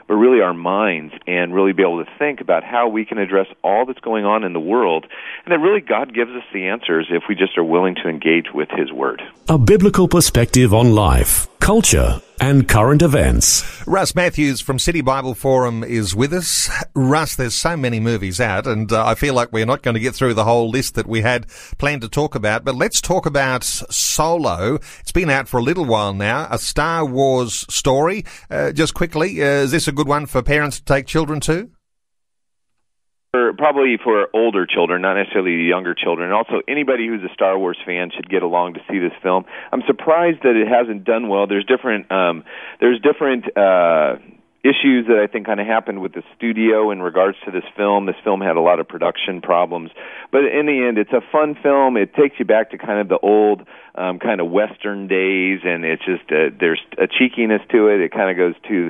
but 0.09 0.15
really 0.15 0.41
our 0.41 0.55
minds 0.55 1.13
and 1.27 1.53
really 1.53 1.71
be 1.71 1.83
able 1.83 2.03
to 2.03 2.11
think 2.17 2.41
about 2.41 2.63
how 2.63 2.89
we 2.89 3.05
can 3.05 3.19
address 3.19 3.45
all 3.63 3.85
that's 3.85 3.99
going 3.99 4.25
on 4.25 4.43
in 4.43 4.53
the 4.53 4.59
world. 4.59 5.05
And 5.45 5.51
that 5.51 5.59
really 5.59 5.81
God 5.81 6.13
gives 6.15 6.31
us 6.31 6.43
the 6.51 6.65
answers 6.65 7.07
if 7.11 7.23
we 7.29 7.35
just 7.35 7.57
are 7.59 7.63
willing 7.63 7.93
to 8.03 8.09
engage 8.09 8.47
with 8.51 8.69
His 8.71 8.91
Word. 8.91 9.21
A 9.47 9.59
biblical 9.59 10.07
perspective 10.07 10.73
on 10.73 10.95
life, 10.95 11.47
culture, 11.59 12.21
and 12.41 12.67
current 12.67 13.01
events. 13.01 13.85
Russ 13.85 14.15
Matthews 14.15 14.61
from 14.61 14.79
City 14.79 15.01
Bible 15.01 15.35
Forum 15.35 15.83
is 15.83 16.15
with 16.15 16.33
us. 16.33 16.69
Russ, 16.95 17.35
there's 17.35 17.53
so 17.53 17.77
many 17.77 17.99
movies 17.99 18.39
out, 18.39 18.65
and 18.65 18.91
uh, 18.91 19.05
I 19.05 19.15
feel 19.15 19.33
like 19.33 19.51
we're 19.51 19.65
not 19.65 19.83
going 19.83 19.93
to 19.93 19.99
get 19.99 20.15
through 20.15 20.33
the 20.33 20.45
whole 20.45 20.69
list 20.69 20.95
that 20.95 21.07
we 21.07 21.21
had 21.21 21.47
planned 21.77 22.01
to 22.01 22.09
talk 22.09 22.35
about, 22.35 22.63
but 22.63 22.75
let's 22.75 23.01
talk 23.01 23.25
about 23.25 23.63
Solo. 23.63 24.79
It's 24.99 25.11
been 25.11 25.29
out 25.29 25.47
for 25.47 25.59
a 25.59 25.63
little 25.63 25.85
while 25.85 26.13
now, 26.13 26.47
a 26.49 26.57
Star 26.57 27.05
Wars 27.05 27.65
story. 27.73 28.25
Uh, 28.49 28.71
just 28.71 28.93
quickly, 28.93 29.41
uh, 29.41 29.45
is 29.45 29.71
this 29.71 29.87
a 29.87 29.91
good 29.91 30.07
one 30.07 30.25
for 30.25 30.41
parents 30.41 30.79
to 30.79 30.85
take 30.85 31.05
children 31.05 31.39
to? 31.41 31.69
For 33.31 33.53
probably 33.53 33.97
for 34.03 34.27
older 34.33 34.65
children, 34.65 35.01
not 35.03 35.13
necessarily 35.13 35.67
younger 35.67 35.93
children. 35.93 36.31
Also, 36.31 36.61
anybody 36.67 37.07
who's 37.07 37.21
a 37.21 37.33
Star 37.33 37.57
Wars 37.59 37.77
fan 37.85 38.09
should 38.15 38.29
get 38.29 38.41
along 38.41 38.73
to 38.73 38.79
see 38.89 38.97
this 38.97 39.13
film. 39.21 39.45
I'm 39.71 39.83
surprised 39.85 40.39
that 40.43 40.55
it 40.55 40.67
hasn't 40.67 41.03
done 41.03 41.29
well. 41.29 41.45
There's 41.45 41.65
different 41.65 42.11
um, 42.11 42.43
there's 42.79 42.99
different 43.01 43.45
uh, 43.55 44.15
issues 44.63 45.05
that 45.07 45.21
I 45.21 45.31
think 45.31 45.45
kind 45.45 45.59
of 45.59 45.67
happened 45.67 46.01
with 46.01 46.13
the 46.13 46.23
studio 46.35 46.89
in 46.89 47.03
regards 47.03 47.37
to 47.45 47.51
this 47.51 47.63
film. 47.77 48.07
This 48.07 48.17
film 48.23 48.41
had 48.41 48.55
a 48.55 48.61
lot 48.61 48.79
of 48.79 48.87
production 48.87 49.41
problems, 49.41 49.91
but 50.31 50.45
in 50.45 50.65
the 50.65 50.87
end, 50.87 50.97
it's 50.97 51.13
a 51.13 51.21
fun 51.31 51.55
film. 51.61 51.97
It 51.97 52.15
takes 52.15 52.39
you 52.39 52.45
back 52.45 52.71
to 52.71 52.79
kind 52.79 52.99
of 52.99 53.09
the 53.09 53.19
old 53.19 53.61
um, 53.93 54.17
kind 54.17 54.41
of 54.41 54.49
Western 54.49 55.07
days, 55.07 55.59
and 55.63 55.85
it's 55.85 56.03
just 56.03 56.25
uh, 56.31 56.49
there's 56.59 56.81
a 56.97 57.05
cheekiness 57.05 57.61
to 57.69 57.89
it. 57.89 58.01
It 58.01 58.11
kind 58.11 58.31
of 58.31 58.37
goes 58.37 58.55
to 58.69 58.89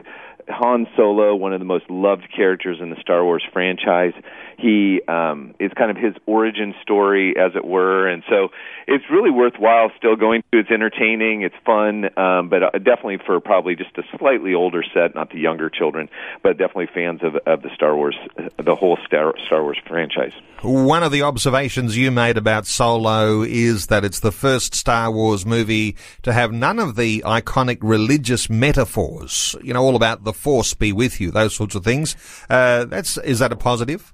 Han 0.49 0.87
Solo, 0.95 1.35
one 1.35 1.53
of 1.53 1.59
the 1.59 1.65
most 1.65 1.89
loved 1.89 2.27
characters 2.35 2.79
in 2.81 2.89
the 2.89 2.99
Star 3.01 3.23
Wars 3.23 3.43
franchise. 3.53 4.13
He 4.59 5.01
um, 5.07 5.55
is 5.59 5.71
kind 5.77 5.89
of 5.89 5.97
his 5.97 6.13
origin 6.25 6.73
story, 6.81 7.35
as 7.37 7.51
it 7.55 7.65
were, 7.65 8.07
and 8.07 8.23
so 8.29 8.49
it's 8.87 9.05
really 9.09 9.31
worthwhile 9.31 9.91
still 9.97 10.15
going 10.15 10.43
to. 10.51 10.59
It's 10.59 10.71
entertaining, 10.71 11.43
it's 11.43 11.55
fun, 11.65 12.05
um, 12.17 12.49
but 12.49 12.63
uh, 12.63 12.71
definitely 12.79 13.19
for 13.25 13.39
probably 13.39 13.75
just 13.75 13.97
a 13.97 14.03
slightly 14.17 14.53
older 14.53 14.83
set, 14.93 15.15
not 15.15 15.31
the 15.31 15.39
younger 15.39 15.69
children, 15.69 16.09
but 16.43 16.57
definitely 16.57 16.89
fans 16.93 17.21
of 17.23 17.35
of 17.45 17.61
the 17.61 17.69
Star 17.73 17.95
Wars, 17.95 18.17
the 18.57 18.75
whole 18.75 18.97
Star 19.05 19.33
Star 19.45 19.63
Wars 19.63 19.77
franchise. 19.87 20.33
One 20.61 21.03
of 21.03 21.13
the 21.13 21.21
observations 21.21 21.95
you 21.95 22.11
made 22.11 22.35
about 22.35 22.67
Solo 22.67 23.43
is 23.43 23.87
that 23.87 24.03
it's 24.03 24.19
the 24.19 24.31
first 24.31 24.75
Star 24.75 25.09
Wars 25.09 25.45
movie 25.45 25.95
to 26.23 26.33
have 26.33 26.51
none 26.51 26.79
of 26.79 26.97
the 26.97 27.23
iconic 27.25 27.77
religious 27.81 28.49
metaphors. 28.49 29.55
You 29.63 29.73
know, 29.73 29.81
all 29.81 29.95
about 29.95 30.25
the 30.25 30.33
Force 30.33 30.73
be 30.73 30.91
with 30.91 31.21
you, 31.21 31.31
those 31.31 31.55
sorts 31.55 31.75
of 31.75 31.83
things. 31.83 32.15
Uh, 32.49 32.85
that's 32.85 33.17
is 33.17 33.39
that 33.39 33.53
a 33.53 33.55
positive? 33.55 34.13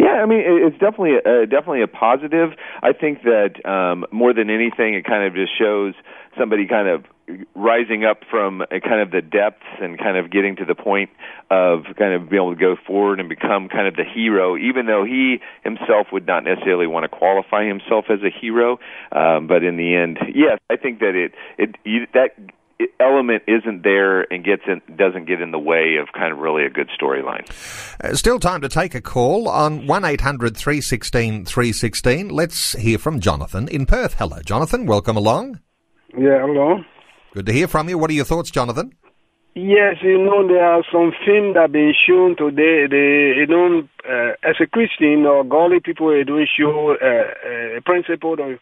Yeah, 0.00 0.22
I 0.22 0.26
mean 0.26 0.40
it's 0.42 0.78
definitely 0.78 1.16
a, 1.16 1.44
definitely 1.44 1.82
a 1.82 1.86
positive. 1.86 2.56
I 2.82 2.94
think 2.94 3.22
that 3.24 3.60
um, 3.68 4.06
more 4.10 4.32
than 4.32 4.48
anything, 4.48 4.94
it 4.94 5.04
kind 5.04 5.26
of 5.26 5.34
just 5.34 5.52
shows 5.58 5.92
somebody 6.38 6.66
kind 6.66 6.88
of 6.88 7.04
rising 7.54 8.04
up 8.04 8.20
from 8.30 8.62
kind 8.70 9.02
of 9.02 9.10
the 9.10 9.20
depths 9.20 9.66
and 9.80 9.98
kind 9.98 10.16
of 10.16 10.30
getting 10.30 10.56
to 10.56 10.64
the 10.64 10.74
point 10.74 11.10
of 11.50 11.84
kind 11.98 12.14
of 12.14 12.30
being 12.30 12.40
able 12.40 12.54
to 12.54 12.58
go 12.60 12.76
forward 12.86 13.20
and 13.20 13.28
become 13.28 13.68
kind 13.68 13.86
of 13.86 13.94
the 13.94 14.04
hero, 14.04 14.56
even 14.56 14.86
though 14.86 15.04
he 15.04 15.38
himself 15.64 16.06
would 16.12 16.26
not 16.26 16.44
necessarily 16.44 16.86
want 16.86 17.04
to 17.04 17.08
qualify 17.08 17.66
himself 17.66 18.06
as 18.08 18.20
a 18.22 18.30
hero. 18.30 18.78
Um, 19.12 19.46
but 19.46 19.62
in 19.62 19.76
the 19.76 19.94
end, 19.94 20.18
yes, 20.34 20.58
I 20.70 20.76
think 20.76 21.00
that 21.00 21.14
it 21.14 21.32
it 21.58 21.76
you, 21.84 22.06
that 22.14 22.30
element 22.98 23.42
isn't 23.46 23.82
there 23.82 24.22
and 24.32 24.44
gets 24.44 24.62
in, 24.66 24.80
doesn't 24.96 25.26
get 25.26 25.40
in 25.40 25.50
the 25.50 25.58
way 25.58 25.96
of 26.00 26.08
kind 26.12 26.32
of 26.32 26.38
really 26.38 26.64
a 26.64 26.70
good 26.70 26.88
storyline. 27.00 27.48
Uh, 28.02 28.14
still 28.14 28.38
time 28.38 28.60
to 28.60 28.68
take 28.68 28.94
a 28.94 29.00
call 29.00 29.48
on 29.48 29.86
1800 29.86 30.56
316 30.56 31.44
316. 31.44 32.28
Let's 32.28 32.72
hear 32.72 32.98
from 32.98 33.20
Jonathan 33.20 33.68
in 33.68 33.86
Perth. 33.86 34.14
Hello, 34.14 34.40
Jonathan. 34.44 34.86
Welcome 34.86 35.16
along. 35.16 35.60
Yeah, 36.16 36.40
hello. 36.40 36.82
Good 37.34 37.46
to 37.46 37.52
hear 37.52 37.68
from 37.68 37.88
you. 37.88 37.98
What 37.98 38.10
are 38.10 38.14
your 38.14 38.24
thoughts, 38.24 38.50
Jonathan? 38.50 38.92
Yes, 39.54 39.96
you 40.02 40.16
know 40.16 40.46
there 40.46 40.64
are 40.64 40.84
some 40.92 41.12
films 41.26 41.54
that 41.54 41.72
being 41.72 41.94
shown 42.06 42.36
today. 42.36 42.86
They, 42.86 43.34
you 43.40 43.46
know, 43.48 43.82
uh, 44.08 44.32
as 44.48 44.56
a 44.62 44.66
Christian 44.66 45.26
or 45.26 45.42
godly 45.42 45.80
people, 45.80 46.10
they 46.10 46.22
don't 46.22 46.48
show 46.48 46.94
uh, 46.94 47.76
a 47.76 47.80
principle 47.84 48.34
of, 48.34 48.60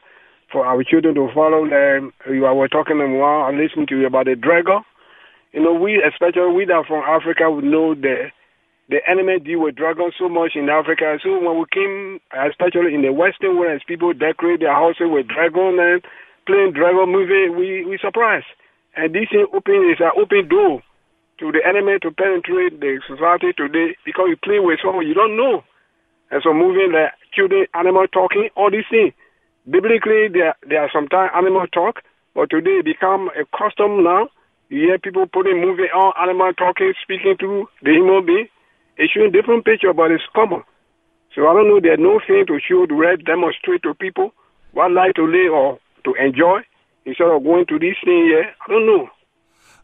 for 0.50 0.66
our 0.66 0.82
children 0.84 1.14
to 1.14 1.28
follow. 1.34 1.68
Them. 1.68 2.12
You 2.28 2.42
were 2.42 2.68
talking 2.68 3.00
a 3.00 3.08
while. 3.08 3.44
I 3.44 3.52
listened 3.52 3.88
to 3.88 3.98
you 3.98 4.06
about 4.06 4.26
the 4.26 4.36
dragon. 4.36 4.82
You 5.52 5.62
know, 5.62 5.72
we, 5.72 6.02
especially 6.02 6.52
we 6.52 6.64
that 6.66 6.84
from 6.86 7.04
Africa, 7.04 7.50
would 7.50 7.64
know 7.64 7.94
the 7.94 8.30
the 8.88 9.04
enemy 9.04 9.38
deal 9.38 9.60
with 9.60 9.76
dragons 9.76 10.14
so 10.18 10.28
much 10.28 10.56
in 10.56 10.68
Africa. 10.68 11.18
So 11.22 11.36
when 11.38 11.60
we 11.60 11.66
came, 11.68 12.20
especially 12.32 12.94
in 12.96 13.02
the 13.02 13.12
Western 13.12 13.60
world, 13.60 13.76
as 13.76 13.84
people 13.84 14.12
decorate 14.16 14.60
their 14.60 14.72
houses 14.72 15.12
with 15.12 15.28
dragon 15.28 15.76
and 15.76 16.00
playing 16.46 16.72
dragon 16.72 17.12
movie, 17.12 17.52
we 17.52 17.84
we 17.84 17.98
surprised. 18.00 18.48
And 18.96 19.14
this 19.14 19.28
thing 19.30 19.46
open 19.52 19.92
is 19.92 20.00
an 20.00 20.16
open 20.16 20.48
door 20.48 20.82
to 21.38 21.52
the 21.52 21.60
enemy 21.62 22.00
to 22.02 22.10
penetrate 22.10 22.80
the 22.80 22.98
society 23.06 23.52
today 23.52 23.96
because 24.04 24.26
you 24.28 24.36
play 24.40 24.58
with 24.58 24.80
someone 24.82 25.06
you 25.06 25.14
don't 25.14 25.36
know. 25.36 25.62
And 26.30 26.42
so 26.42 26.52
moving 26.52 26.92
the 26.92 27.08
children, 27.32 27.66
animal 27.74 28.06
talking, 28.08 28.48
all 28.56 28.70
these 28.70 28.88
things. 28.90 29.12
Biblically, 29.68 30.28
there, 30.32 30.56
there 30.66 30.80
are 30.80 30.90
sometimes 30.92 31.30
animal 31.36 31.66
talk, 31.68 32.00
but 32.34 32.48
today 32.48 32.80
it 32.80 32.86
become 32.86 33.28
a 33.36 33.44
custom 33.52 34.02
now. 34.02 34.28
You 34.70 34.88
hear 34.88 34.98
people 34.98 35.26
putting 35.26 35.60
movie 35.60 35.92
on 35.92 36.12
animal 36.16 36.52
talking, 36.54 36.94
speaking 37.02 37.36
to 37.40 37.68
the 37.82 37.90
human 37.92 38.24
being. 38.24 38.48
It's 38.96 39.12
showing 39.12 39.32
different 39.32 39.64
picture, 39.66 39.92
but 39.92 40.10
it's 40.10 40.24
common. 40.34 40.64
So 41.34 41.46
I 41.46 41.52
don't 41.52 41.68
know, 41.68 41.80
there's 41.80 42.00
no 42.00 42.20
thing 42.26 42.46
to 42.46 42.58
show, 42.64 42.86
to 42.86 42.94
read, 42.94 43.26
demonstrate 43.26 43.82
to 43.82 43.92
people 43.92 44.32
what 44.72 44.90
life 44.92 45.12
to 45.16 45.26
live 45.26 45.52
or 45.52 45.78
to 46.04 46.14
enjoy 46.14 46.64
instead 47.04 47.28
of 47.28 47.44
going 47.44 47.66
to 47.66 47.78
this 47.78 47.96
thing 48.04 48.24
here. 48.24 48.48
I 48.48 48.72
don't 48.72 48.86
know. 48.86 49.08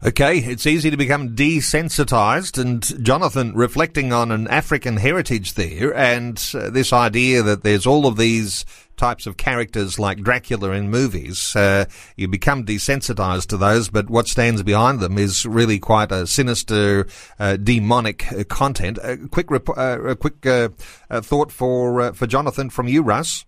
Okay, 0.05 0.37
it's 0.37 0.67
easy 0.67 0.91
to 0.91 0.97
become 0.97 1.35
desensitized, 1.35 2.61
and 2.61 3.03
Jonathan 3.03 3.55
reflecting 3.55 4.13
on 4.13 4.29
an 4.29 4.47
African 4.49 4.97
heritage 4.97 5.55
there, 5.55 5.95
and 5.95 6.39
uh, 6.53 6.69
this 6.69 6.93
idea 6.93 7.41
that 7.41 7.63
there's 7.63 7.87
all 7.87 8.05
of 8.05 8.15
these 8.15 8.65
types 8.97 9.25
of 9.25 9.37
characters 9.37 9.97
like 9.97 10.21
Dracula 10.21 10.73
in 10.73 10.91
movies. 10.91 11.55
Uh, 11.55 11.85
you 12.17 12.27
become 12.27 12.67
desensitized 12.67 13.47
to 13.47 13.57
those, 13.57 13.89
but 13.89 14.07
what 14.07 14.27
stands 14.27 14.61
behind 14.61 14.99
them 14.99 15.17
is 15.17 15.43
really 15.43 15.79
quite 15.79 16.11
a 16.11 16.27
sinister, 16.27 17.07
uh, 17.39 17.57
demonic 17.57 18.31
uh, 18.31 18.43
content. 18.43 18.99
A 19.01 19.17
quick, 19.17 19.49
rep- 19.49 19.75
uh, 19.75 20.03
a 20.03 20.15
quick 20.15 20.45
uh, 20.45 20.69
thought 21.09 21.51
for 21.51 22.13
for 22.13 22.27
Jonathan 22.27 22.69
from 22.69 22.87
you, 22.87 23.01
Russ. 23.01 23.43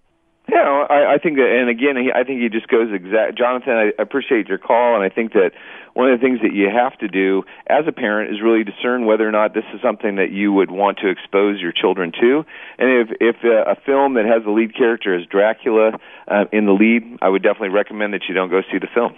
Yeah, 0.50 0.86
I, 0.90 1.16
I 1.16 1.18
think 1.18 1.36
that, 1.36 1.50
and 1.52 1.70
again, 1.70 1.98
I 2.16 2.24
think 2.24 2.42
he 2.42 2.48
just 2.48 2.70
goes 2.70 2.88
exact. 2.94 3.38
Jonathan, 3.38 3.74
I 3.74 4.02
appreciate 4.02 4.48
your 4.48 4.58
call, 4.58 4.96
and 4.96 5.04
I 5.04 5.14
think 5.14 5.34
that 5.34 5.52
one 5.94 6.10
of 6.10 6.18
the 6.18 6.24
things 6.24 6.40
that 6.42 6.54
you 6.54 6.70
have 6.70 6.98
to 7.00 7.10
do 7.10 7.44
as 7.68 7.84
a 7.86 7.92
parent 7.92 8.32
is 8.32 8.42
really 8.42 8.64
discern 8.64 9.06
whether 9.06 9.28
or 9.28 9.32
not 9.32 9.54
this 9.54 9.66
is 9.74 9.82
something 9.82 10.16
that 10.16 10.32
you 10.32 10.54
would 10.54 10.72
want 10.72 11.00
to 11.00 11.10
expose 11.10 11.60
your 11.60 11.74
children 11.74 12.14
to. 12.22 12.46
And 12.80 13.10
if 13.10 13.18
if 13.20 13.44
a, 13.44 13.72
a 13.72 13.76
film 13.86 14.14
that 14.14 14.26
has 14.26 14.46
the 14.46 14.52
lead 14.52 14.74
character 14.74 15.14
as 15.20 15.26
Dracula 15.26 16.00
uh, 16.30 16.46
in 16.54 16.66
the 16.66 16.72
lead, 16.72 17.18
I 17.22 17.28
would 17.28 17.44
definitely 17.44 17.76
recommend 17.76 18.14
that 18.14 18.22
you 18.30 18.36
don't 18.36 18.50
go 18.50 18.62
see 18.72 18.78
the 18.78 18.88
film. 18.94 19.16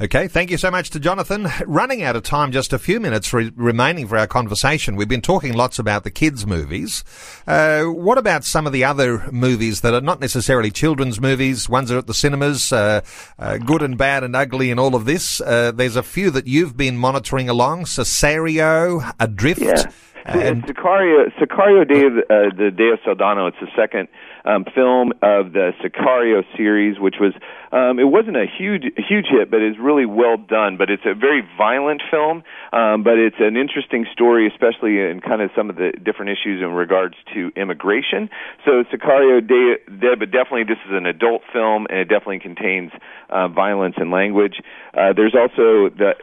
Okay, 0.00 0.28
thank 0.28 0.50
you 0.50 0.58
so 0.58 0.70
much 0.70 0.90
to 0.90 1.00
Jonathan. 1.00 1.48
Running 1.66 2.02
out 2.02 2.16
of 2.16 2.22
time, 2.22 2.52
just 2.52 2.72
a 2.72 2.78
few 2.78 3.00
minutes 3.00 3.32
re- 3.32 3.52
remaining 3.56 4.06
for 4.06 4.18
our 4.18 4.26
conversation. 4.26 4.96
We've 4.96 5.08
been 5.08 5.22
talking 5.22 5.54
lots 5.54 5.78
about 5.78 6.04
the 6.04 6.10
kids' 6.10 6.46
movies. 6.46 7.02
Uh, 7.46 7.84
what 7.84 8.18
about 8.18 8.44
some 8.44 8.66
of 8.66 8.72
the 8.72 8.84
other 8.84 9.30
movies 9.32 9.80
that 9.80 9.94
are 9.94 10.00
not 10.00 10.20
necessarily 10.20 10.70
children's 10.70 11.20
movies? 11.20 11.68
Ones 11.68 11.88
that 11.88 11.96
are 11.96 12.00
at 12.00 12.06
the 12.06 12.14
cinemas, 12.14 12.72
uh, 12.72 13.00
uh, 13.38 13.58
good 13.58 13.82
and 13.82 13.96
bad 13.96 14.22
and 14.22 14.36
ugly, 14.36 14.70
and 14.70 14.78
all 14.78 14.94
of 14.94 15.04
this. 15.04 15.40
Uh, 15.40 15.72
there's 15.72 15.96
a 15.96 16.02
few 16.02 16.30
that 16.30 16.46
you've 16.46 16.76
been 16.76 16.96
monitoring 16.96 17.48
along: 17.48 17.84
Sicario, 17.84 19.14
Adrift. 19.18 19.62
Yeah. 19.62 19.90
And 20.26 20.64
Sicario, 20.64 21.30
Sicario 21.38 21.86
Day 21.86 22.02
of, 22.06 22.18
uh, 22.18 22.56
the 22.56 22.70
Day 22.76 22.90
of 22.90 22.98
Soldado. 23.04 23.46
It's 23.46 23.56
the 23.60 23.70
second 23.76 24.08
um, 24.44 24.64
film 24.74 25.12
of 25.22 25.52
the 25.52 25.70
Sicario 25.82 26.42
series, 26.56 26.98
which 26.98 27.16
was 27.20 27.32
um, 27.70 27.98
it 27.98 28.08
wasn't 28.10 28.36
a 28.36 28.46
huge 28.46 28.84
huge 28.96 29.26
hit, 29.30 29.50
but 29.50 29.62
it's 29.62 29.78
really 29.78 30.06
well 30.06 30.36
done. 30.36 30.76
But 30.76 30.90
it's 30.90 31.04
a 31.06 31.14
very 31.14 31.42
violent 31.56 32.02
film, 32.10 32.42
um, 32.72 33.04
but 33.04 33.18
it's 33.18 33.36
an 33.38 33.56
interesting 33.56 34.04
story, 34.12 34.48
especially 34.48 34.98
in 34.98 35.20
kind 35.20 35.42
of 35.42 35.50
some 35.54 35.70
of 35.70 35.76
the 35.76 35.92
different 35.92 36.30
issues 36.30 36.60
in 36.60 36.70
regards 36.72 37.14
to 37.34 37.52
immigration. 37.54 38.28
So 38.64 38.82
Sicario 38.90 39.46
Day, 39.46 39.78
but 39.86 40.30
definitely 40.30 40.64
this 40.64 40.82
is 40.86 40.92
an 40.92 41.06
adult 41.06 41.42
film, 41.52 41.86
and 41.88 42.00
it 42.00 42.08
definitely 42.08 42.40
contains 42.40 42.90
uh, 43.30 43.46
violence 43.46 43.94
and 43.98 44.10
language. 44.10 44.60
Uh, 44.92 45.12
there's 45.14 45.34
also 45.34 45.88
the 45.94 46.14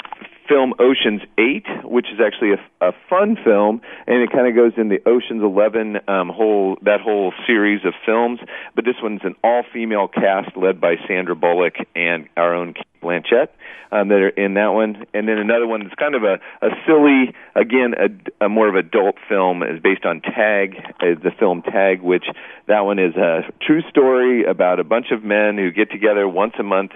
film 0.48 0.74
Ocean's 0.80 1.22
Eight, 1.38 1.66
which 1.84 2.08
is 2.14 2.20
actually 2.20 2.52
a, 2.52 2.88
a 2.89 2.91
fun 3.10 3.38
film, 3.44 3.82
and 4.08 4.22
it 4.22 4.32
kind 4.32 4.48
of 4.48 4.56
goes 4.56 4.74
in 4.78 4.89
the 4.89 5.00
Ocean's 5.08 5.44
Eleven 5.44 5.98
um, 6.08 6.30
whole 6.30 6.78
that 6.84 7.02
whole 7.02 7.34
series 7.48 7.86
of 7.86 7.94
films. 8.06 8.39
But 8.76 8.86
this 8.86 8.96
one's 9.02 9.22
an 9.24 9.36
all-female 9.44 10.10
cast 10.10 10.56
led 10.56 10.80
by 10.82 10.96
Sandra 11.08 11.36
Bullock 11.36 11.76
and 11.96 12.28
our 12.38 12.54
own 12.54 12.74
Cate 12.74 12.86
Blanchett 13.02 13.50
um, 13.91 14.08
that 14.08 14.20
are 14.20 14.30
in 14.30 14.56
that 14.56 14.70
one. 14.70 15.06
And 15.14 15.28
then 15.28 15.38
another 15.38 15.68
one 15.68 15.84
that's 15.84 15.96
kind 15.96 16.16
of 16.16 16.24
a, 16.24 16.39
a 16.62 16.70
silly, 16.88 17.34
again, 17.56 17.94
a, 18.00 18.46
a 18.46 18.50
more 18.50 18.68
of 18.68 18.76
adult 18.76 19.16
film 19.28 19.62
is 19.64 19.80
based 19.82 20.06
on 20.06 20.22
Tag, 20.22 20.76
is 21.02 21.18
the 21.22 21.32
film 21.38 21.62
Tag, 21.62 22.02
which 22.02 22.26
that 22.68 22.82
one 22.82 23.00
is 23.00 23.16
a 23.16 23.41
true 23.62 23.82
story 23.89 24.46
about 24.46 24.80
a 24.80 24.84
bunch 24.84 25.08
of 25.12 25.24
men 25.24 25.58
who 25.58 25.72
get 25.72 25.91
together 25.91 26.28
once 26.28 26.54
a 26.60 26.64
month 26.64 26.91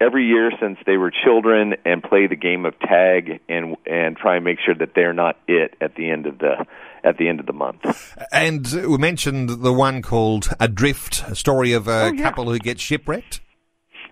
every 0.00 0.26
year 0.26 0.50
since 0.60 0.78
they 0.86 0.96
were 0.96 1.10
children 1.10 1.74
and 1.84 2.02
play 2.02 2.26
the 2.26 2.36
game 2.36 2.64
of 2.64 2.78
tag 2.80 3.40
and 3.48 3.76
and 3.86 4.16
try 4.16 4.36
and 4.36 4.44
make 4.44 4.58
sure 4.64 4.74
that 4.74 4.94
they're 4.94 5.12
not 5.12 5.36
it 5.46 5.74
at 5.80 5.94
the 5.94 6.10
end 6.10 6.26
of 6.26 6.38
the 6.38 6.64
at 7.04 7.18
the 7.18 7.28
end 7.28 7.40
of 7.40 7.46
the 7.46 7.52
month. 7.52 8.16
And 8.32 8.66
we 8.72 8.98
mentioned 8.98 9.48
the 9.62 9.72
one 9.72 10.02
called 10.02 10.50
Adrift, 10.60 11.24
a 11.28 11.34
story 11.34 11.72
of 11.72 11.88
a 11.88 11.90
oh, 11.90 12.12
yeah. 12.12 12.22
couple 12.22 12.50
who 12.50 12.58
get 12.58 12.80
shipwrecked. 12.80 13.40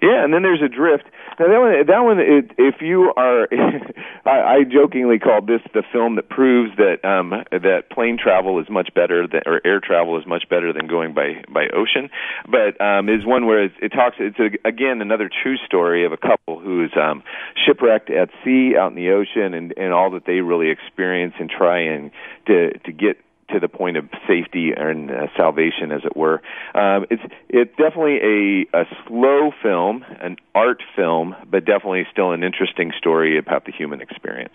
Yeah, 0.00 0.24
and 0.24 0.32
then 0.32 0.42
there's 0.42 0.62
Adrift, 0.62 1.04
now 1.38 1.46
that 1.46 1.60
one, 1.60 1.86
that 1.86 2.00
one, 2.00 2.18
it, 2.18 2.50
if 2.58 2.80
you 2.80 3.12
are, 3.16 3.48
I, 4.26 4.56
I 4.56 4.64
jokingly 4.64 5.18
called 5.18 5.46
this 5.46 5.60
the 5.72 5.82
film 5.92 6.16
that 6.16 6.28
proves 6.28 6.76
that 6.76 7.04
um, 7.04 7.30
that 7.50 7.90
plane 7.90 8.18
travel 8.22 8.60
is 8.60 8.68
much 8.68 8.90
better 8.94 9.26
than, 9.26 9.42
or 9.46 9.60
air 9.64 9.80
travel 9.80 10.18
is 10.18 10.26
much 10.26 10.48
better 10.48 10.72
than 10.72 10.86
going 10.88 11.14
by 11.14 11.44
by 11.52 11.68
ocean. 11.68 12.10
But 12.46 12.80
um, 12.84 13.08
is 13.08 13.24
one 13.24 13.46
where 13.46 13.64
it, 13.64 13.72
it 13.80 13.90
talks. 13.90 14.16
It's 14.18 14.38
a, 14.38 14.68
again 14.68 15.00
another 15.00 15.30
true 15.30 15.56
story 15.66 16.04
of 16.04 16.12
a 16.12 16.16
couple 16.16 16.58
who's 16.58 16.92
um, 16.96 17.22
shipwrecked 17.66 18.10
at 18.10 18.30
sea 18.44 18.74
out 18.78 18.90
in 18.90 18.96
the 18.96 19.10
ocean, 19.10 19.54
and 19.54 19.72
and 19.76 19.92
all 19.92 20.10
that 20.12 20.26
they 20.26 20.40
really 20.40 20.70
experience 20.70 21.34
and 21.38 21.48
try 21.50 21.80
and 21.80 22.10
to 22.46 22.78
to 22.78 22.92
get 22.92 23.16
to 23.50 23.60
the 23.60 23.68
point 23.68 23.96
of 23.96 24.08
safety 24.26 24.72
and 24.76 25.10
uh, 25.10 25.26
salvation, 25.36 25.92
as 25.92 26.02
it 26.04 26.16
were. 26.16 26.42
Um, 26.74 27.06
it's 27.10 27.22
it's 27.48 27.74
definitely 27.76 28.18
a, 28.18 28.80
a 28.80 28.84
slow 29.06 29.50
film, 29.62 30.04
an 30.20 30.36
art 30.54 30.82
film, 30.94 31.34
but 31.50 31.64
definitely 31.64 32.06
still 32.10 32.32
an 32.32 32.42
interesting 32.42 32.92
story 32.96 33.38
about 33.38 33.64
the 33.64 33.72
human 33.72 34.00
experience. 34.00 34.54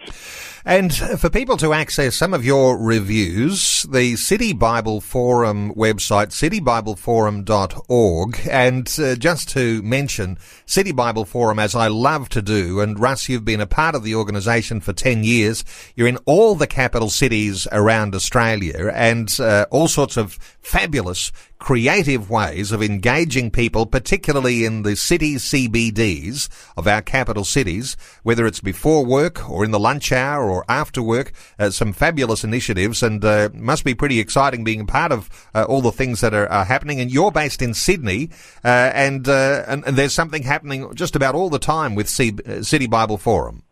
And 0.66 0.96
for 0.96 1.30
people 1.30 1.58
to 1.58 1.74
access 1.74 2.16
some 2.16 2.34
of 2.34 2.46
your 2.46 2.78
reviews, 2.78 3.86
the 3.92 4.16
City 4.16 4.54
Bible 4.54 5.02
Forum 5.02 5.74
website, 5.74 6.28
citybibleforum.org, 6.28 8.48
and 8.50 9.00
uh, 9.00 9.16
just 9.16 9.50
to 9.50 9.82
mention 9.82 10.38
City 10.66 10.94
Bible 10.94 11.26
Forum, 11.26 11.60
as 11.60 11.76
I 11.76 11.88
love 11.88 12.30
to 12.30 12.42
do, 12.42 12.80
and 12.80 12.98
Russ, 12.98 13.28
you've 13.28 13.44
been 13.44 13.60
a 13.60 13.68
part 13.68 13.96
of 13.96 14.04
the 14.04 14.16
organisation 14.16 14.80
for 14.80 14.94
10 14.94 15.26
years. 15.26 15.66
You're 15.96 16.08
in 16.08 16.20
all 16.26 16.56
the 16.56 16.68
capital 16.68 17.10
cities 17.10 17.68
around 17.72 18.16
Australia 18.16 18.83
and 18.90 19.30
uh, 19.40 19.66
all 19.72 19.88
sorts 19.88 20.18
of 20.18 20.34
fabulous 20.62 21.32
creative 21.64 22.30
ways 22.30 22.74
of 22.74 22.84
engaging 22.84 23.50
people, 23.50 23.86
particularly 23.86 24.66
in 24.66 24.84
the 24.84 24.96
city 24.96 25.36
CBDs 25.36 26.50
of 26.76 26.88
our 26.88 27.02
capital 27.02 27.46
cities, 27.46 27.96
whether 28.24 28.46
it's 28.46 28.60
before 28.60 29.06
work 29.06 29.50
or 29.50 29.64
in 29.64 29.72
the 29.72 29.80
lunch 29.80 30.12
hour 30.12 30.50
or 30.50 30.66
after 30.68 31.02
work. 31.02 31.32
Uh, 31.58 31.70
some 31.70 31.94
fabulous 31.94 32.44
initiatives 32.44 33.02
and 33.02 33.24
uh, 33.24 33.50
must 33.54 33.86
be 33.86 33.94
pretty 33.96 34.20
exciting 34.20 34.66
being 34.66 34.86
part 34.86 35.14
of 35.14 35.30
uh, 35.56 35.64
all 35.64 35.82
the 35.82 35.92
things 35.92 36.20
that 36.20 36.34
are, 36.34 36.48
are, 36.52 36.66
happening. 36.66 37.00
And 37.00 37.10
you're 37.10 37.32
based 37.32 37.62
in 37.62 37.74
Sydney, 37.74 38.30
uh, 38.66 38.92
and, 38.94 39.28
uh, 39.28 39.64
and, 39.68 39.86
and 39.86 39.96
there's 39.96 40.14
something 40.14 40.44
happening 40.44 40.94
just 40.96 41.16
about 41.16 41.34
all 41.34 41.50
the 41.50 41.60
time 41.60 41.96
with 41.96 42.10
C- 42.10 42.38
City 42.62 42.88
Bible 42.88 43.18
Forum. 43.18 43.64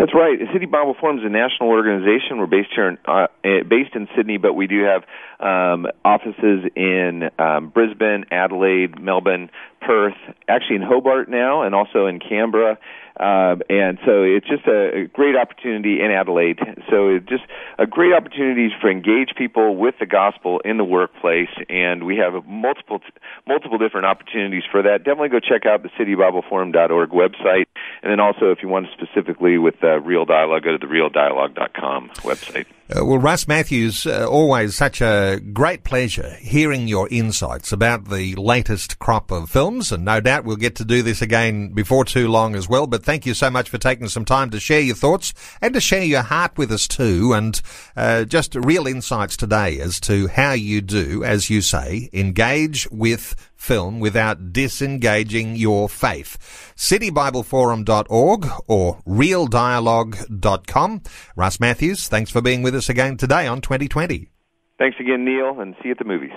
That's 0.00 0.14
right. 0.14 0.38
City 0.54 0.64
Bible 0.64 0.96
Forum 0.98 1.18
is 1.18 1.26
a 1.26 1.28
national 1.28 1.68
organization. 1.68 2.38
We're 2.38 2.46
based 2.46 2.70
here 2.74 2.88
in 2.88 2.96
uh, 3.04 3.26
eh, 3.44 3.64
based 3.68 3.94
in 3.94 4.08
Sydney, 4.16 4.38
but 4.38 4.54
we 4.54 4.66
do 4.66 4.82
have 4.84 5.02
um, 5.40 5.86
offices 6.06 6.64
in 6.74 7.28
um, 7.38 7.68
Brisbane, 7.68 8.24
Adelaide, 8.30 8.98
Melbourne, 8.98 9.50
Perth, 9.82 10.16
actually 10.48 10.76
in 10.76 10.82
Hobart 10.82 11.28
now, 11.28 11.64
and 11.64 11.74
also 11.74 12.06
in 12.06 12.18
Canberra. 12.18 12.78
Uh, 13.18 13.56
and 13.68 13.98
so 14.06 14.22
it's 14.22 14.46
just 14.48 14.66
a, 14.66 15.02
a 15.02 15.04
great 15.08 15.36
opportunity 15.36 16.00
in 16.00 16.10
Adelaide. 16.10 16.58
So 16.88 17.08
it's 17.08 17.28
just 17.28 17.44
a 17.78 17.86
great 17.86 18.14
opportunity 18.14 18.70
for 18.80 18.90
engage 18.90 19.36
people 19.36 19.76
with 19.76 19.94
the 20.00 20.06
gospel 20.06 20.60
in 20.64 20.78
the 20.78 20.84
workplace, 20.84 21.50
and 21.68 22.04
we 22.04 22.16
have 22.16 22.32
multiple 22.46 23.00
multiple 23.46 23.78
different 23.78 24.06
opportunities 24.06 24.62
for 24.70 24.82
that. 24.82 25.04
Definitely 25.04 25.28
go 25.28 25.40
check 25.40 25.66
out 25.66 25.82
the 25.82 25.90
citybibleforum.org 25.90 27.10
website, 27.10 27.66
and 28.02 28.10
then 28.10 28.20
also 28.20 28.50
if 28.50 28.62
you 28.62 28.68
want 28.68 28.86
specifically 28.92 29.58
with 29.58 29.74
uh, 29.84 29.89
Uh, 29.90 30.00
real 30.00 30.24
Dialogue, 30.24 30.62
go 30.62 30.76
to 30.76 30.78
the 30.78 30.86
realdialogue.com 30.86 32.10
website. 32.20 32.66
Uh, 32.90 33.04
well, 33.04 33.18
Russ 33.18 33.46
Matthews, 33.46 34.04
uh, 34.04 34.26
always 34.28 34.74
such 34.74 35.00
a 35.00 35.40
great 35.52 35.84
pleasure 35.84 36.36
hearing 36.40 36.88
your 36.88 37.06
insights 37.08 37.70
about 37.70 38.08
the 38.08 38.34
latest 38.34 38.98
crop 38.98 39.30
of 39.30 39.48
films, 39.48 39.92
and 39.92 40.04
no 40.04 40.20
doubt 40.20 40.44
we'll 40.44 40.56
get 40.56 40.74
to 40.76 40.84
do 40.84 41.00
this 41.00 41.22
again 41.22 41.68
before 41.68 42.04
too 42.04 42.26
long 42.26 42.56
as 42.56 42.68
well. 42.68 42.88
But 42.88 43.04
thank 43.04 43.26
you 43.26 43.34
so 43.34 43.48
much 43.48 43.68
for 43.68 43.78
taking 43.78 44.08
some 44.08 44.24
time 44.24 44.50
to 44.50 44.58
share 44.58 44.80
your 44.80 44.96
thoughts 44.96 45.32
and 45.60 45.72
to 45.74 45.80
share 45.80 46.02
your 46.02 46.22
heart 46.22 46.58
with 46.58 46.72
us 46.72 46.88
too, 46.88 47.32
and 47.32 47.60
uh, 47.96 48.24
just 48.24 48.56
real 48.56 48.88
insights 48.88 49.36
today 49.36 49.78
as 49.78 50.00
to 50.00 50.26
how 50.26 50.52
you 50.52 50.80
do, 50.80 51.22
as 51.22 51.48
you 51.48 51.60
say, 51.60 52.10
engage 52.12 52.90
with 52.90 53.36
film 53.60 54.00
without 54.00 54.52
disengaging 54.52 55.54
your 55.54 55.88
faith. 55.88 56.38
CityBibleForum.org 56.76 58.48
or 58.66 59.02
RealDialogue.com. 59.06 61.02
Russ 61.36 61.60
Matthews, 61.60 62.08
thanks 62.08 62.30
for 62.30 62.40
being 62.40 62.62
with 62.62 62.74
us 62.80 62.88
again 62.88 63.18
today 63.18 63.46
on 63.46 63.60
2020. 63.60 64.30
Thanks 64.78 64.96
again, 64.98 65.26
Neil, 65.26 65.60
and 65.60 65.74
see 65.82 65.88
you 65.88 65.92
at 65.92 65.98
the 65.98 66.04
movies. 66.04 66.32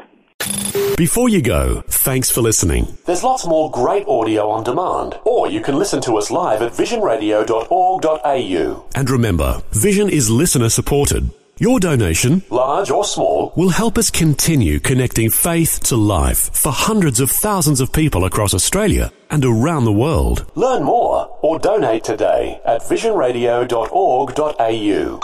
Before 0.98 1.30
you 1.30 1.42
go, 1.42 1.82
thanks 1.88 2.30
for 2.30 2.42
listening. 2.42 2.98
There's 3.06 3.24
lots 3.24 3.48
more 3.48 3.72
great 3.72 4.06
audio 4.06 4.50
on 4.50 4.66
demand, 4.66 5.18
or 5.24 5.50
you 5.50 5.62
can 5.62 5.78
listen 5.78 6.02
to 6.02 6.18
us 6.18 6.30
live 6.30 6.62
at 6.62 6.74
visionradio.org.au. 6.74 8.86
And 8.94 9.10
remember, 9.10 9.62
Vision 9.72 10.10
is 10.10 10.30
listener 10.30 10.68
supported. 10.68 11.32
Your 11.60 11.80
donation, 11.80 12.42
large 12.50 12.92
or 12.92 13.06
small, 13.06 13.54
will 13.56 13.70
help 13.70 13.98
us 13.98 14.12
continue 14.12 14.82
connecting 14.82 15.30
faith 15.30 15.80
to 15.84 15.96
life 15.96 16.54
for 16.54 16.74
hundreds 16.74 17.22
of 17.22 17.32
thousands 17.32 17.80
of 17.80 17.94
people 17.94 18.26
across 18.26 18.54
Australia 18.54 19.14
and 19.30 19.46
around 19.46 19.86
the 19.86 19.94
world. 19.94 20.46
Learn 20.56 20.84
more 20.84 21.38
or 21.42 21.60
donate 21.60 22.04
today 22.04 22.60
at 22.66 22.82
visionradio.org.au. 22.82 25.20